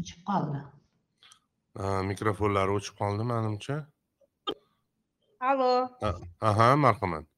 o'chib 0.00 0.20
qoldi. 0.30 0.58
Mikrofonlari 2.10 2.70
o'chib 2.78 2.94
qoldi 3.02 3.22
manimcha. 3.32 3.76
Allo 5.50 5.72
aha 6.48 6.68
marhamat 6.84 7.29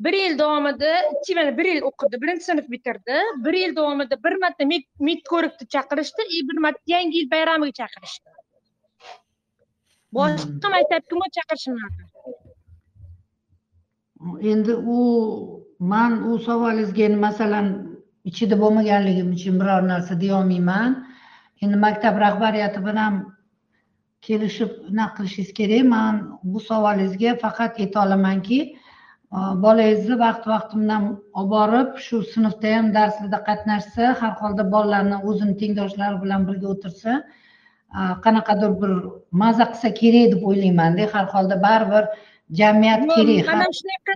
bir 0.00 0.12
yil 0.12 0.38
davomida 0.38 0.90
ikki 1.12 1.34
mana 1.34 1.58
bir 1.58 1.64
yil 1.64 1.82
o'qidi 1.82 2.20
birinchi 2.22 2.44
sinf 2.44 2.70
bitirdi. 2.70 3.16
Bir 3.44 3.54
yil 3.54 3.76
davomida 3.76 4.16
bir 4.24 4.36
marta 4.42 4.64
mid 5.08 5.22
ko'rikni 5.32 5.68
chaqirishdi 5.74 6.22
и 6.34 6.48
bir 6.48 6.58
marta 6.64 6.80
yangi 6.86 7.18
yil 7.18 7.30
bayramiga 7.30 7.72
chaqirishdi. 7.80 8.30
Boshqa 10.12 10.68
maktabga 10.74 11.28
chaqirishmadi? 11.36 12.02
Endi 14.52 14.74
u 14.74 14.98
man 15.78 16.12
u 16.30 16.38
savolingizga 16.38 17.02
endi 17.08 17.16
masalan 17.16 17.66
ichida 18.24 18.56
bo'lmaganligim 18.62 19.32
uchun 19.36 19.60
biror 19.60 19.82
narsa 19.92 20.20
deyolmayman. 20.20 20.90
Endi 21.62 21.76
maktab 21.76 22.14
rahbariyati 22.24 22.80
bilan 22.88 23.14
kelishib 24.26 24.70
anaqa 24.90 25.14
qilishingiz 25.16 25.52
kerak. 25.58 25.84
Man 25.94 26.14
bu 26.42 26.60
savolingizga 26.60 27.34
faqat 27.44 27.80
ayta 27.80 28.06
olamanki 28.06 28.77
bolangizni 29.64 30.16
vaqt 30.24 30.46
vaqti 30.52 30.78
bilan 30.82 31.02
olib 31.40 31.50
borib 31.54 31.88
shu 32.06 32.22
sinfda 32.34 32.70
ham 32.76 32.86
darslarda 32.96 33.38
qatnashsa 33.48 34.14
har 34.20 34.32
holda 34.40 34.64
bolalarni 34.74 35.18
o'zini 35.30 35.56
tengdoshlari 35.62 36.22
bilan 36.24 36.46
birga 36.48 36.68
o'tirsa 36.74 37.18
qanaqadir 38.24 38.70
bir 38.82 38.92
maza 39.42 39.66
qilsa 39.72 39.88
kerak 40.00 40.32
deb 40.32 40.42
o'ylaymanda. 40.50 41.10
Har 41.14 41.26
holda 41.34 41.56
baribir 41.66 42.04
jamiyat 42.60 43.04
kerak 43.16 43.52
mana 43.52 43.68
shunaqa 43.80 44.12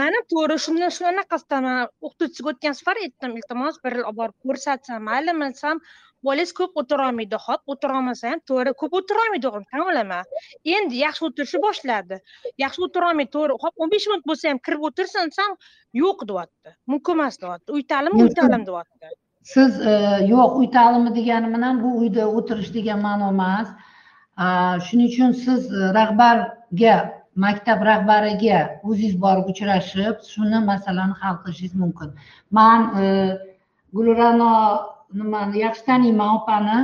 mana 0.00 0.20
to'g'ri 0.32 0.56
shundan 0.64 0.90
shunaqasidan 0.98 1.66
o'qituvchisiga 2.06 2.48
o'tgan 2.52 2.74
safar 2.80 2.96
aytdim 3.04 3.36
iltimos 3.40 3.76
bir 3.84 3.94
olib 4.00 4.18
borib 4.20 4.36
ko'rsatsam 4.46 5.04
maylimi 5.10 5.52
desam 5.52 5.76
bolangiz 6.24 6.52
ko'p 6.58 6.80
o'tirolmaydi 6.82 7.38
hop 7.46 7.74
o'tirolmasa 7.74 8.30
ham 8.30 8.40
to'g'ri 8.50 8.72
ko'p 8.82 8.96
o'tirolmaydi 9.00 9.48
o'g'lim 9.50 9.66
tan 9.72 9.84
olaman 9.90 10.24
endi 10.76 11.02
yaxshi 11.04 11.26
o'tirishni 11.28 11.60
boshladi. 11.66 12.20
Yaxshi 12.64 12.86
o'tirolmaydi 12.86 13.32
to'g'ri 13.36 13.58
hop 13.64 13.84
o'n 13.84 13.92
besh 13.94 14.06
minut 14.10 14.24
bo'lsa 14.30 14.52
ham 14.52 14.62
kirib 14.68 14.88
o'tirsin 14.90 15.32
desam 15.32 15.56
yo'q 16.02 16.26
deyapti 16.30 16.74
mumkin 16.94 17.20
emas 17.20 17.40
deyapti 17.42 17.76
uy 17.78 17.86
ta'limi 17.92 18.22
uy 18.22 18.32
ta'lim 18.40 18.66
deyapti. 18.70 19.12
Siz 19.54 19.80
e, 19.80 19.92
yo'q 20.32 20.56
uy 20.60 20.70
ta'limi 20.78 21.14
degani 21.18 21.52
bilan 21.54 21.82
bu 21.82 21.92
uyda 22.00 22.30
o'tirish 22.38 22.72
degan 22.78 23.04
ma'no 23.06 23.28
emas. 23.34 23.68
Shuning 24.86 25.12
uchun 25.12 25.36
siz 25.44 25.70
e, 25.72 25.92
rahbarga 25.98 26.96
maktab 27.44 27.84
rahbariga 27.90 28.58
o'zingiz 28.88 29.14
borib 29.24 29.52
uchrashib 29.52 30.24
shuni 30.32 30.60
masalani 30.70 31.14
hal 31.22 31.38
qilishingiz 31.44 31.74
mumkin. 31.82 32.12
Man 32.58 32.80
e, 33.02 33.06
gulrano 33.96 34.52
nimani 35.12 35.58
yaxshi 35.64 35.84
taniyman 35.88 36.30
opani. 36.38 36.78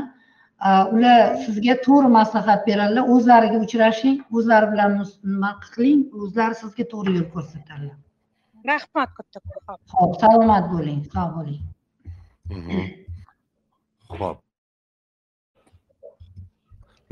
Ular 0.95 1.20
sizga 1.45 1.75
to'g'ri 1.87 2.09
maslahat 2.18 2.61
beradilar. 2.66 3.09
O'zlariga 3.14 3.59
uchrashing 3.66 4.16
o'zlari 4.37 4.66
bilan 4.73 4.91
nima 5.33 5.51
qiling 5.64 6.01
o'zlari 6.23 6.55
sizga 6.62 6.85
to'g'ri 6.93 7.16
yo'l 7.18 7.29
ko'rsatadilar. 7.35 7.97
Rahmat 8.70 9.11
kattakon 9.18 9.79
ho'p 9.99 10.12
salomat 10.23 10.64
bo'ling 10.75 11.01
sog' 11.14 11.33
bo'ling. 11.39 11.61
Ho'p 14.20 14.39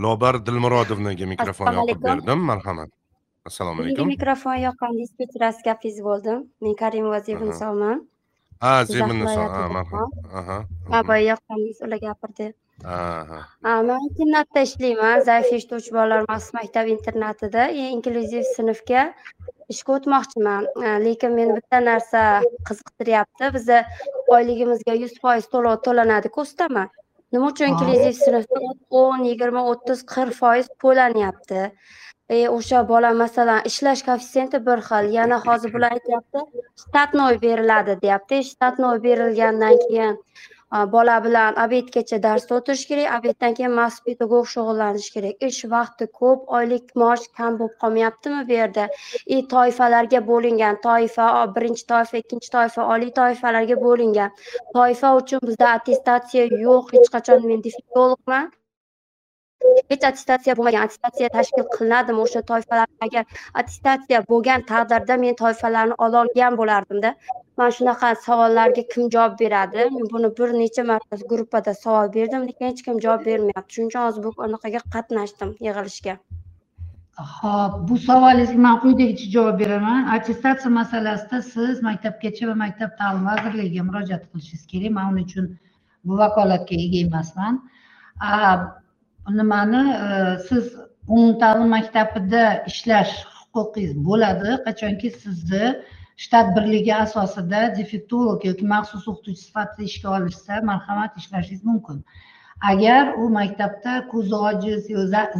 lobar 0.04 0.34
dilmurodovnaga 0.46 1.26
mikrofon 1.34 1.74
yoqib 1.78 2.00
berdim. 2.08 2.40
Marhamat. 2.52 2.90
Assalomu 3.48 3.82
alaykum. 3.82 3.96
menga 3.96 4.10
mikrofon 4.14 4.56
yoqqan 4.66 4.92
dispetcher 5.00 5.52
gapingiz 5.66 5.98
bo'ldim 6.08 6.38
men 6.62 6.74
karimova 6.82 7.20
zebinsoman 7.28 7.96
ha 8.62 8.72
zebinniso 8.92 9.40
marhamat 9.74 9.86
aha 10.40 11.02
boya 11.08 11.22
yoqqaningiz 11.30 11.78
ular 11.86 12.00
gapirdi 12.06 12.48
man 13.88 14.00
internatda 14.08 14.64
ishlayman 14.68 15.24
zaif 15.28 15.48
eshituvchi 15.58 15.94
bolalar 15.96 16.26
maxsus 16.28 16.54
maktab 16.58 16.90
internatida 16.94 17.68
inklyuziv 17.86 18.44
sinfga 18.56 19.02
ishga 19.74 19.96
o'tmoqchiman 19.96 20.68
lekin 21.06 21.36
meni 21.38 21.58
bitta 21.58 21.80
narsa 21.88 22.22
qiziqtiryapti 22.70 23.52
biza 23.56 23.78
oyligimizga 24.36 24.96
yuz 25.02 25.14
foiz 25.24 25.48
to'lov 25.54 25.76
to'lanadiku 25.86 26.46
ustama 26.48 26.84
nima 27.32 27.50
uchun 27.52 27.72
inklyuziv 27.72 28.14
sinfda 28.24 28.62
o'n 29.02 29.26
yigirma 29.30 29.62
o'ttiz 29.72 30.04
qirq 30.14 30.38
foiz 30.42 30.70
to'lanyapti 30.84 31.66
e 32.36 32.48
o'sha 32.48 32.80
bola 32.88 33.10
masalan 33.22 33.66
ishlash 33.70 34.02
koeffitsiyenti 34.08 34.58
bir 34.66 34.82
xil. 34.88 35.06
Yana 35.18 35.38
hozir 35.46 35.72
bular 35.74 35.96
aytyapti 35.96 36.40
shtatnoy 36.82 37.38
beriladi 37.44 37.96
deyapti. 38.02 38.38
Shtatnoy 38.50 39.02
berilgandan 39.06 39.80
keyin 39.84 40.14
e, 40.76 40.78
bola 40.92 41.16
bilan 41.24 41.58
obedgacha 41.64 42.18
darsda 42.26 42.58
o'tirish 42.58 42.84
kerak 42.90 43.16
obeddan 43.16 43.56
keyin 43.58 43.74
maxsus 43.78 44.04
pedagog 44.10 44.46
shug'ullanish 44.52 45.08
kerak. 45.16 45.42
Ish 45.48 45.60
vaqti 45.74 46.08
ko'p 46.20 46.54
oylik 46.60 46.94
maosh 47.02 47.26
kam 47.40 47.58
bo'lib 47.62 47.74
qolmayaptimi 47.82 48.44
bu 48.52 48.56
yerda? 48.58 48.86
И 49.34 49.42
toifalarga 49.54 50.22
bo'lingan 50.30 50.80
toifa 50.86 51.26
birinchi 51.58 51.84
toifa 51.92 52.22
ikkinchi 52.22 52.54
toifa 52.56 52.86
oliy 52.94 53.12
toifalarga 53.20 53.82
bo'lingan. 53.86 54.38
Toifa 54.78 55.12
uchun 55.22 55.44
bizda 55.50 55.74
attestatsiya 55.80 56.48
yo'q 56.68 56.96
hech 56.96 57.12
qachon 57.18 57.46
men 57.50 57.68
defektologman 57.68 58.50
hech 59.90 60.04
attestatsiya 60.10 60.54
bo'lmagan 60.58 60.86
attestatsiya 60.86 61.28
tashkil 61.36 61.64
qilinadimi 61.74 62.22
o'sha 62.24 62.42
toifalar 62.50 62.88
agar 63.06 63.24
attestatsiya 63.60 64.20
bo'lgan 64.32 64.66
taqdirda 64.72 65.16
men 65.24 65.38
toifalarni 65.42 65.96
ololgan 66.06 66.58
bo'lardimda. 66.60 67.14
Mana 67.58 67.70
shunaqa 67.78 68.10
savollarga 68.26 68.82
kim 68.92 69.10
javob 69.14 69.38
beradi? 69.42 69.88
Men 69.96 70.04
buni 70.12 70.30
bir 70.38 70.52
necha 70.60 70.84
marta 70.90 71.16
gruppada 71.32 71.74
savol 71.84 72.12
berdim 72.18 72.46
lekin 72.50 72.66
hech 72.70 72.82
kim 72.86 73.00
javob 73.06 73.26
bermayapti. 73.30 73.74
Shuning 73.74 73.90
uchun 73.90 74.02
hozir 74.06 74.22
bu 74.26 74.30
anaqaga 74.46 74.80
qatnashdim 74.94 75.50
yig'ilishga. 75.66 76.14
Ho'p 77.38 77.72
bu 77.88 77.98
savolingizga 78.08 78.60
man 78.66 78.76
quyidagicha 78.84 79.26
javob 79.36 79.58
beraman. 79.62 80.06
Attestatsiya 80.16 80.70
masalasida 80.80 81.42
siz 81.52 81.82
maktabgacha 81.88 82.48
va 82.50 82.54
maktab 82.64 82.90
ta'limi 83.00 83.26
vazirligiga 83.30 83.82
murojaat 83.88 84.22
qilishingiz 84.30 84.64
kerak. 84.72 84.92
Man 84.98 85.12
uning 85.12 85.26
uchun 85.30 85.50
bu 86.04 86.22
vakolatga 86.22 86.74
ega 86.86 86.98
emasman. 87.08 87.60
Nimani 89.28 89.82
e, 90.06 90.38
siz 90.48 90.64
umumta'lim 91.08 91.68
maktabida 91.76 92.64
ishlash 92.70 93.14
huquqingiz 93.54 93.94
bo'ladi. 94.08 94.50
Qachonki 94.66 95.10
sizni 95.22 95.64
shtat 96.24 96.56
birligi 96.56 96.94
asosida 96.94 97.60
defektolog 97.78 98.44
yoki 98.50 98.66
maxsus 98.74 99.08
o'qituvchi 99.10 99.42
sifatida 99.46 99.82
ishga 99.90 100.08
olishsa 100.16 100.60
marhamat 100.70 101.16
ishlashingiz 101.20 101.64
mumkin. 101.70 102.04
Agar 102.70 103.14
u 103.22 103.28
maktabda 103.38 103.92
ko'zi 104.12 104.34
ojiz 104.50 104.88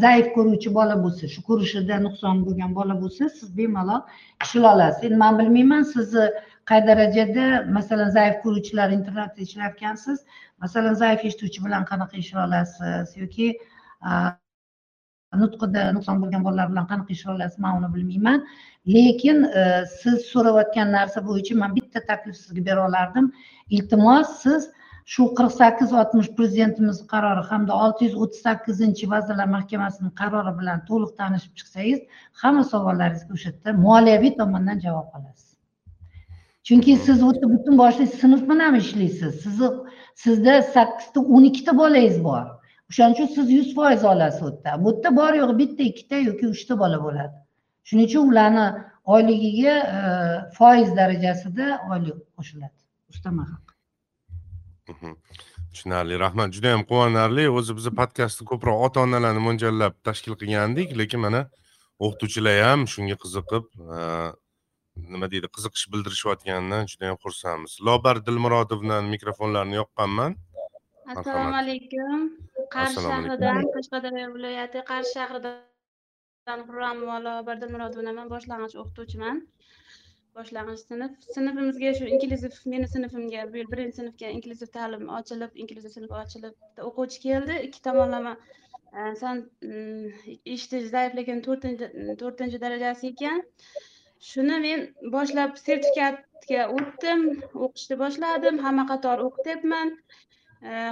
zaif 0.05 0.31
ko'ruvchi 0.37 0.71
bola 0.79 0.97
bo'lsa 1.05 1.29
shu 1.35 1.43
ko'rishida 1.49 1.99
nuqson 2.07 2.45
bo'lgan 2.47 2.71
bola 2.79 2.95
bo'lsa 3.03 3.29
siz 3.39 3.49
bemalol 3.59 4.01
ishlay 4.45 4.73
olasiz. 4.75 5.05
Endi 5.09 5.19
man 5.25 5.39
bilmayman 5.41 5.85
sizni 5.95 6.27
qay 6.71 6.81
darajada 6.87 7.47
masalan 7.77 8.11
zaif 8.17 8.37
ko'ruvchilar 8.45 8.89
internatida 8.99 9.43
ishlayotgansiz 9.49 10.19
masalan 10.63 10.95
zaif 11.03 11.25
eshituvchi 11.29 11.65
bilan 11.67 11.85
qanaqa 11.91 12.17
ishlay 12.23 12.45
olasiz 12.49 13.17
yoki 13.23 13.47
nutqida 15.43 15.87
nuqson 15.97 16.21
bo'lgan 16.23 16.43
bolalar 16.47 16.71
bilan 16.73 16.87
qanaqa 16.91 17.13
ishlay 17.17 17.35
olasiz 17.37 17.59
man 17.65 17.79
uni 17.79 17.89
bilmayman. 17.95 18.45
Lekin 18.95 19.45
e, 19.45 19.63
siz 20.01 20.27
so'rayotgan 20.33 20.93
narsa 20.97 21.23
bo'yicha 21.29 21.57
man 21.63 21.75
bitta 21.79 22.05
taklif 22.11 22.37
sizga 22.43 22.65
bera 22.69 22.87
olardim. 22.89 23.33
Iltimos 23.77 24.33
siz 24.45 24.71
shu 25.13 25.27
qirq 25.39 25.53
sakkiz 25.61 25.93
oltmish 26.01 26.31
prezidentimiz 26.39 26.99
qarori 27.13 27.45
hamda 27.51 27.77
olti 27.85 28.09
yuz 28.09 28.17
o'ttiz 28.25 28.43
sakkizinchi 28.49 29.11
vazirlar 29.15 29.49
mahkamasini 29.57 30.11
qarori 30.21 30.53
bilan 30.61 30.83
to'liq 30.89 31.13
tanishib 31.21 31.53
chiqsangiz 31.61 32.01
hamma 32.43 32.65
savollaringizga 32.73 33.39
o'sha 33.39 33.51
yerda 33.53 33.77
moliyaviy 33.87 34.35
tomondan 34.41 34.83
javob 34.87 35.09
olasiz. 35.21 35.49
Chunki 36.67 36.97
siz 37.07 37.23
u 37.23 37.33
yerda 37.33 37.47
butun 37.55 37.79
boshli 37.83 38.07
sinf 38.21 38.43
bilan 38.51 38.75
ishlaysiz. 38.83 39.33
Sizni 39.45 39.71
sizda 40.23 40.63
sakkizta 40.63 41.21
o'n 41.21 41.45
ikkita 41.51 41.77
bolangiz 41.83 42.19
bor. 42.25 42.47
O'shaning 42.91 43.15
uchun 43.17 43.29
siz 43.35 43.51
yuz 43.57 43.75
foiz 43.75 44.05
olasiz 44.13 44.43
u 44.43 44.51
yerda 44.51 44.85
bu 44.85 44.93
yerda 44.93 45.17
bor 45.17 45.33
yo'g'i 45.41 45.59
bitta 45.63 45.83
ikkita 45.91 46.17
yoki 46.29 46.47
uchta 46.55 46.79
bola 46.83 46.99
bo'ladi. 47.05 47.37
Shuning 47.89 48.09
uchun 48.11 48.33
ularni 48.33 48.67
oyligiga 49.15 49.75
e, 49.99 50.01
foiz 50.59 50.91
darajasida 50.99 51.67
oylik 51.93 52.19
qo'shiladi. 52.37 52.77
Ustama 53.13 53.47
haqi 53.53 53.73
mhm. 54.93 55.15
tushunarli 55.73 56.19
rahmat. 56.25 56.53
Juda 56.57 56.75
yam 56.75 56.85
quvonarli. 56.91 57.47
O'zi 57.59 57.77
biz 57.79 57.89
podkastni 58.03 58.49
ko'proq 58.53 58.85
ota 58.89 59.07
onalarni 59.07 59.47
mo'ljallab 59.49 59.99
tashkil 60.09 60.35
qilgandik 60.43 60.97
lekin 61.01 61.27
mana 61.27 61.43
o'qituvchilar 62.05 62.63
ham 62.69 62.87
shunga 62.95 63.17
qiziqib 63.25 63.65
e, 63.97 64.01
nima 65.15 65.27
deydi 65.33 65.49
qiziqish 65.57 65.87
bildirishayotganidan 65.93 66.87
juda 66.93 67.11
yam 67.11 67.19
xursandmiz. 67.25 67.73
Lobar 67.89 68.21
dilmurodovni 68.27 69.01
mikrofonlarini 69.15 69.77
yoqqanman. 69.81 70.37
Assalomu 71.15 71.57
alaykum 71.63 72.21
qarshi 72.75 73.03
shahridan 73.07 73.69
qashqadaryo 73.77 74.27
viloyati 74.35 74.83
qarshi 74.91 75.13
shahridan 75.19 76.61
xurramova 76.69 77.17
lobar 77.27 77.63
dilmurodovnaman 77.63 78.31
boshlang'ich 78.35 78.77
o'qituvchiman. 78.83 79.41
Boshlang'ich 80.39 80.83
sinf 80.91 81.27
sinfimizga 81.37 81.93
shu 81.99 82.11
inklyuziv 82.17 82.59
meni 82.75 82.89
sinfimga 82.95 83.47
bu 83.53 83.61
yil 83.61 83.71
birinchi 83.73 83.99
sinfga 84.01 84.33
inklyuziv 84.37 84.71
ta'lim 84.79 85.09
ochilib 85.19 85.61
inklyuziv 85.65 85.95
sinf 85.97 86.17
ochilib 86.23 86.55
bitta 86.65 86.89
o'quvchi 86.91 87.23
keldi. 87.27 87.57
Ikki 87.69 87.83
tomonlama 87.89 88.37
e, 88.99 89.01
mm, 89.03 90.07
eshitish 90.55 90.87
zaifligini 90.95 91.47
to'rtinchi 91.49 92.17
to'rtinchi 92.23 92.63
darajasi 92.67 93.13
ekan 93.15 93.43
shuni 94.29 94.59
men 94.65 94.89
boshlab 95.13 95.57
sertifikatga 95.67 96.67
o'tdim 96.79 97.23
o'qishni 97.67 98.01
boshladim 98.03 98.59
hamma 98.65 98.85
qator 98.93 99.23
o'qityapman 99.29 99.95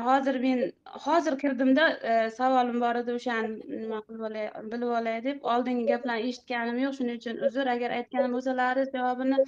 hozir 0.04 0.40
men 0.40 0.72
hozir 1.04 1.38
kirdimda 1.38 1.88
e, 2.10 2.30
savolim 2.30 2.80
bor 2.80 3.00
edi 3.00 3.16
o'shani 3.18 3.80
nima 3.82 3.98
qilib 4.06 4.22
olay 4.28 4.46
bilib 4.72 4.94
olay 5.00 5.18
deb 5.26 5.44
oldingi 5.54 5.84
gaplarni 5.90 6.30
eshitganim 6.30 6.78
yo'q 6.84 6.96
shuning 6.98 7.20
uchun 7.20 7.42
uzr 7.48 7.68
agar 7.74 7.96
aytganim 7.98 8.36
bo'lsalaringiz 8.36 8.94
javobini 8.96 9.38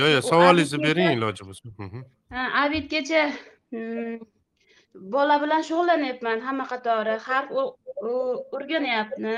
yo'q 0.00 0.10
yo'q 0.14 0.24
savolingizni 0.30 0.82
bering 0.86 1.12
iloji 1.18 1.48
bo'lsa. 1.50 1.64
Ha 2.36 2.46
abidgacha 2.64 3.22
bola 5.16 5.36
bilan 5.42 5.62
shug'ullanyapman 5.68 6.40
hamma 6.46 6.64
qatori 6.72 7.18
harf 7.26 7.52
o'rganyapti 8.56 9.36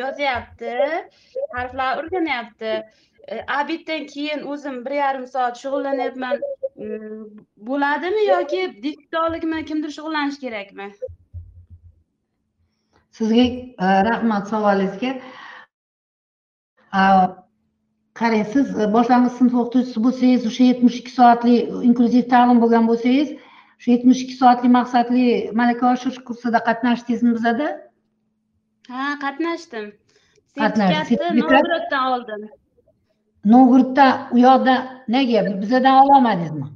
yozyapti 0.00 0.74
harflar 1.54 2.02
o'rganyapti 2.02 2.74
e, 3.30 3.44
abiddan 3.48 4.06
keyin 4.06 4.42
o'zim 4.52 4.84
bir 4.84 4.90
yarim 4.90 5.26
soat 5.26 5.58
shug'ullanyapman 5.62 6.40
bo'ladimi 7.68 8.24
yoki 8.26 8.62
diktologmi 8.82 9.64
kimdir 9.64 9.90
shug'ullanishi 9.96 10.40
kerakmi? 10.40 10.88
Sizga 13.18 13.44
e, 13.44 13.86
rahmat 14.08 14.48
savolingizga. 14.48 15.12
Qarang 18.20 18.46
siz 18.54 18.80
e, 18.80 18.92
boshlang'ich 18.96 19.36
sinf 19.38 19.54
o'qituvchisi 19.60 20.02
bo'lsangiz 20.06 20.48
o'sha 20.50 20.64
yetmish 20.70 20.98
ikki 21.02 21.12
soatli 21.18 21.54
inklyuziv 21.90 22.26
ta'lim 22.34 22.64
bo'lgan 22.64 22.90
bo'lsangiz 22.90 23.34
shu 23.82 23.92
yetmish 23.94 24.24
ikki 24.24 24.36
soatli 24.42 24.72
maqsadli 24.78 25.26
malaka 25.60 25.92
oshirish 25.92 26.20
kursida 26.30 26.64
qatnashdingizmi 26.70 27.36
bizada? 27.38 27.68
Ha 28.94 29.06
qatnashdim. 29.26 29.92
Sertifikatni 30.58 31.42
novgoroddan 31.42 32.12
oldim 32.14 32.50
novgorodda 33.44 34.06
u 34.32 34.38
yoqda 34.38 34.76
nega? 35.08 35.46
Bizadan 35.62 36.02
ololmadingizmi 36.02 36.70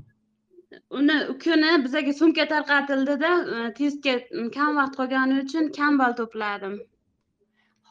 uni 0.95 1.15
kuni 1.45 1.85
bizaga 1.85 2.13
sumka 2.13 2.47
tarqatildida 2.53 3.31
e, 3.55 3.73
testga 3.79 4.15
kam 4.57 4.77
vaqt 4.81 4.97
qolgani 5.01 5.41
uchun 5.45 5.71
kam 5.79 5.99
ball 5.99 6.15
to'pladim. 6.21 6.77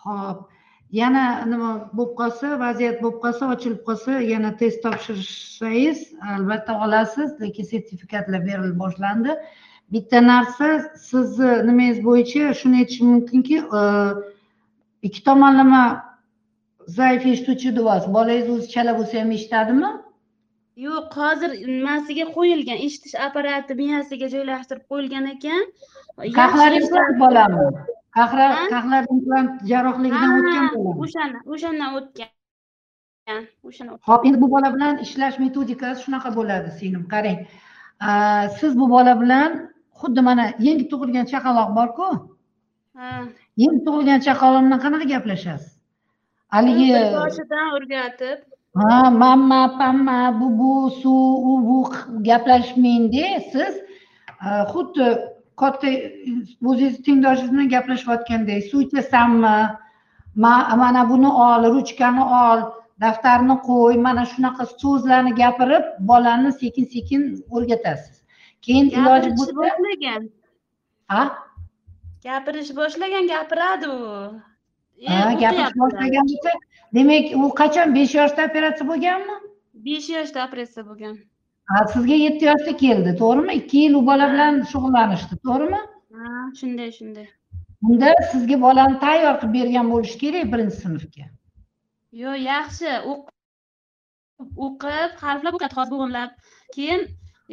Ho'p 0.05 0.39
yana 0.99 1.26
nima 1.51 1.71
bo'lib 1.97 2.13
qolsa 2.21 2.53
vaziyat 2.63 3.01
bo'lib 3.03 3.19
qolsa 3.26 3.51
ochilib 3.55 3.82
qolsa 3.89 4.21
yana 4.30 4.53
test 4.61 4.84
topshirsangiz 4.86 6.05
albatta 6.36 6.80
olasiz 6.88 7.36
lekin 7.43 7.69
sertifikatlar 7.74 8.45
berilib 8.47 8.80
boshlandi. 8.86 9.38
Bitta 9.93 10.21
narsa 10.28 10.69
sizni 11.09 11.51
nimangiz 11.69 11.99
bo'yicha 12.07 12.53
shuni 12.61 12.84
aytishim 12.84 13.13
mumkinki 13.15 13.57
e, 13.80 13.84
ikki 15.09 15.24
tomonlama 15.30 15.84
zaif 16.88 17.25
eshituvchi 17.34 17.75
deyapsiz 17.77 18.13
bolangiz 18.17 18.49
o'zi 18.55 18.67
chala 18.73 18.97
bo'lsa 18.99 19.21
ham 19.21 19.31
eshitadimi 19.38 19.91
yo'q 20.81 21.15
hozir 21.21 21.51
nimasiga 21.69 22.25
qo'yilgan 22.36 22.79
eshitish 22.86 23.15
apparati 23.25 23.75
miyasiga 23.81 24.29
joylashtirib 24.36 24.86
qo'yilgan 24.91 25.25
ekan. 25.34 25.65
Qahlar 26.38 26.77
implant 26.79 27.19
bolami? 27.23 27.65
Qahlar 28.17 29.03
implant 29.15 29.51
jarrohligidan 29.71 30.31
o'tgan 30.38 30.69
bolami? 30.75 30.95
o'shani 31.05 31.43
o'shandan 31.53 31.99
o'tgan. 31.99 33.43
O'shani 33.69 33.99
ho'p 34.09 34.25
endi 34.29 34.41
bu 34.45 34.49
bola 34.55 34.73
bilan 34.75 35.03
ishlash 35.05 35.38
metodikasi 35.43 36.05
shunaqa 36.05 36.34
bo'ladi 36.39 36.73
singlim 36.79 37.05
qarang. 37.13 37.39
Siz 38.59 38.71
bu 38.81 38.89
bola 38.95 39.13
bilan 39.21 39.61
xuddi 40.01 40.21
mana 40.29 40.49
yangi 40.67 40.89
tug'ilgan 40.91 41.29
chaqaloq 41.34 41.69
borku? 41.79 42.09
Yangi 43.63 43.79
tug'ilgan 43.88 44.19
chaqaloq 44.27 44.61
bilan 44.67 44.79
qanaqa 44.86 45.05
gaplashasiz 45.13 45.71
haligi 46.53 46.89
boshidan 47.19 47.71
o'rgatib. 47.77 48.37
Ha 48.81 49.09
mamma 49.21 49.61
pamma 49.79 50.19
bubu 50.39 50.73
su 51.01 51.13
u 51.51 51.53
bu 51.67 51.79
gaplashmangda 52.29 53.27
siz 53.51 53.73
xuddi 54.73 55.07
katta 55.61 55.89
o'zingiz 56.69 56.95
tengdoshingiz 57.05 57.51
bilan 57.53 57.69
gaplashayotgandek 57.75 58.63
suv 58.69 58.85
ichasanmi? 58.85 59.57
Mana 60.83 61.01
buni 61.11 61.29
ol 61.47 61.69
ruchkani 61.75 62.23
ol 62.45 62.63
daftarni 63.03 63.55
qo'y 63.67 63.97
mana 64.07 64.23
shunaqa 64.31 64.65
so'zlarni 64.71 65.33
gapirib 65.41 65.85
bolani 66.09 66.51
sekin 66.61 66.85
sekin 66.95 67.21
o'rgatasiz. 67.55 68.15
Keyin 68.65 68.87
iloji 68.97 69.29
bo'lsa 69.37 69.53
boshlagan. 69.61 70.21
Ha? 71.13 71.23
Gapirish 72.25 72.71
boshlagan 72.79 73.25
gapiradi 73.33 73.87
u 73.97 74.01
ha 75.07 75.33
gapirish 75.41 75.75
boshlagan 75.81 76.25
demak 76.97 77.25
u 77.43 77.49
qachon 77.61 77.95
besh 77.97 78.15
yoshda 78.19 78.47
operatsiya 78.49 78.89
bo'lganmi? 78.91 79.35
Besh 79.85 80.09
yoshda 80.15 80.45
operatsiya 80.47 80.83
bo'lgan. 80.89 81.15
Sizga 81.93 82.17
yetti 82.25 82.49
yoshda 82.51 82.73
keldi 82.83 83.15
to'g'rimi? 83.21 83.53
Ikki 83.61 83.77
yil 83.85 83.95
u 83.99 84.01
bola 84.09 84.25
bilan 84.33 84.61
shug'ullanishdi 84.71 85.39
to'g'rimi? 85.47 85.81
Ha 86.17 86.31
shunday 86.59 86.91
shunday. 86.97 87.27
Unda 87.89 88.09
sizga 88.31 88.57
bolani 88.65 88.99
tayyor 89.05 89.35
qilib 89.41 89.53
bergan 89.57 89.89
bo'lishi 89.93 90.17
kerak 90.23 90.51
birinchi 90.53 90.77
sinfga. 90.83 91.25
Yo'q 92.23 92.37
yaxshi. 92.51 92.91
O'qib 94.65 95.11
harflar 95.25 95.51
o'qiyapti 95.55 95.77
hozir 95.79 95.95
bo'g'inlab 95.95 96.31
keyin 96.75 97.01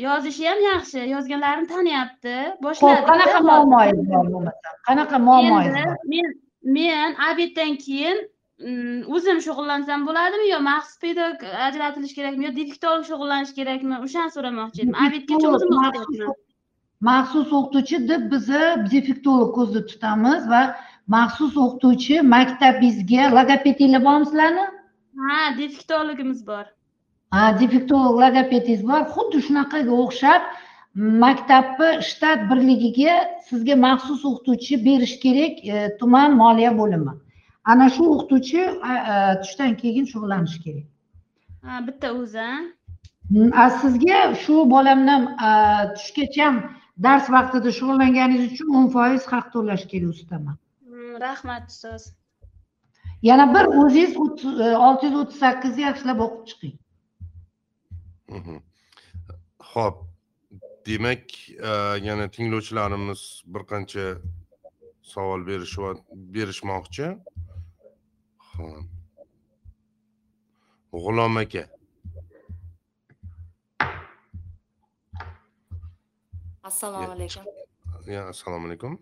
yozishi 0.06 0.46
ham 0.50 0.60
yaxshi. 0.66 1.00
Yozganlarini 1.14 1.68
taniyapti. 1.72 2.36
Boshladi. 2.66 3.02
Qanaqa 3.10 3.40
muammoyingiz 3.48 4.06
bor 4.14 4.30
bo'lmasa? 4.34 4.76
Qanaqa 4.88 5.22
muammoyingiz 5.28 5.74
bor? 5.88 5.98
men 6.14 6.26
men 6.62 7.16
obeddan 7.32 7.76
keyin 7.86 8.18
mm, 8.58 9.00
o'zim 9.14 9.40
shug'ullansam 9.46 10.06
bo'ladimi 10.08 10.50
yo 10.50 10.60
maxsus 10.60 10.98
pedagog 11.04 11.42
ajratilishi 11.68 12.14
kerakmi 12.20 12.44
yo 12.48 12.52
dilektolog 12.58 13.04
shug'ullanishi 13.10 13.54
kerakmi? 13.60 13.94
O'shani 14.06 14.30
so'ramoqchi 14.36 14.82
edim 14.82 14.94
obedgacha 15.06 15.48
o'zim 15.56 16.32
maxsus 17.08 17.52
o'qituvchi 17.58 18.02
deb 18.08 18.26
biza 18.32 18.62
defektolog 18.92 19.54
ko'zda 19.58 19.80
tutamiz 19.92 20.48
va 20.52 20.62
maxsus 21.16 21.56
o'qituvchi 21.64 22.20
maktabingizga 22.34 23.30
logopedinglar 23.36 24.04
bormi 24.08 24.26
sizlarni 24.30 24.66
ha 25.20 25.38
defektologimiz 25.58 26.46
bor. 26.46 26.64
Ha 27.36 27.44
defektolog 27.60 28.20
logopedingiz 28.24 28.82
bor. 28.90 29.06
Xuddi 29.14 29.42
shunaqaga 29.46 30.02
o'xshab 30.04 30.42
maktabni 30.94 32.02
shtat 32.02 32.50
birligiga 32.50 33.14
sizga 33.48 33.76
maxsus 33.76 34.24
o'qituvchi 34.24 34.84
berish 34.84 35.16
kerak 35.24 35.64
e, 35.64 35.96
tuman 35.98 36.36
moliya 36.36 36.78
bo'limi. 36.78 37.14
Ana 37.64 37.90
shu 37.90 38.04
o'qituvchi 38.14 38.62
tushdan 39.42 39.76
keyin 39.82 40.04
shug'ullanishi 40.12 40.58
kerak. 40.64 40.86
Ha 41.62 41.86
bitta 41.86 42.12
o'zi 42.12 42.48
sizga 43.82 44.34
shu 44.42 44.70
bola 44.70 44.96
bilan 45.00 45.22
tushgacha 45.96 46.48
dars 47.04 47.26
vaqtida 47.36 47.70
shug'ullanganingiz 47.78 48.52
uchun 48.52 48.74
o'n 48.78 48.88
foiz 48.96 49.22
haq 49.32 49.46
to'lash 49.54 49.84
kerak 49.92 50.10
ustama 50.16 50.52
rahmat 51.20 51.70
ustoz. 51.70 52.02
Yana 53.22 53.54
bir 53.54 53.64
o'zingiz 53.80 54.16
olti 54.86 55.06
yuz 55.06 55.16
o'ttiz 55.22 55.38
sakkizni 55.44 55.82
yaxshilab 55.88 56.20
o'qib 56.26 56.44
chiqing. 56.50 56.76
Ho'p 59.72 60.09
demak 60.86 61.48
yana 62.06 62.30
tinglovchilarimiz 62.30 63.42
bir 63.46 63.62
qancha 63.70 64.04
savol 65.02 65.46
berishmoqchi. 66.34 67.06
G'ulom 70.92 71.36
aka. 71.36 71.64
Assalomu 76.62 77.12
alaykum. 77.12 77.44
assalomu 78.28 78.66
alaykum. 78.66 78.98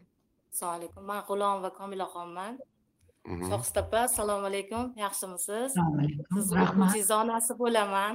Assalomu 0.52 0.76
alaykum. 0.78 1.02
Man 1.04 1.22
g'ulomova 1.28 1.70
komilaxonman 1.80 2.58
shohista 3.50 3.80
opa 3.86 3.98
assalomu 4.08 4.46
alaykum. 4.50 4.84
Yaxshimisiz? 5.04 5.70
Assalomu 5.72 5.98
alaykum. 6.02 6.56
Rahmat. 6.60 6.88
O'quvchingiz 6.88 7.10
onasi 7.22 7.52
bo'laman. 7.62 8.14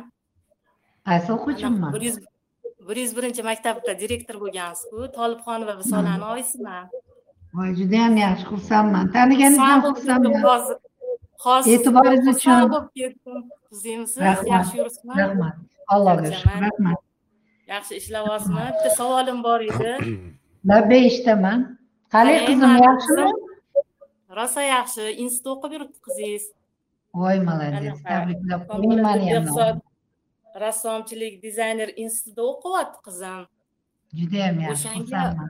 Qaysi 1.07 1.29
o'quvchiman 1.35 1.93
bir 1.93 2.01
yuz 2.07 2.17
bir 2.87 2.97
yuz 3.03 3.11
birinchi 3.17 3.43
maktabda 3.49 3.91
direktor 4.03 4.35
bo'lgansizku 4.43 4.99
tolibxonova 5.17 5.73
visolani 5.81 6.25
oyisiman 6.33 6.85
voy 7.57 7.69
judayam 7.79 8.15
yaxshi 8.25 8.45
xursandman. 8.51 9.05
Taniganingizdan 9.15 9.79
xursandman. 9.87 10.41
hozir 10.49 10.77
hozir 11.45 11.71
E'tiboringiz 11.73 12.27
uchun. 12.35 12.61
bo'lib 12.73 12.89
ketdim. 12.99 13.39
Yaxshi 14.55 14.73
yuribsizmi? 14.79 15.13
Rahmat. 15.21 15.55
Allohga 15.93 16.29
shukur 16.39 16.59
rahmat. 16.67 16.99
Yaxshi 17.73 17.93
ishlayapsizmi 18.01 18.63
bitta 18.69 18.89
savolim 18.99 19.39
bor 19.47 19.61
edi. 19.69 19.91
Labbay 20.69 21.01
eshitaman 21.09 21.59
qalay 22.13 22.37
qizim 22.47 22.73
yaxshimi? 22.87 23.27
rosa 24.39 24.61
yaxshi. 24.75 25.03
Institutda 25.23 25.49
o'qib 25.55 25.71
yuribdi 25.75 25.99
qizingiz. 26.07 26.45
Voy 27.21 27.37
молодец 27.49 27.97
tabriklab 28.09 28.61
qo'ying 28.69 29.01
mani 29.07 29.25
ham 29.33 29.45
rassomchilik 30.61 31.41
dizayner 31.45 31.89
institutida 32.03 32.43
o'qiyapti 32.51 32.99
qizim. 33.07 33.41
Judayam 34.19 34.55
yaxshi 34.65 34.87
O'shanga- 34.87 35.49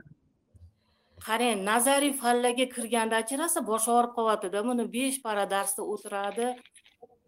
qarang 1.26 1.60
nazariy 1.70 2.12
fanlarga 2.22 2.66
kirgandachi 2.74 3.34
rosa 3.42 3.60
boshi 3.70 3.90
og'rib 3.96 4.12
qolyaptida 4.18 4.58
buni 4.68 4.84
besh 4.96 5.18
para 5.26 5.44
darsda 5.54 5.82
o'tiradi 5.92 6.46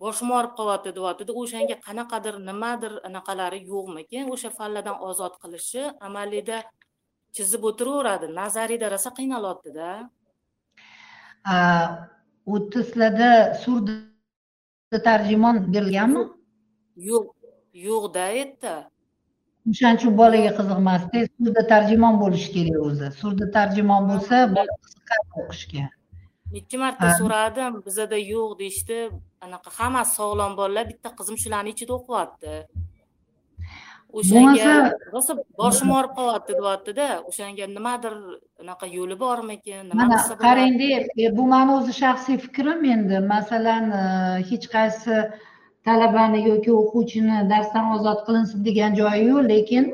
boshim 0.02 0.28
og'rib 0.38 0.52
qolyapti 0.58 0.90
deyaptida 0.98 1.32
o'shanga 1.42 1.76
qanaqadir 1.86 2.34
nimadir 2.48 2.92
anaqalari 3.08 3.60
yo'qmikin 3.72 4.24
o'sha 4.34 4.50
fanlardan 4.58 4.96
ozod 5.08 5.34
qilishi 5.42 5.82
amaliyda 6.08 6.58
chizib 7.36 7.62
o'tiraveradi 7.70 8.26
nazariyda 8.40 8.86
rosa 8.94 9.10
qiynalyaptida. 9.18 9.88
U 12.52 12.54
sizlarda 12.72 13.30
surda 13.62 13.94
tarjimon 15.08 15.56
berilganmi? 15.72 16.22
Yo'q 17.10 17.26
yo'qda 17.86 18.26
yerda 18.38 18.74
o'shaning 19.70 19.98
uchun 20.00 20.14
bolaga 20.20 20.50
qiziqmasdi. 20.58 21.18
Surda 21.36 21.62
tarjimon 21.72 22.14
bo'lishi 22.22 22.48
kerak 22.56 22.80
o'zi. 22.88 23.08
Surda 23.20 23.46
tarjimon 23.56 24.02
bo'lsa 24.10 24.42
bola 24.56 24.74
qiziqadi 24.84 25.44
o'qishga. 25.44 25.84
Necha 26.56 26.78
marta 26.82 27.12
so'radim 27.20 27.80
bizada 27.86 28.18
yo'q 28.32 28.58
deyishdi. 28.60 28.98
Anaqa 29.46 29.70
hammasi 29.78 30.12
sog'lom 30.20 30.52
bolalar 30.60 30.84
bitta 30.92 31.10
qizim 31.18 31.36
shularni 31.42 31.74
ichida 31.74 31.92
o'qiyapti. 31.98 32.52
O'shanga 34.18 34.74
rosa 35.14 35.32
boshim 35.62 35.90
og'rib 35.96 36.12
qolyapti 36.18 36.52
deyaptida 36.60 37.08
o'shanga 37.30 37.66
nimadir 37.72 38.14
anaqa 38.62 38.86
yo'li 38.96 39.16
bormikin 39.24 39.82
nima 39.90 40.06
mana 40.12 40.20
qarangda 40.46 40.88
e, 41.24 41.26
bu 41.38 41.44
mani 41.54 41.76
o'zi 41.78 41.92
shaxsiy 42.02 42.38
fikrim 42.46 42.86
endi. 42.94 43.18
Masalan 43.34 43.84
e, 44.00 44.04
hech 44.50 44.66
qaysi 44.76 45.18
talabani 45.86 46.40
yoki 46.50 46.70
o'quvchini 46.80 47.38
darsdan 47.52 47.86
ozod 47.96 48.20
qilinsin 48.26 48.64
degan 48.68 48.92
joyi 49.00 49.24
yo'q 49.30 49.48
lekin 49.52 49.84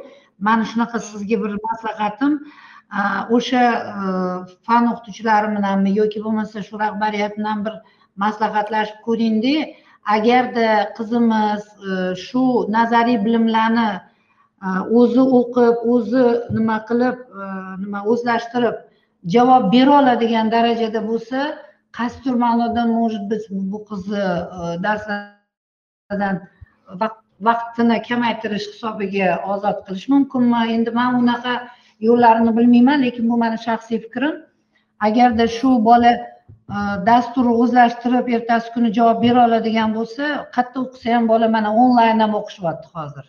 mana 0.46 0.64
shunaqa 0.70 0.98
sizga 1.08 1.36
bir 1.42 1.52
maslahatim 1.68 2.32
o'sha 3.36 3.62
e, 3.72 4.06
fan 4.66 4.86
o'qituvchilari 4.92 5.48
bilanmi 5.56 5.90
yoki 6.00 6.24
bo'lmasa 6.24 6.62
shu 6.68 6.78
rahbariyat 6.84 7.32
bilan 7.38 7.64
bir 7.66 7.74
maslahatlashib 8.24 8.98
ko'ringda 9.06 9.56
agarda 10.16 10.68
qizimiz 10.98 11.62
e, 11.90 11.92
shu 12.26 12.42
nazariy 12.76 13.18
bilimlarni 13.26 13.90
e, 14.66 14.68
o'zi 15.00 15.22
o'qib 15.40 15.76
o'zi 15.94 16.24
nima 16.56 16.78
qilib 16.88 17.18
nima 17.84 18.00
o'zlashtirib 18.14 18.76
javob 19.34 19.72
bera 19.74 19.92
oladigan 20.00 20.46
darajada 20.56 21.00
bo'lsa 21.10 21.38
qaysidir 21.98 22.34
ma'noda 22.44 22.82
может 22.98 23.24
быть 23.30 23.44
bu 23.50 23.78
qizni 23.88 24.24
darslar 24.84 25.41
darslardan 26.12 26.48
vaqt- 27.00 27.22
vaqtini 27.48 28.02
kamaytirish 28.08 28.66
hisobiga 28.72 29.28
ozod 29.52 29.78
qilish 29.86 30.08
mumkinmi? 30.08 30.60
Endi 30.76 30.90
man 30.90 31.14
unaqa 31.22 31.54
yo'llarini 32.00 32.52
bilmayman 32.56 33.02
lekin 33.02 33.30
bu 33.30 33.36
mani 33.36 33.58
shaxsiy 33.66 33.98
fikrim. 34.04 34.34
Agarda 35.00 35.46
shu 35.58 35.84
bola 35.84 36.12
e, 36.12 36.78
dasturni 37.08 37.54
o'zlashtirib 37.62 38.26
ertasi 38.36 38.68
kuni 38.74 38.88
javob 38.98 39.22
bera 39.24 39.40
oladigan 39.46 39.90
bo'lsa 39.98 40.24
qayerda 40.54 40.78
o'qisa 40.84 41.08
ham 41.14 41.24
bola 41.32 41.46
mana 41.56 41.70
onlayn 41.82 42.18
ham 42.24 42.32
o'qishyapti 42.40 42.88
hozir. 42.96 43.26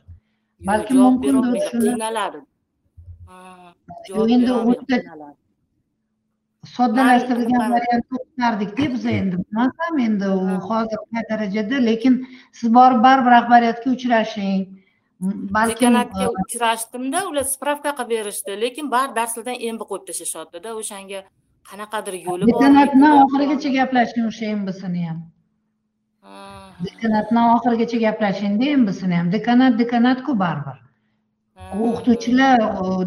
Balkim 0.69 0.97
mumkindir 1.05 1.61
shuni- 1.69 1.93
qiynaladi. 1.93 2.39
Endi 4.35 4.51
o'ta-. 4.51 5.03
Soddalashtirilgan 6.71 7.71
variantni 7.75 8.19
o'qitardikda 8.19 8.85
biz 8.93 9.05
endi 9.05 9.39
bilmasam 9.41 9.99
endi 10.05 10.27
u 10.27 10.59
hozir 10.69 11.01
qay 11.11 11.23
darajada 11.31 11.81
lekin 11.89 12.13
siz 12.59 12.73
borib 12.77 13.03
baribir 13.03 13.31
rahbariyatga 13.37 13.91
uchrashing. 13.97 14.63
Balkim 15.57 15.75
dekanatga 15.75 16.29
uchrashdimda 16.43 17.25
ular 17.29 17.45
spravka 17.55 17.91
qilib 17.97 18.09
berishdi 18.15 18.55
lekin 18.65 18.91
baribir 18.95 19.15
darslardan 19.19 19.57
embi 19.69 19.83
qo'yib 19.91 20.05
tashlashyaptida 20.09 20.69
o'shanga 20.81 21.19
qanaqadir 21.71 22.15
yo'li 22.27 22.49
bor 22.51 22.61
dekanatni 22.61 23.11
oxirigacha 23.23 23.69
gaplashing 23.79 24.25
o'sha 24.31 24.45
embisini 24.55 25.05
ham. 25.07 25.19
Dekanatni 26.87 27.41
oxirigacha 27.57 27.97
gaplashingda 28.07 28.65
embisini 28.77 29.15
ham. 29.19 29.31
Dekanat 29.37 29.79
dekanatku 29.83 30.39
baribir 30.43 30.77
o'qituvchilar 31.81 32.59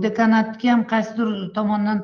dekanatga 0.02 0.72
ham 0.72 0.82
qaysidir 0.92 1.28
tomondan 1.56 2.00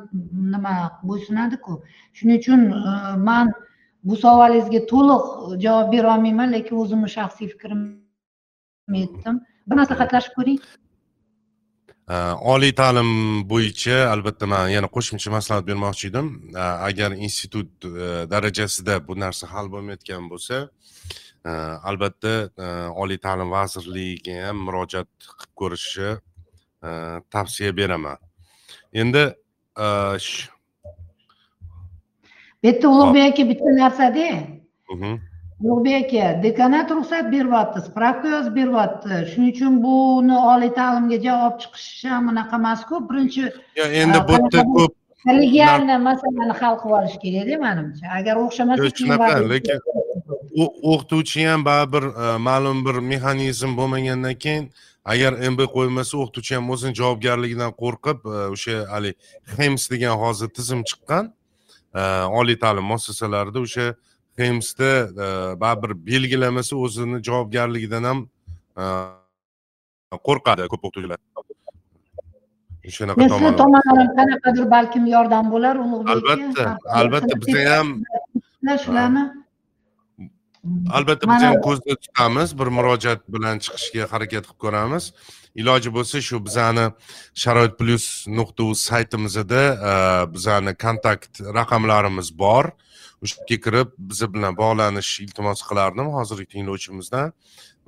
nima 0.55 0.75
bo'ysunadiku. 1.09 1.81
Shuning 2.19 2.39
uchun 2.43 2.61
e, 2.71 3.17
man 3.29 3.53
bu 4.05 4.17
savolingizga 4.25 4.81
to'liq 4.93 5.25
javob 5.65 5.93
bera 5.95 6.15
olmayman 6.15 6.53
lekin 6.57 6.77
o'zimni 6.85 7.11
shaxsiy 7.17 7.51
fikrimni 7.55 9.03
aytdim. 9.03 9.43
Bir 9.69 9.77
maslahatlashib 9.83 10.39
ko'ring. 10.39 10.61
E, 12.15 12.17
oliy 12.55 12.73
ta'lim 12.83 13.11
bo'yicha 13.53 13.99
albatta 14.15 14.47
man 14.55 14.69
yana 14.77 14.89
qo'shimcha 14.97 15.35
maslahat 15.39 15.67
bermoqchi 15.71 16.11
edim. 16.13 16.29
E, 16.57 16.65
agar 16.89 17.11
institut 17.27 17.91
darajasida 18.35 19.01
bu 19.09 19.19
narsa 19.25 19.51
hal 19.55 19.73
bo'lmayotgan 19.75 20.29
bo'lsa 20.33 20.67
albatta 21.91 22.33
oliy 23.03 23.19
ta'lim 23.27 23.49
vazirligiga 23.51 24.35
ham 24.47 24.61
murojaat 24.67 25.09
qilib 25.23 25.55
ko'rishni 25.61 26.11
tavsiya 27.33 27.77
beraman 27.77 28.19
endi 28.93 29.25
bu 32.63 32.67
yerda 32.67 32.87
ulug'bek 32.89 33.25
aka 33.33 33.43
bitta 33.51 33.71
narsada 33.83 34.29
ulug'bek 35.65 35.97
aka 36.05 36.43
dekanat 36.43 36.89
ruxsat 36.97 37.27
beryapti 37.35 37.79
spravka 37.89 38.29
yozib 38.35 38.55
beryapti 38.61 39.15
shuning 39.31 39.53
uchun 39.55 39.75
buni 39.85 40.37
oliy 40.53 40.73
ta'limga 40.81 41.19
javob 41.27 41.55
chiqishi 41.63 42.09
ham 42.15 42.25
unaqa 42.33 42.57
emasku 42.63 42.95
birinchi 43.09 43.43
endi 44.03 44.19
bu 44.29 44.33
yerda 44.33 44.61
ko'p 44.75 44.93
kollegialniy 45.27 45.99
masalani 46.09 46.55
hal 46.61 46.75
qilib 46.83 46.95
olish 46.99 47.17
kerakda 47.25 47.57
manimcha. 47.67 48.05
Agar 48.19 48.35
o'xshamasa 48.45 48.85
Yo'q, 48.87 48.97
shunaqa, 49.01 49.29
lekin 49.53 49.79
o'qituvchi 50.93 51.41
ham 51.51 51.61
baribir 51.69 52.05
ma'lum 52.49 52.79
bir 52.87 52.97
mexanizm 53.13 53.71
bo'lmagandan 53.79 54.37
keyin 54.45 54.65
agar 55.05 55.33
mb 55.51 55.67
qo'ymasa 55.77 56.19
o'qituvchi 56.23 56.55
ham 56.55 56.71
o'zini 56.75 56.95
javobgarligidan 57.01 57.73
qo'rqib 57.83 58.19
e, 58.27 58.37
o'sha 58.55 58.77
haligi 58.93 59.17
hems 59.59 59.89
degan 59.93 60.15
hozir 60.23 60.49
tizim 60.59 60.85
chiqqan 60.91 61.33
e, 61.95 62.03
oliy 62.41 62.59
ta'lim 62.65 62.87
muassasalarida 62.93 63.65
o'sha 63.67 63.87
hemsda 64.43 64.91
e, 65.25 65.27
baribir 65.65 65.97
belgilamasa 66.11 66.77
o'zini 66.87 67.23
javobgarligidan 67.29 68.09
ham 68.11 68.21
qo'rqadi 70.29 70.69
ko'p 70.73 70.85
o'qituvchilar. 70.87 71.21
Shunaqa 72.97 73.19
men 73.21 73.29
sizni 73.31 73.53
tomondan 73.63 74.09
qanaqadir 74.19 74.65
balkim 74.77 75.05
yordam 75.17 75.51
bo'lar 75.55 75.79
ulug'bek 75.85 76.15
albatta 76.15 76.65
albatta 77.01 77.35
biza 77.43 77.63
ham 77.75 77.89
shularni 78.85 79.23
albatta 80.91 81.27
biz 81.35 81.43
ham 81.43 81.61
ko'zda 81.67 81.97
tutamiz 82.05 82.59
bir 82.59 82.69
murojaat 82.77 83.23
bilan 83.35 83.59
chiqishga 83.65 84.07
harakat 84.13 84.45
qilib 84.47 84.59
ko'ramiz. 84.65 85.05
Iloji 85.61 85.91
bo'lsa 85.97 86.21
shu 86.29 86.37
bizani 86.47 86.87
sharoit 87.43 87.75
plyus 87.81 88.07
nuqta 88.39 88.63
uz 88.73 88.79
saytimizda 88.89 89.63
e, 89.91 89.93
bizani 90.35 90.73
kontakt 90.85 91.41
raqamlarimiz 91.59 92.29
bor. 92.39 92.65
O'sha 93.23 93.37
yerga 93.41 93.59
kirib 93.65 93.89
biz 93.99 94.21
bilan 94.35 94.57
bog'lanish 94.63 95.11
iltimos 95.25 95.61
qilardim 95.69 96.07
hozirgi 96.17 96.47
tinglovchimizdan 96.55 97.35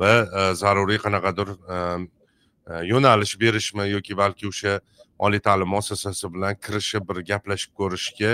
va 0.01 0.12
e, 0.39 0.41
zaruriy 0.62 0.99
qanaqadir 1.05 1.49
e, 1.75 1.79
yo'nalish 2.93 3.35
berishmi 3.43 3.85
yoki 3.97 4.16
balki 4.22 4.45
o'sha 4.53 4.81
oliy 5.18 5.41
ta'lim 5.47 5.68
muassasasi 5.75 6.27
bilan 6.35 6.55
kirishib 6.64 7.03
bir 7.09 7.16
gaplashib 7.31 7.72
ko'rishga 7.81 8.33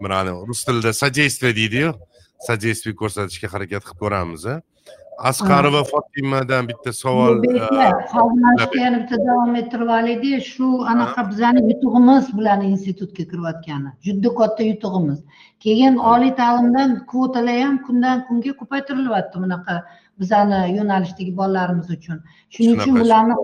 bir 0.00 0.10
rus 0.48 0.64
tilida 0.64 0.92
содействие 0.92 1.56
deydiyu 1.56 2.09
содействие 2.46 2.94
ko'rsatishga 3.00 3.48
harakat 3.54 3.82
qilib 3.86 3.98
ko'ramiz 4.02 4.44
asqarova 5.30 5.82
fotimadan 5.92 6.68
bitta 6.70 6.92
savol 6.92 7.42
yana 8.82 8.98
bitta 9.02 9.16
davom 9.28 9.56
ettirib 9.60 9.88
olaylikda 9.96 10.40
shu 10.52 10.68
anaqa 10.92 11.26
bizani 11.30 11.60
yutug'imiz 11.70 12.30
bilan 12.38 12.60
institutga 12.72 13.24
kirayotgani 13.30 13.90
juda 14.06 14.30
katta 14.40 14.68
yutug'imiz 14.70 15.18
keyin 15.64 15.94
oliy 16.12 16.32
ta'limdan 16.42 16.90
kvotalar 17.10 17.58
ham 17.64 17.76
kundan 17.86 18.26
kunga 18.28 18.52
ko'paytirilyapti 18.60 19.36
bunaqa 19.44 19.74
bizani 20.20 20.60
yo'nalishdagi 20.78 21.32
bolalarimiz 21.40 21.90
uchun 21.96 22.18
shuning 22.54 22.80
uchun 22.80 22.94
bularni 23.02 23.34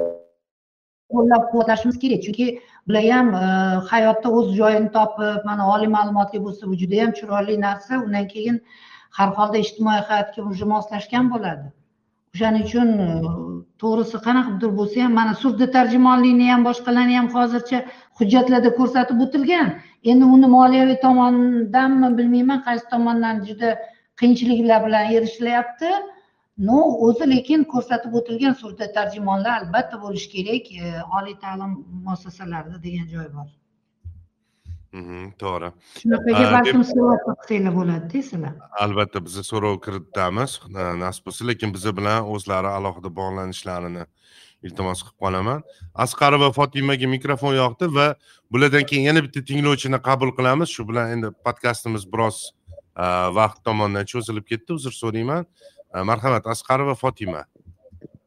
qo'llab 1.14 1.42
quvvatlashimiz 1.51 1.97
kerak 2.05 2.20
chunki 2.26 2.47
bular 2.89 3.05
ham 3.11 3.34
e, 3.34 3.45
hayotda 3.91 4.28
o'z 4.39 4.53
joyini 4.59 4.91
topib 4.97 5.45
mana 5.49 5.70
oliy 5.74 5.91
ma'lumotli 5.97 6.43
bo'lsa 6.47 6.68
bu 6.70 6.74
juda 6.82 6.95
yam 7.03 7.12
chiroyli 7.18 7.61
narsa. 7.61 7.99
Undan 8.05 8.28
keyin 8.34 8.61
har 9.18 9.28
holda 9.39 9.59
ijtimoiy 9.64 10.03
hayotga 10.11 10.43
уже 10.51 10.64
moslashgan 10.74 11.30
bo'ladi. 11.32 11.66
O'shaning 12.34 12.64
uchun 12.68 12.89
e, 13.07 13.09
to'g'risi 13.82 14.18
qanaqadir 14.26 14.70
bo'lsa 14.78 15.05
ham 15.05 15.12
mana 15.20 15.34
surda 15.43 15.66
tarjimonlikni 15.76 16.51
ham 16.53 16.62
boshqalarni 16.68 17.16
ham 17.20 17.28
hozircha 17.37 17.78
hujjatlarda 18.18 18.70
ko'rsatib 18.78 19.22
o'tilgan. 19.26 19.68
Endi 20.11 20.24
uni 20.37 20.49
moliyaviy 20.57 20.99
tomonidanmi 21.07 22.09
bilmayman 22.18 22.61
qaysi 22.66 22.87
tomondan 22.95 23.45
juda 23.49 23.70
qiyinchiliklar 24.20 24.87
bilan 24.87 25.05
erishilyapti. 25.16 25.91
Ну 26.59 26.79
o'zi 27.09 27.29
lekin 27.31 27.65
ko'rsatib 27.73 28.15
o'tilgan 28.21 28.55
surda 28.63 28.93
tarjimonlar 28.93 29.61
albatta 29.61 30.01
bo'lishi 30.03 30.29
kerak 30.37 30.73
e, 30.73 30.93
oliy 31.19 31.37
ta'lim 31.45 31.73
muassasalarida 32.07 32.83
degan 32.83 33.07
joy 33.15 33.29
bor. 33.37 33.49
To'g'ri. 35.43 35.69
Shunaqaga 36.01 36.45
balkim 36.55 36.85
so'rov 36.91 37.19
qilsanglar 37.27 37.75
bo'ladida 37.79 38.23
sizlar 38.29 38.55
albatta 38.85 39.21
biza 39.27 39.43
so'rov 39.51 39.77
kiritamiz 39.87 40.57
nasib 41.03 41.29
bo'lsa 41.29 41.49
lekin 41.51 41.75
biza 41.77 41.93
bilan 41.99 42.31
o'zlari 42.37 42.71
alohida 42.79 43.11
bog'lanishlarini 43.21 44.05
iltimos 44.67 45.03
qilib 45.05 45.19
qolaman. 45.25 45.65
Asqarova 46.05 46.49
fotimaga 46.59 47.09
mikrofon 47.17 47.55
yoqdi 47.61 47.91
va 47.99 48.07
bulardan 48.53 48.89
keyin 48.91 49.11
yana 49.11 49.25
bitta 49.27 49.45
tinglovchini 49.51 50.01
qabul 50.09 50.33
qilamiz. 50.39 50.73
Shu 50.77 50.89
bilan 50.89 51.13
endi 51.17 51.33
podkastimiz 51.47 52.09
biroz 52.13 52.39
vaqt 53.39 53.65
tomondan 53.69 54.09
cho'zilib 54.13 54.47
ketdi 54.53 54.73
uzr 54.79 54.95
so'rayman 55.03 55.45
marhamat 56.05 56.47
asqarova 56.47 56.94
fotima. 56.94 57.44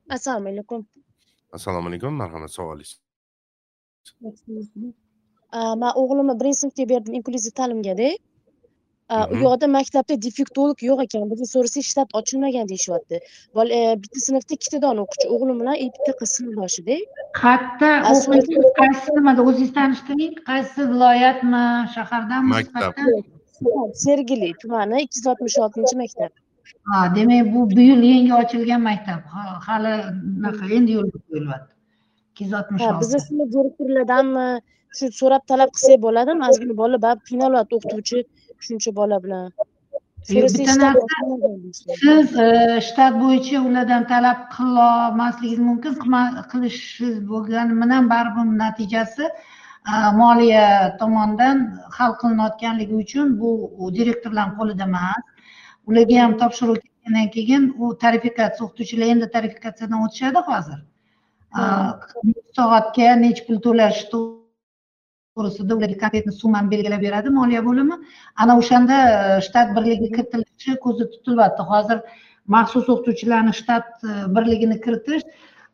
Assalomu 0.09 0.49
alaykum 0.49 0.87
assalomu 1.53 1.87
alaykum 1.89 2.13
marhamat 2.23 2.51
savolingiz. 2.51 2.91
Man 5.81 5.91
o'g'limni 6.01 6.35
birinchi 6.39 6.59
sinfga 6.63 6.89
berdim 6.93 7.13
inklyuziv 7.19 7.53
ta'limgada 7.59 8.09
u 9.33 9.37
yoqda 9.43 9.67
maktabda 9.77 10.17
defektolog 10.25 10.83
yo'q 10.87 10.99
ekan 11.05 11.29
bizga 11.31 11.47
so'rasak 11.51 11.85
shtat 11.91 12.11
ochilmagan 12.19 12.69
deyishyapti. 12.71 13.21
E, 13.77 13.79
bitta 14.01 14.19
sinfda 14.25 14.57
ikkitadan 14.57 15.01
o'quvchi 15.03 15.31
o'g'lim 15.35 15.61
bilan 15.61 15.79
bitta 15.95 16.13
qiz 16.19 16.35
sinfdoshida 16.39 16.99
qayerda 17.41 17.89
o'qiysiz 18.11 18.69
qaysi 18.81 19.15
nimada 19.17 19.47
o'zingiz 19.49 19.73
tanishtiring 19.79 20.35
qaysi 20.51 20.87
viloyatmi 20.91 21.63
shahardanmi 21.95 22.53
maktab. 22.55 23.01
Sergeli 24.03 24.53
tumani 24.61 25.01
ikki 25.05 25.19
yuz 25.19 25.31
oltmish 25.33 25.57
oltinchi 25.65 25.99
maktab 26.03 26.38
ha 26.89 27.15
demak 27.15 27.53
bu 27.53 27.59
bu 27.75 27.81
yil 27.89 28.03
yangi 28.11 28.33
ochilgan 28.41 28.81
maktab. 28.89 29.21
Hali 29.67 29.93
unaqa 30.39 30.65
endi 30.77 30.91
yo'lga 30.97 31.19
qo'yilyapti. 31.27 31.73
Ikki 32.29 32.43
yuz 32.43 32.53
oltmish 32.59 32.83
olti 32.89 33.01
bizni 33.03 33.19
sinf 33.27 33.47
direktorlardanmi 33.55 34.47
shu 34.97 35.11
so'rab 35.21 35.43
talab 35.51 35.69
qilsak 35.75 35.99
bo'ladimi? 36.05 36.41
Ozgina 36.49 36.77
bola 36.83 37.01
baribir 37.05 37.25
qiynalyapti 37.29 37.73
o'qituvchi 37.79 38.17
shuncha 38.65 38.91
bola 39.01 39.17
bilan. 39.25 39.51
Bitta 40.29 40.73
narsa 40.83 41.17
siz 42.01 42.27
e, 42.45 42.47
shtat 42.87 43.13
bo'yicha 43.21 43.61
ulardan 43.67 44.03
talab 44.11 44.39
qilolmasligingiz 44.55 45.61
mumkin 45.69 45.93
qilishingiz 46.51 47.17
bo'lgani 47.31 47.73
bilan 47.81 48.09
baribir 48.13 48.51
natijasi 48.63 49.25
e, 49.29 49.93
moliya 50.21 50.65
tomonidan 50.99 51.57
hal 51.97 52.11
qilinayotganligi 52.21 52.95
uchun 53.03 53.27
bu 53.41 53.49
direktorlarni 53.97 54.53
qo'lida 54.59 54.85
emas 54.91 55.23
ularga 55.89 56.21
ham 56.23 56.33
topshiriq 56.41 56.79
kelgandan 56.85 57.29
keyin 57.35 57.63
u 57.83 57.91
tarifikatsiya 58.03 58.65
o'qituvchilar 58.67 59.11
endi 59.15 59.27
tarifikatsiyadan 59.35 60.05
o'tishadi 60.05 60.43
hozir. 60.49 60.79
Soatga 62.57 63.09
necha 63.23 63.45
pul 63.47 63.59
to'lash 63.65 64.01
to'g'risida 64.13 65.77
ularga 65.79 65.97
konkretniy 66.03 66.35
summani 66.41 66.71
belgilab 66.73 67.01
beradi 67.07 67.35
moliya 67.39 67.61
bo'limi. 67.69 67.99
Ana 68.41 68.57
o'shanda 68.61 68.97
e, 69.11 69.41
shtat 69.47 69.75
birligi 69.77 70.09
kiritilishi 70.15 70.79
ko'zda 70.85 71.05
tutilyapti. 71.13 71.67
Hozir 71.71 71.97
maxsus 72.55 72.85
o'qituvchilarni 72.93 73.53
shtat 73.61 73.87
e, 74.09 74.11
birligini 74.35 74.77
kiritish 74.85 75.25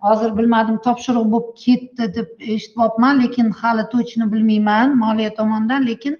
hozir 0.05 0.31
bilmadim 0.37 0.77
topshiriq 0.87 1.27
bo'lib 1.33 1.51
ketdi 1.65 2.07
deb 2.17 2.27
eshityapman 2.55 3.21
lekin 3.23 3.51
hali 3.61 3.85
точно 3.93 4.31
bilmayman 4.33 4.97
moliya 5.03 5.31
tomonidan 5.39 5.87
lekin 5.91 6.19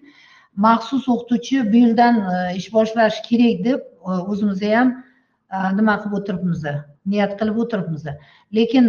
maxsus 0.55 1.07
o'qituvchi 1.13 1.63
bu 1.71 1.77
yildan 1.83 2.15
e, 2.33 2.55
ish 2.59 2.69
boshlashi 2.73 3.21
kerak 3.29 3.63
deb 3.67 3.79
o'zimiz 4.31 4.61
ham 4.71 4.93
nima 5.77 5.95
qilib 6.01 6.17
o'tiribmiz 6.19 6.65
niyat 7.11 7.37
qilib 7.39 7.57
o'tiribmiz. 7.63 8.03
Lekin 8.57 8.85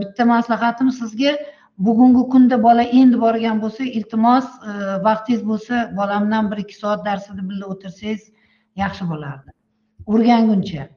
bitta 0.00 0.24
maslahatim 0.24 0.90
sizga 1.00 1.32
bugungi 1.78 2.28
kunda 2.32 2.62
bola 2.62 2.82
endi 2.82 3.20
borgan 3.20 3.60
bo'lsa 3.64 3.84
iltimos 3.98 4.46
e, 4.70 4.72
vaqtingiz 5.06 5.42
bo'lsa 5.50 5.82
bolam 5.98 6.26
bilan 6.26 6.50
bir 6.50 6.62
ikki 6.64 6.76
soat 6.82 7.04
darsida 7.08 7.42
birga 7.50 7.66
o'tirsangiz 7.74 8.22
yaxshi 8.82 9.04
bo'lardi. 9.10 9.54
O'rganguncha. 10.12 10.88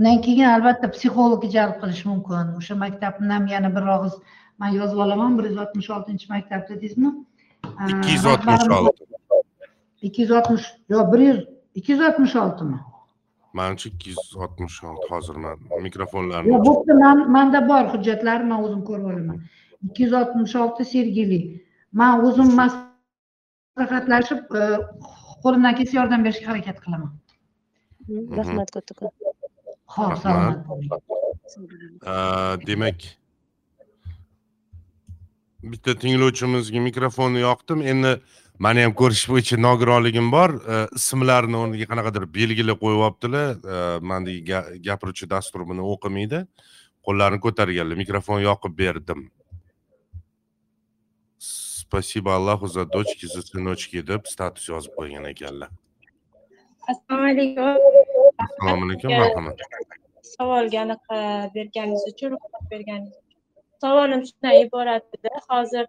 Undan 0.00 0.22
keyin 0.26 0.48
albatta 0.54 0.90
psixologni 0.96 1.50
jalb 1.56 1.76
qilish 1.82 2.02
mumkin. 2.10 2.50
O'sha 2.58 2.74
maktabni 2.84 3.32
ham 3.36 3.46
yana 3.54 3.70
bir 3.76 3.92
og'iz 3.96 4.16
man 4.58 4.74
yozib 4.80 4.98
olaman 5.06 5.38
bir 5.38 5.50
yuz 5.50 5.58
oltmish 5.64 5.90
oltinchi 5.96 6.26
maktab 6.34 6.68
dedingizmi 6.68 7.10
ikki 7.92 8.12
yuz 8.16 8.26
oltmish 8.32 8.68
olti 8.78 9.06
ikki 10.08 10.22
yuz 10.26 10.32
oltmish 10.38 10.66
yo'q 10.94 11.12
bir 11.12 11.26
yuz 11.28 11.40
ikki 11.78 11.92
yuz 11.92 12.02
oltmish 12.08 12.36
oltimi 12.44 12.78
manimcha 13.58 13.90
ikki 13.90 14.14
yuz 14.14 14.36
oltmish 14.46 14.78
olti 14.90 15.10
hozir 15.14 15.36
man 15.44 15.58
mikrofonlarni 15.88 16.54
yo'q 16.54 16.64
bo'pti 16.70 16.92
manda 17.36 17.60
bor 17.72 17.92
hujjatlar 17.96 18.48
man 18.52 18.64
o'zim 18.64 18.82
ko'rib 18.88 19.12
olaman. 19.12 19.38
ikki 19.88 20.02
yuz 20.02 20.12
oltmish 20.12 20.54
olti 20.56 20.84
sergeli. 20.84 21.40
Man 21.92 22.24
o'zim 22.26 22.48
maslahatlashib 22.60 24.40
e, 24.60 24.62
qo'limdan 25.42 25.74
kelsa 25.78 25.94
yordam 26.00 26.24
berishga 26.24 26.46
harakat 26.52 26.80
qilaman. 26.84 27.12
Rahmat 28.38 28.70
kattakon 28.76 29.10
ho'p 29.96 30.14
salomat 30.22 30.60
bo'ling. 30.68 30.90
Demak 32.68 32.98
bitta 35.72 35.98
tinglovchimizga 36.04 36.80
mikrofonni 36.88 37.44
yoqdim. 37.48 37.84
Endi 37.92 38.12
mani 38.58 38.82
ham 38.84 38.94
ko'rish 39.00 39.24
bo'yicha 39.30 39.56
nogironligim 39.66 40.30
bor. 40.32 40.50
Ismlarini 40.98 41.56
o'rniga 41.62 41.86
qanaqadir 41.92 42.24
belgilar 42.38 42.76
qo'yyaptilar 42.84 44.00
mandagi 44.10 44.42
gapiruvchi 44.86 45.30
dastur 45.30 45.66
buni 45.70 45.82
o'qimaydi. 45.94 46.44
Qo'llarini 47.06 47.40
ko'targanlar. 47.46 47.96
Mikrofon 48.02 48.40
yoqib 48.48 48.72
berdim. 48.78 49.30
Спасибо 51.94 52.30
allahu 52.34 52.66
за 52.66 52.84
дочки 52.84 53.26
за 53.26 53.42
сыночки 53.42 54.00
deb 54.02 54.22
status 54.26 54.68
yozib 54.68 54.92
qo'ygan 54.98 55.24
ekanlar. 55.32 55.68
Assalomu 56.90 57.26
alaykum 57.32 57.76
assalomu 58.44 58.84
alaykum 58.86 59.10
marhamat 59.20 59.58
savolga 60.36 60.78
anaqa 60.86 61.18
berganingiz 61.54 62.04
uchun 62.12 62.28
ruxsat 62.34 62.64
berganingiz 62.72 63.14
uchun. 63.20 63.38
Savolim 63.82 64.22
shundan 64.28 64.54
iborat 64.64 65.04
edi 65.16 65.30
hozir 65.50 65.84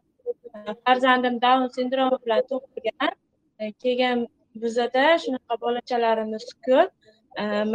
farzandim 0.85 1.35
daun 1.45 1.67
sindromi 1.77 2.17
bilan 2.25 2.41
tug'ilgan. 2.49 3.13
Keyin 3.83 4.19
bizada 4.63 5.05
shunaqa 5.23 5.55
bolachalarimiz 5.63 6.45
ko'p. 6.67 6.89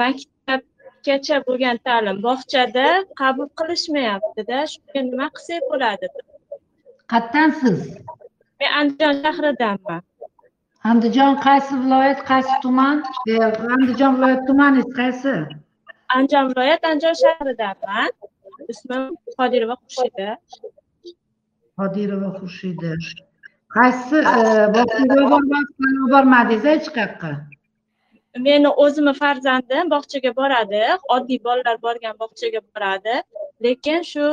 Maktabgacha 0.00 1.36
bo'lgan 1.48 1.76
ta'lim 1.86 2.16
bog'chada 2.26 2.86
qabul 3.20 3.48
qilishmayaptida. 3.60 4.58
Shunga 4.72 5.00
nima 5.10 5.26
qilsak 5.36 5.62
bo'ladi? 5.72 6.06
Qayerdansiz 7.12 7.78
men 8.60 8.70
andijon 8.80 9.14
shahridanman. 9.24 10.02
Andijon 10.90 11.34
qaysi 11.46 11.72
viloyat 11.82 12.20
qaysi 12.30 12.54
tuman? 12.64 12.96
Andijon 13.76 14.12
viloyat 14.16 14.42
tumaningiz 14.48 14.90
qaysi? 15.00 15.34
Andijon 16.16 16.44
viloyat 16.50 16.82
andijon 16.90 17.16
shahridanman. 17.24 18.10
Ismim 18.72 19.04
qodirova 19.38 19.76
xurshida 19.82 20.28
qodirova 21.80 22.30
xurshida 22.38 22.92
qaysi 23.76 24.18
bog'chaga 24.76 25.22
yubormadingiz 25.22 26.12
bormadingiz 26.14 26.68
hech 26.72 26.92
qayerqa 26.98 27.32
meni 28.38 28.70
o'zimni 28.84 29.14
farzandim 29.22 29.90
bog'chaga 29.94 30.30
boradi 30.40 30.82
oddiy 31.16 31.40
bolalar 31.46 31.76
borgan 31.86 32.14
bog'chaga 32.22 32.60
boradi. 32.74 33.16
Lekin 33.64 34.02
shu 34.12 34.24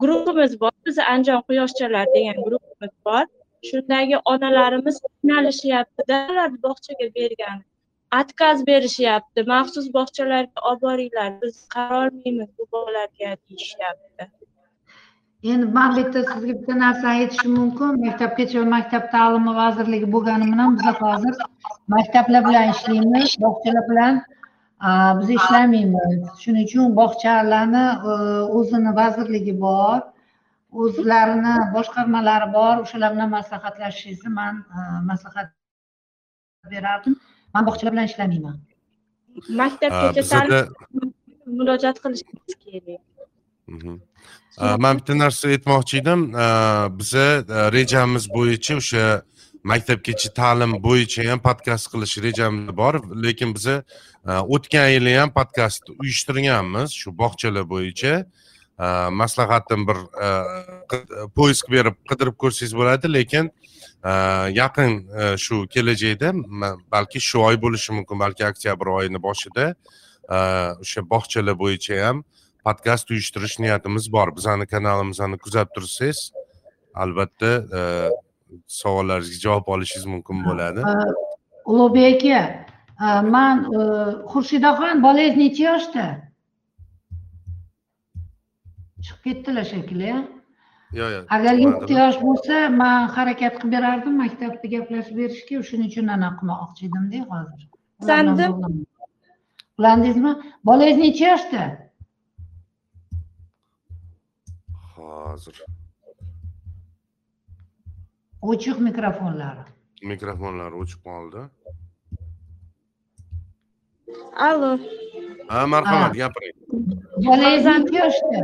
guruhimiz 0.00 0.60
bor 0.60 0.72
bizni 0.86 1.04
andijon 1.12 1.42
quyoshchalar 1.48 2.06
degan 2.14 2.36
guruhimiz 2.44 2.94
bor. 3.08 3.24
Shundagi 3.70 4.16
onalarimiz 4.32 5.00
qiynalishyaptida 5.06 6.20
ularni 6.32 6.58
bog'chaga 6.66 7.06
bergan 7.18 7.58
отказ 8.20 8.66
berishyapti. 8.70 9.46
Maxsus 9.52 9.86
bog'chalarga 9.96 10.66
olib 10.70 10.82
boringlar 10.86 11.30
biz 11.42 11.56
qarolmaymiz 11.74 12.50
bu 12.58 12.68
bolalarga 12.72 13.36
deyishyapti. 13.48 14.30
Endi 15.42 15.66
man 15.76 15.96
bitta 15.96 16.20
sizga 16.30 16.52
bitta 16.58 16.74
narsa 16.84 17.06
aytishim 17.16 17.52
mumkin. 17.60 17.90
Maktabgacha 18.04 18.56
va 18.62 18.66
maktab 18.76 19.04
ta'limi 19.14 19.52
vazirligi 19.60 20.08
bo'lgani 20.14 20.46
bilan 20.52 20.76
biz 20.78 20.86
hozir 21.02 21.34
maktablar 21.94 22.42
bilan 22.48 22.66
ishlaymiz 22.74 23.36
bog'chalar 23.44 23.84
bilan 23.90 24.14
biz 25.20 25.30
ishlamaymiz. 25.38 26.20
Shuning 26.42 26.66
uchun 26.68 26.96
bog'chalarni 27.00 27.84
e, 28.10 28.12
o'zini 28.58 28.92
vazirligi 29.00 29.54
bor 29.66 29.98
o'zlarini 30.82 31.54
boshqarmalari 31.76 32.48
bor 32.58 32.74
o'shalar 32.84 33.10
bilan 33.14 33.30
maslahatlashishingizni 33.36 34.30
man 34.40 34.54
e, 34.76 34.78
maslahat 35.10 35.48
berardim. 36.74 37.16
Man 37.54 37.62
bog'chalar 37.68 37.92
bilan 37.94 38.12
ishlamayman. 38.12 38.56
Maktabgacha 39.62 40.22
ta'lim 40.32 41.08
murojaat 41.58 41.96
qilishimiz 42.04 42.54
kerak. 42.64 43.02
Mhm. 43.76 43.94
Man 44.78 44.98
bitta 44.98 45.14
narsa 45.18 45.48
aytmoqchi 45.48 45.98
edim 46.02 46.20
biza 47.00 47.26
rejamiz 47.76 48.24
bo'yicha 48.36 48.76
o'sha 48.80 49.04
maktabgacha 49.62 50.30
ta'lim 50.40 50.72
bo'yicha 50.86 51.30
ham 51.30 51.40
podkast 51.48 51.86
qilish 51.92 52.16
rejamiz 52.26 52.76
bor 52.76 52.94
lekin 53.26 53.54
biza 53.56 53.82
o'tgan 54.54 54.88
yili 54.94 55.16
ham 55.20 55.30
podkast 55.38 55.82
uyushtirganmiz 55.98 56.96
shu 57.00 57.12
bog'chalar 57.22 57.64
bo'yicha 57.74 58.14
maslahatim 59.22 59.86
bir 59.88 59.98
poisk 61.36 61.70
berib 61.70 61.96
qidirib 62.10 62.36
ko'rsangiz 62.42 62.74
bo'ladi 62.80 63.12
lekin 63.12 63.50
yaqin 64.60 64.92
shu 65.44 65.66
kelajakda 65.74 66.32
balki 66.92 67.20
shu 67.20 67.44
oy 67.48 67.56
bo'lishi 67.64 67.92
mumkin 67.92 68.18
balki 68.24 68.46
oktyabr 68.50 68.86
oyini 68.98 69.22
boshida 69.28 69.74
o'sha 70.82 71.00
bog'chalar 71.12 71.58
bo'yicha 71.64 72.00
ham 72.06 72.24
podkast 72.64 73.10
uyushtirish 73.10 73.58
niyatimiz 73.58 74.12
bor. 74.12 74.36
Bizani 74.36 74.66
kanalimizni 74.66 75.38
kuzatib 75.38 75.74
tursangiz 75.74 76.32
albatta 76.94 77.52
e, 77.78 77.80
savollaringizga 78.66 79.40
javob 79.48 79.68
olishingiz 79.68 80.06
mumkin 80.06 80.44
bo'ladi. 80.44 80.84
Ulug'bek 81.64 82.24
aka 82.24 83.22
man 83.22 83.64
e, 83.64 83.80
xurshidxon 84.32 85.02
bolangiz 85.06 85.36
necha 85.42 85.64
yoshda. 85.70 86.06
Chiqib 89.04 89.22
ketdilar 89.24 89.64
shekilli 89.72 90.12
yo'q 90.98 91.10
yo'q 91.14 91.24
agar 91.36 91.54
yetti 91.64 91.98
yosh 92.00 92.18
bo'lsa 92.26 92.62
man 92.82 93.08
harakat 93.16 93.60
qilib 93.60 93.76
berardim 93.76 94.16
maktabda 94.22 94.72
gaplashib 94.76 95.20
berishga. 95.22 95.62
Shuning 95.68 95.92
uchun 95.92 96.14
anaqa 96.16 96.40
qilmoqchi 96.40 96.88
edimda 96.88 97.20
hozir. 97.32 97.68
Sandim 98.08 98.52
ulandingizmi? 99.78 100.32
Bolangiz 100.68 100.98
necha 101.04 101.24
yoshda 101.32 101.62
hozir. 105.32 105.56
O'chiq 108.50 108.78
mikrofonlari 108.88 109.64
mikrofonlari 110.12 110.74
o'chib 110.82 111.00
qoldi. 111.08 111.44
Allo 114.48 114.70
ha 115.52 115.66
marhamat 115.74 116.16
gapiring. 116.22 116.56
Bolangiz 117.26 117.64
necha 117.70 117.96
yoshda 118.02 118.40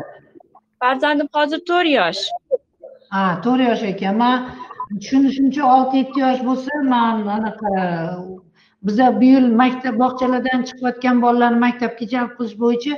farzandim 0.85 1.29
hozir 1.39 1.61
to'rt 1.71 1.91
yosh. 1.99 2.23
Ha 3.15 3.25
to'rt 3.45 3.69
yosh 3.69 3.85
ekan. 3.93 4.17
Man 4.23 4.39
tushunishimcha 5.01 5.63
olti 5.75 6.03
yetti 6.03 6.21
yosh 6.25 6.43
bo'lsa 6.49 6.83
man 6.95 7.27
anaqa 7.37 7.71
biza 8.87 9.07
bu 9.21 9.25
yil 9.33 9.47
maktab 9.61 9.95
bog'chalardan 10.03 10.67
chiqayotgan 10.69 11.23
bolalarni 11.25 11.61
maktabga 11.67 12.05
jalb 12.15 12.31
qilish 12.39 12.57
bo'yicha 12.65 12.95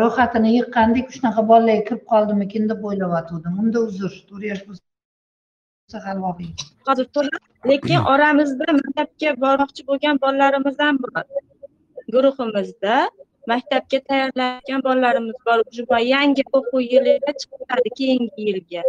ro'yxatini 0.00 0.50
yiqqandik 0.56 1.06
shunaqa 1.14 1.42
bolalar 1.50 1.80
kirib 1.86 2.02
qoldimikin 2.12 2.68
deb 2.70 2.80
o'ylayotgandim. 2.90 3.52
Unda 3.62 3.78
uzr 3.88 4.12
to'rt 4.28 4.44
yosh 4.50 4.62
bo'lsa 4.68 4.84
hozir 6.88 7.06
to'rt 7.14 7.34
lekin 7.70 8.00
oramizda 8.12 8.66
maktabga 8.78 9.30
bormoqchi 9.44 9.82
bo'lgan 9.90 10.16
bolalarimiz 10.24 10.76
ham 10.84 10.96
bor. 11.02 11.12
Guruhimizda 12.14 12.96
maktabga 13.52 13.98
tayyorlangan 14.08 14.80
bolalarimiz 14.88 15.36
bor. 15.46 15.58
Yangi 16.14 16.42
o'quv 16.58 16.80
yiliga 16.92 17.32
chiqadi 17.40 17.90
keyingi 17.98 18.48
yilga. 18.48 18.82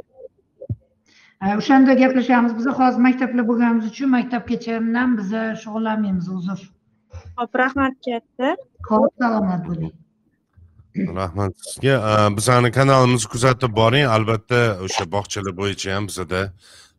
O'shanda 1.59 1.93
gaplashamiz. 2.01 2.57
Biza 2.59 2.71
hozir 2.79 3.05
maktablar 3.07 3.43
bo'lganimiz 3.51 3.85
uchun 3.91 4.09
maktabgacha 4.17 4.81
bilan 4.87 5.15
biza 5.19 5.45
shug'ullanmaymiz 5.61 6.27
uzr. 6.37 6.59
Ho'p 7.37 7.53
rahmat 7.63 7.93
katta. 8.09 8.47
Ho'p 8.89 9.11
salomat 9.21 9.61
bo'ling 9.69 9.95
rahmat. 11.05 11.53
Sizga 11.57 11.95
e, 12.11 12.37
bizani 12.37 12.71
kanalimizni 12.71 13.29
kuzatib 13.29 13.75
boring. 13.75 14.07
Albatta 14.09 14.61
o'sha 14.85 15.05
bog'chalar 15.11 15.53
bo'yicha 15.61 15.95
ham 15.95 16.07
bizada 16.09 16.41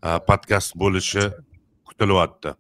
e, 0.05 0.09
podkast 0.29 0.77
bo'lishi 0.83 1.25
kutilyapti. 1.89 2.55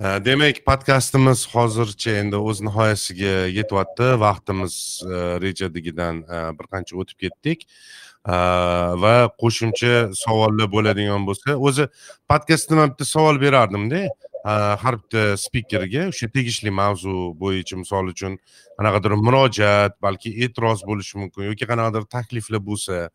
E, 0.00 0.06
demak 0.28 0.62
podkastimiz 0.68 1.46
hozircha 1.54 2.16
endi 2.22 2.36
o'z 2.36 2.60
nihoyasiga 2.68 3.34
yetyapti. 3.58 4.08
Vaqtimiz 4.26 4.74
rejadagidan 5.44 6.22
bir 6.58 6.66
qancha 6.72 6.98
o'tib 7.00 7.26
ketdik. 7.26 7.68
Va 9.04 9.16
qo'shimcha 9.40 9.94
savollar 10.16 10.70
bo'ladigan 10.76 11.26
bo'lsa 11.28 11.56
o'zi 11.68 11.88
podkastdan 12.30 12.86
bitta 12.90 13.04
savol 13.04 13.40
berardimda. 13.40 14.06
Har 14.44 14.96
bitta 15.00 15.36
spikerga 15.40 16.08
o'sha 16.10 16.28
tegishli 16.28 16.70
mavzu 16.70 17.32
bo'yicha 17.40 17.76
misol 17.80 18.10
uchun 18.12 18.36
qanaqadir 18.78 19.16
murojaat 19.26 19.96
balki 20.06 20.30
e'tiroz 20.44 20.84
bo'lishi 20.90 21.16
mumkin 21.22 21.48
yoki 21.50 21.68
qanaqadir 21.70 22.04
takliflar 22.16 22.60
bo'lsa 22.68 23.08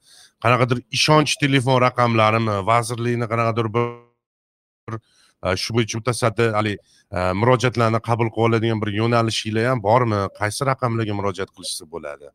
qanaqadir 0.43 0.82
ishonch 0.97 1.38
telefon 1.43 1.77
raqamlarimi 1.86 2.55
vazirlikni 2.71 3.30
qanaqadir 3.34 3.69
bir 3.75 4.97
shu 5.63 5.75
bo'yicha 5.75 6.01
mutasaddi 6.01 6.49
haligi 6.57 6.77
murojaatlarni 7.41 7.99
qabul 8.09 8.34
qilib 8.34 8.47
oladigan 8.47 8.82
bir 8.82 8.89
yo'nalishinglar 9.01 9.69
ham 9.71 9.84
bormi 9.89 10.23
qaysi 10.39 10.61
raqamlarga 10.71 11.13
murojaat 11.19 11.53
qilishsa 11.55 11.84
bo'ladi 11.93 12.34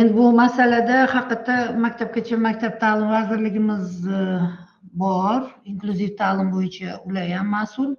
endi 0.00 0.12
bu 0.18 0.26
masalada 0.42 0.96
haqiqatda 1.14 1.56
maktabgacha 1.86 2.36
maktab 2.48 2.80
ta'lim 2.82 3.08
vazirligimiz 3.16 3.84
bor 5.02 5.40
inklyuziv 5.70 6.16
ta'lim 6.20 6.50
bo'yicha 6.54 6.98
ular 7.06 7.28
ham 7.36 7.48
mas'ul. 7.58 7.94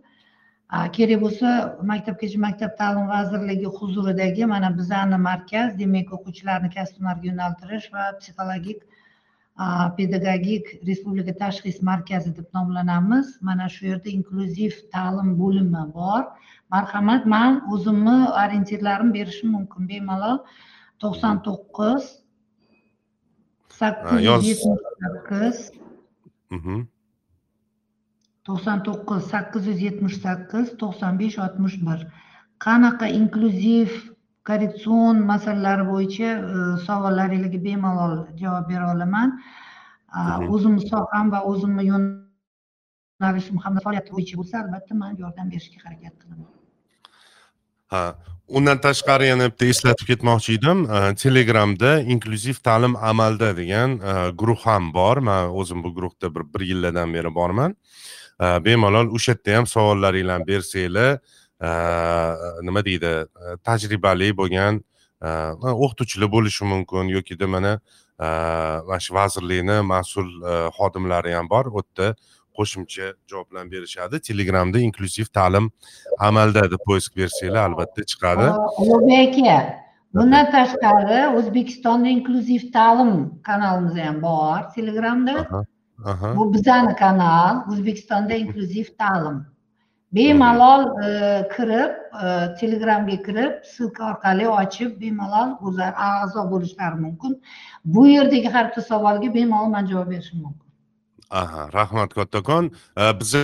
Kerak 0.98 1.22
bo'lsa 1.24 1.50
maktabgacha 1.92 2.40
maktab 2.48 2.72
ta'limi 2.82 3.08
vazirligi 3.16 3.72
huzuridagi 3.80 4.48
mana 4.54 4.70
bizani 4.78 5.18
markaz 5.30 5.78
demak 5.82 6.14
o'quvchilarni 6.18 6.70
kasb 6.78 6.96
hunarga 7.00 7.26
yo'naltirish 7.32 7.88
va 7.96 8.06
psixologik 8.20 8.80
pedagogik 9.98 10.66
respublika 10.88 11.34
tashxis 11.44 11.78
markazi 11.92 12.36
deb 12.38 12.48
nomlanamiz. 12.58 13.28
Mana 13.42 13.70
shu 13.76 13.86
yerda 13.92 14.10
inklyuziv 14.18 14.74
ta'lim 14.96 15.30
bo'limi 15.42 15.86
bor. 16.00 16.24
Marhamat 16.74 17.26
man 17.36 17.62
o'zimni 17.74 18.18
orientirlarimni 18.44 19.14
berishim 19.20 19.50
mumkin 19.58 19.88
bemalol. 19.94 20.38
To'qson 21.02 21.42
to'qqiz 21.48 22.04
sakkiz 23.80 24.22
yuz 24.28 24.46
yetmish 24.50 24.86
sakkiz 25.02 25.58
to'qson 28.48 28.84
to'qqiz 28.88 29.22
sakkiz 29.34 29.64
yuz 29.72 29.80
yetmish 29.88 30.18
sakkiz 30.26 30.74
to'qson 30.82 31.14
besh 31.22 31.38
oltmish 31.46 31.78
bir 31.88 32.00
qanaqa 32.66 33.08
inklyuziv 33.20 33.96
korreksion 34.50 35.24
masalalari 35.32 35.86
bo'yicha 35.92 36.30
savollaringlarga 36.88 37.60
bemalol 37.68 38.14
javob 38.42 38.66
bera 38.74 38.92
olaman 38.96 39.30
o'zimni 40.58 40.84
soham 40.92 41.32
va 41.36 41.40
o'zimni 41.54 41.84
yo'nalishim 41.92 43.58
hamda 43.66 43.80
faoliyatim 43.88 44.14
bo'yicha 44.18 44.36
bo'lsa 44.42 44.62
albatta 44.64 44.94
man 45.02 45.18
yordam 45.24 45.48
berishga 45.56 45.78
harakat 45.86 46.14
qilaman 46.22 46.50
ha 47.88 48.16
undan 48.48 48.78
tashqari 48.78 49.28
yana 49.32 49.50
bitta 49.52 49.66
eslatib 49.66 50.08
ketmoqchi 50.12 50.58
edim. 50.60 50.86
Telegramda 51.22 52.00
inklyuziv 52.14 52.58
ta'lim 52.68 52.96
amalda 52.96 53.58
degan 53.58 54.00
guruh 54.40 54.62
ham 54.66 54.94
bor. 54.94 55.18
Man 55.18 55.50
o'zim 55.50 55.84
bu 55.84 55.94
guruhda 55.96 56.36
bir 56.36 56.44
bir 56.54 56.62
yillardan 56.70 57.14
beri 57.14 57.36
borman. 57.36 57.76
Bemalol 58.40 59.08
o'sha 59.16 59.32
yerda 59.32 59.58
ham 59.58 59.66
savollaringlarni 59.76 60.48
bersanglar 60.48 61.20
nima 62.68 62.82
deydi 62.86 63.12
tajribali 63.64 64.30
bo'lgan 64.42 64.82
o'qituvchilar 65.84 66.30
bo'lishi 66.36 66.64
mumkin 66.74 67.10
yokida 67.18 67.48
mana 67.48 67.80
mana 68.88 69.00
shu 69.06 69.14
vazirlikni 69.20 69.78
mas'ul 69.94 70.30
xodimlari 70.78 71.34
ham 71.38 71.50
bor. 71.50 71.66
U 71.72 71.82
yerda 71.82 72.16
qo'shimcha 72.58 73.06
javoblarni 73.32 73.72
berishadi 73.76 74.20
telegramda 74.28 74.80
inklyuziv 74.88 75.28
ta'lim 75.38 75.72
amalda 76.30 76.62
deb 76.74 76.82
poisk 76.90 77.18
bersanglar 77.22 77.64
albatta 77.70 78.02
chiqadi. 78.12 78.48
Ulug'bek 78.82 79.40
aka 79.40 79.60
bundan 80.16 80.46
tashqari 80.56 81.22
o'zbekistonda 81.38 82.08
inklyuziv 82.18 82.64
ta'lim 82.78 83.12
kanalimiz 83.48 83.96
ham 84.06 84.22
bor 84.28 84.60
telegramda. 84.76 85.36
Bu 86.38 86.54
bizani 86.54 86.96
kanal 86.96 87.56
o'zbekistonda 87.72 88.34
inklyuziv 88.44 88.88
ta'lim. 89.02 89.38
Bemalol 90.16 90.82
e, 91.06 91.08
kirib 91.56 91.92
e, 92.24 92.28
telegramga 92.60 93.18
kirib 93.28 93.54
ssilka 93.72 94.04
orqali 94.12 94.46
ochib 94.62 94.92
bemalol 95.02 95.50
o'zlari 95.68 95.96
a'zo 96.10 96.52
bo'lishlari 96.52 97.02
mumkin. 97.06 97.42
Bu 97.96 98.08
yerdagi 98.08 98.54
har 98.56 98.70
bitta 98.70 98.82
savolga 98.92 99.34
bemalol 99.34 99.70
man 99.76 99.92
javob 99.92 100.12
berishim 100.14 100.40
mumkin 100.46 100.65
aha 101.30 101.70
rahmat 101.74 102.14
kattakon 102.14 102.72
biz 103.20 103.36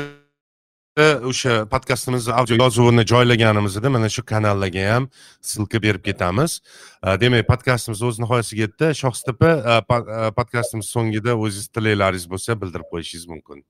e, 0.97 1.15
o'sha 1.29 1.65
podkastimizni 1.65 2.33
audio 2.33 2.55
yozuvini 2.63 3.03
joylaganimizda 3.07 3.89
mana 3.89 4.09
shu 4.09 4.23
kanallarga 4.25 4.83
ham 4.93 5.09
ссылка 5.41 5.81
berib 5.81 6.03
ketamiz. 6.03 6.61
Demak 7.21 7.47
podkastimiz 7.47 8.01
o'z 8.01 8.19
nihoyasiga 8.19 8.61
yetdi. 8.61 8.87
Shohstepa 9.01 9.51
e, 9.71 9.73
e, 9.77 10.31
podkastimiz 10.39 10.87
so'ngida 10.95 11.35
o'zingiz 11.43 11.67
tilaklaringiz 11.75 12.25
bo'lsa 12.33 12.57
bildirib 12.61 12.87
qo'yishingiz 12.91 13.25
mumkin. 13.33 13.63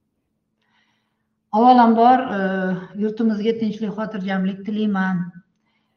Avvalambor 1.58 2.20
yurtimizga 3.04 3.54
tinchlik 3.62 3.92
xotirjamlik 3.98 4.66
tilayman. 4.66 5.18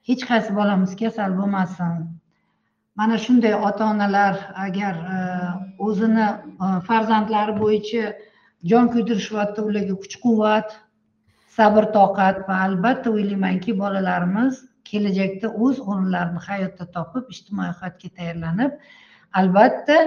Hech 0.09 0.23
qaysi 0.31 0.51
bolamiz 0.61 0.93
kasal 1.03 1.31
bo'lmasin. 1.41 1.93
Mana 2.97 3.19
shunday 3.19 3.55
ota 3.69 3.85
onalar 3.93 4.35
agar 4.67 4.95
e, 5.17 5.19
o'zini 5.87 6.27
e, 6.65 6.67
farzandlari 6.89 7.55
bo'yicha 7.63 8.13
jon 8.73 8.91
kuydirishyapti 8.95 9.67
ularga 9.69 9.97
kuch 10.03 10.17
quvvat 10.25 10.77
sabr 11.57 11.91
toqat 11.97 12.45
va 12.49 12.61
albatta 12.67 13.15
o'ylaymanki 13.17 13.79
bolalarimiz 13.83 14.61
kelajakda 14.91 15.51
o'z 15.65 15.81
o'rinlarini 15.91 16.45
hayotda 16.49 16.87
topib 16.97 17.35
ijtimoiy 17.35 17.73
hayotga 17.81 18.13
tayyorlanib 18.21 18.79
albatta 19.41 19.99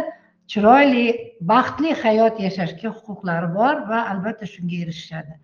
chiroyli 0.54 1.06
baxtli 1.52 1.92
hayot 2.04 2.40
yashashga 2.46 2.94
huquqlari 2.98 3.50
bor 3.60 3.84
va 3.92 4.00
albatta 4.14 4.48
shunga 4.54 4.82
erishishadi. 4.84 5.36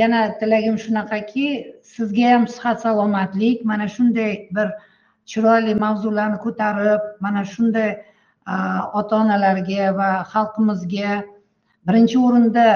Yana 0.00 0.20
tilagim 0.40 0.76
shunaqaki 0.84 1.46
sizga 1.94 2.32
ham 2.32 2.46
sihat 2.56 2.82
salomatlik 2.84 3.64
mana 3.64 3.88
shunday 3.96 4.32
bir 4.56 4.68
chiroyli 5.32 5.74
mavzularni 5.84 6.38
ko'tarib 6.44 7.02
mana 7.24 7.42
shunday 7.52 7.90
ota 9.00 9.16
onalarga 9.22 9.90
va 10.00 10.10
xalqimizga 10.32 11.12
birinchi 11.88 12.18
o'rinda 12.26 12.66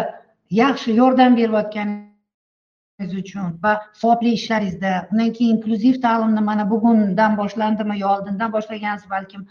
yaxshi 0.62 0.96
yordam 1.00 1.36
berayotganingiz 1.40 3.14
uchun 3.22 3.46
va 3.64 3.72
savobli 4.00 4.34
ishlaringizda. 4.38 4.92
Undan 5.12 5.32
keyin 5.36 5.56
inklyuziv 5.56 5.96
ta'limni 6.06 6.42
mana 6.50 6.64
bugundan 6.74 7.36
boshlandimi 7.40 7.98
yo 8.02 8.08
oldindan 8.16 8.52
boshlagansiz 8.56 9.10
balkim 9.14 9.46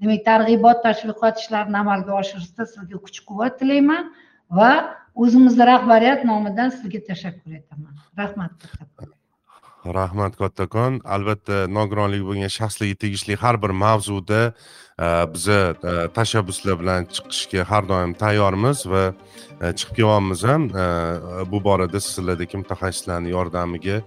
demak 0.00 0.24
targ'ibot 0.30 0.82
tashviqot 0.86 1.42
ishlarini 1.42 1.78
amalga 1.84 2.12
oshirishda 2.22 2.66
sizga 2.74 2.98
kuch 3.06 3.20
quvvat 3.28 3.58
tilayman 3.60 4.04
va 4.60 4.72
o'zimizni 5.22 5.64
rahbariyat 5.72 6.24
nomidan 6.30 6.74
sizga 6.78 7.00
tashakkur 7.10 7.50
aytaman 7.58 7.94
rahmat 8.22 8.52
rahmat 9.84 10.36
kattakon. 10.36 11.00
Albatta 11.04 11.66
nogironligi 11.70 12.24
bo'lgan 12.26 12.50
shaxslarga 12.52 12.96
tegishli 13.04 13.36
har 13.36 13.56
bir 13.62 13.70
mavzuda 13.70 14.40
e, 14.98 15.08
biza 15.34 15.60
e, 15.90 15.92
tashabbuslar 16.16 16.78
bilan 16.80 17.06
chiqishga 17.14 17.64
har 17.64 17.88
doim 17.88 18.14
tayyormiz 18.14 18.86
va 18.86 19.04
e, 19.60 19.72
chiqib 19.78 19.94
kelyapmiz 19.96 20.44
ham. 20.44 20.68
Bu 21.50 21.62
borada 21.64 22.00
sizlardagi 22.00 22.56
mutaxassislarni 22.62 23.30
yordamiga 23.30 24.02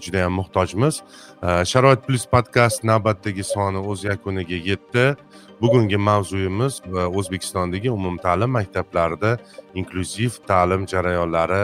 juda 0.00 0.18
yam 0.24 0.32
muhtojmiz. 0.40 1.02
Sharoit 1.70 2.00
plyus 2.06 2.24
podkast 2.26 2.84
navbatdagi 2.84 3.44
soni 3.44 3.82
o'z 3.90 4.04
yakuniga 4.04 4.56
yetdi. 4.70 5.04
Bugungi 5.60 5.96
mavzuyimiz 5.96 6.80
o'zbekistondagi 7.18 7.90
umumta'lim 7.90 8.50
maktablarida 8.58 9.36
inklyuziv 9.74 10.40
ta'lim 10.48 10.84
jarayonlari 10.92 11.62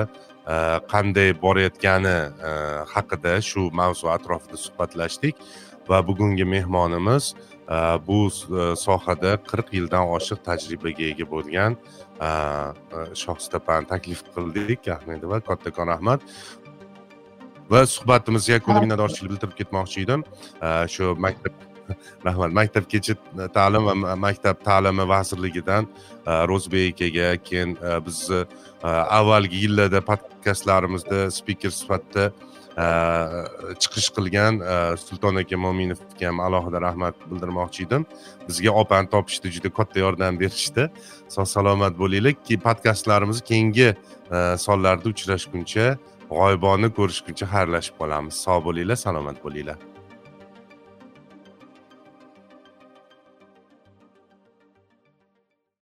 qanday 0.92 1.30
borayotgani 1.44 2.16
haqida 2.94 3.40
shu 3.50 3.70
mavzu 3.80 4.08
atrofida 4.16 4.56
suhbatlashdik 4.56 5.36
va 5.88 5.98
bugungi 6.08 6.44
mehmonimiz 6.44 7.34
bu 8.06 8.18
sohada 8.86 9.32
qirq 9.50 9.68
yildan 9.76 10.04
oshiq 10.16 10.40
tajribaga 10.48 11.04
ega 11.12 11.26
bo'lgan 11.34 11.76
shohstapani 13.22 13.86
taklif 13.92 14.20
qildik 14.34 14.88
ahmedova 14.96 15.40
kattakon 15.48 15.86
rahmat 15.94 16.20
va 17.72 17.86
suhbatimizni 17.94 18.52
yakunida 18.56 18.80
minnatdorchilik 18.84 19.30
bildirib 19.30 19.54
ketmoqchi 19.60 19.98
edim. 20.04 20.20
Shu 20.94 21.14
maktab 21.24 21.54
rahmat. 22.26 22.52
Maktabgacha 22.52 23.14
e, 23.14 23.48
ta'lim 23.54 23.86
va 23.86 24.16
maktab 24.16 24.62
ta'limi 24.64 25.08
vazirligidan 25.08 25.88
e, 26.26 26.32
ro'zbek 26.50 26.94
akaga 26.94 27.36
keyin 27.48 27.76
e, 27.76 28.06
bizni 28.06 28.44
avvalgi 29.18 29.56
yillarda 29.64 30.00
podkastlarimizda 30.10 31.30
spiker 31.30 31.70
sifatida 31.70 32.32
chiqish 33.82 34.08
qilgan 34.16 34.62
sulton 34.96 35.36
aka 35.42 35.56
mo'minovga 35.64 36.26
ham 36.28 36.40
alohida 36.40 36.80
rahmat 36.86 37.14
bildirmoqchi 37.30 37.84
edim. 37.86 38.06
Bizga 38.48 38.70
opani 38.82 39.10
topishda 39.14 39.52
juda 39.56 39.70
katta 39.78 40.00
yordam 40.00 40.40
berishdi. 40.40 40.88
Sog' 41.34 41.50
salomat 41.56 41.98
bo'linglar. 42.02 42.34
Podkastlarimiz 42.66 43.44
keyingi 43.50 43.92
sonlarda 44.66 45.14
uchrashguncha 45.14 45.86
g'oyibona 46.32 46.88
ko'rishguncha 46.98 47.46
xayrlashib 47.54 48.00
qolamiz. 48.00 48.34
Sog' 48.44 48.64
bo'linglar 48.68 48.96
salomat 49.06 49.44
bo'linglar. 49.44 49.91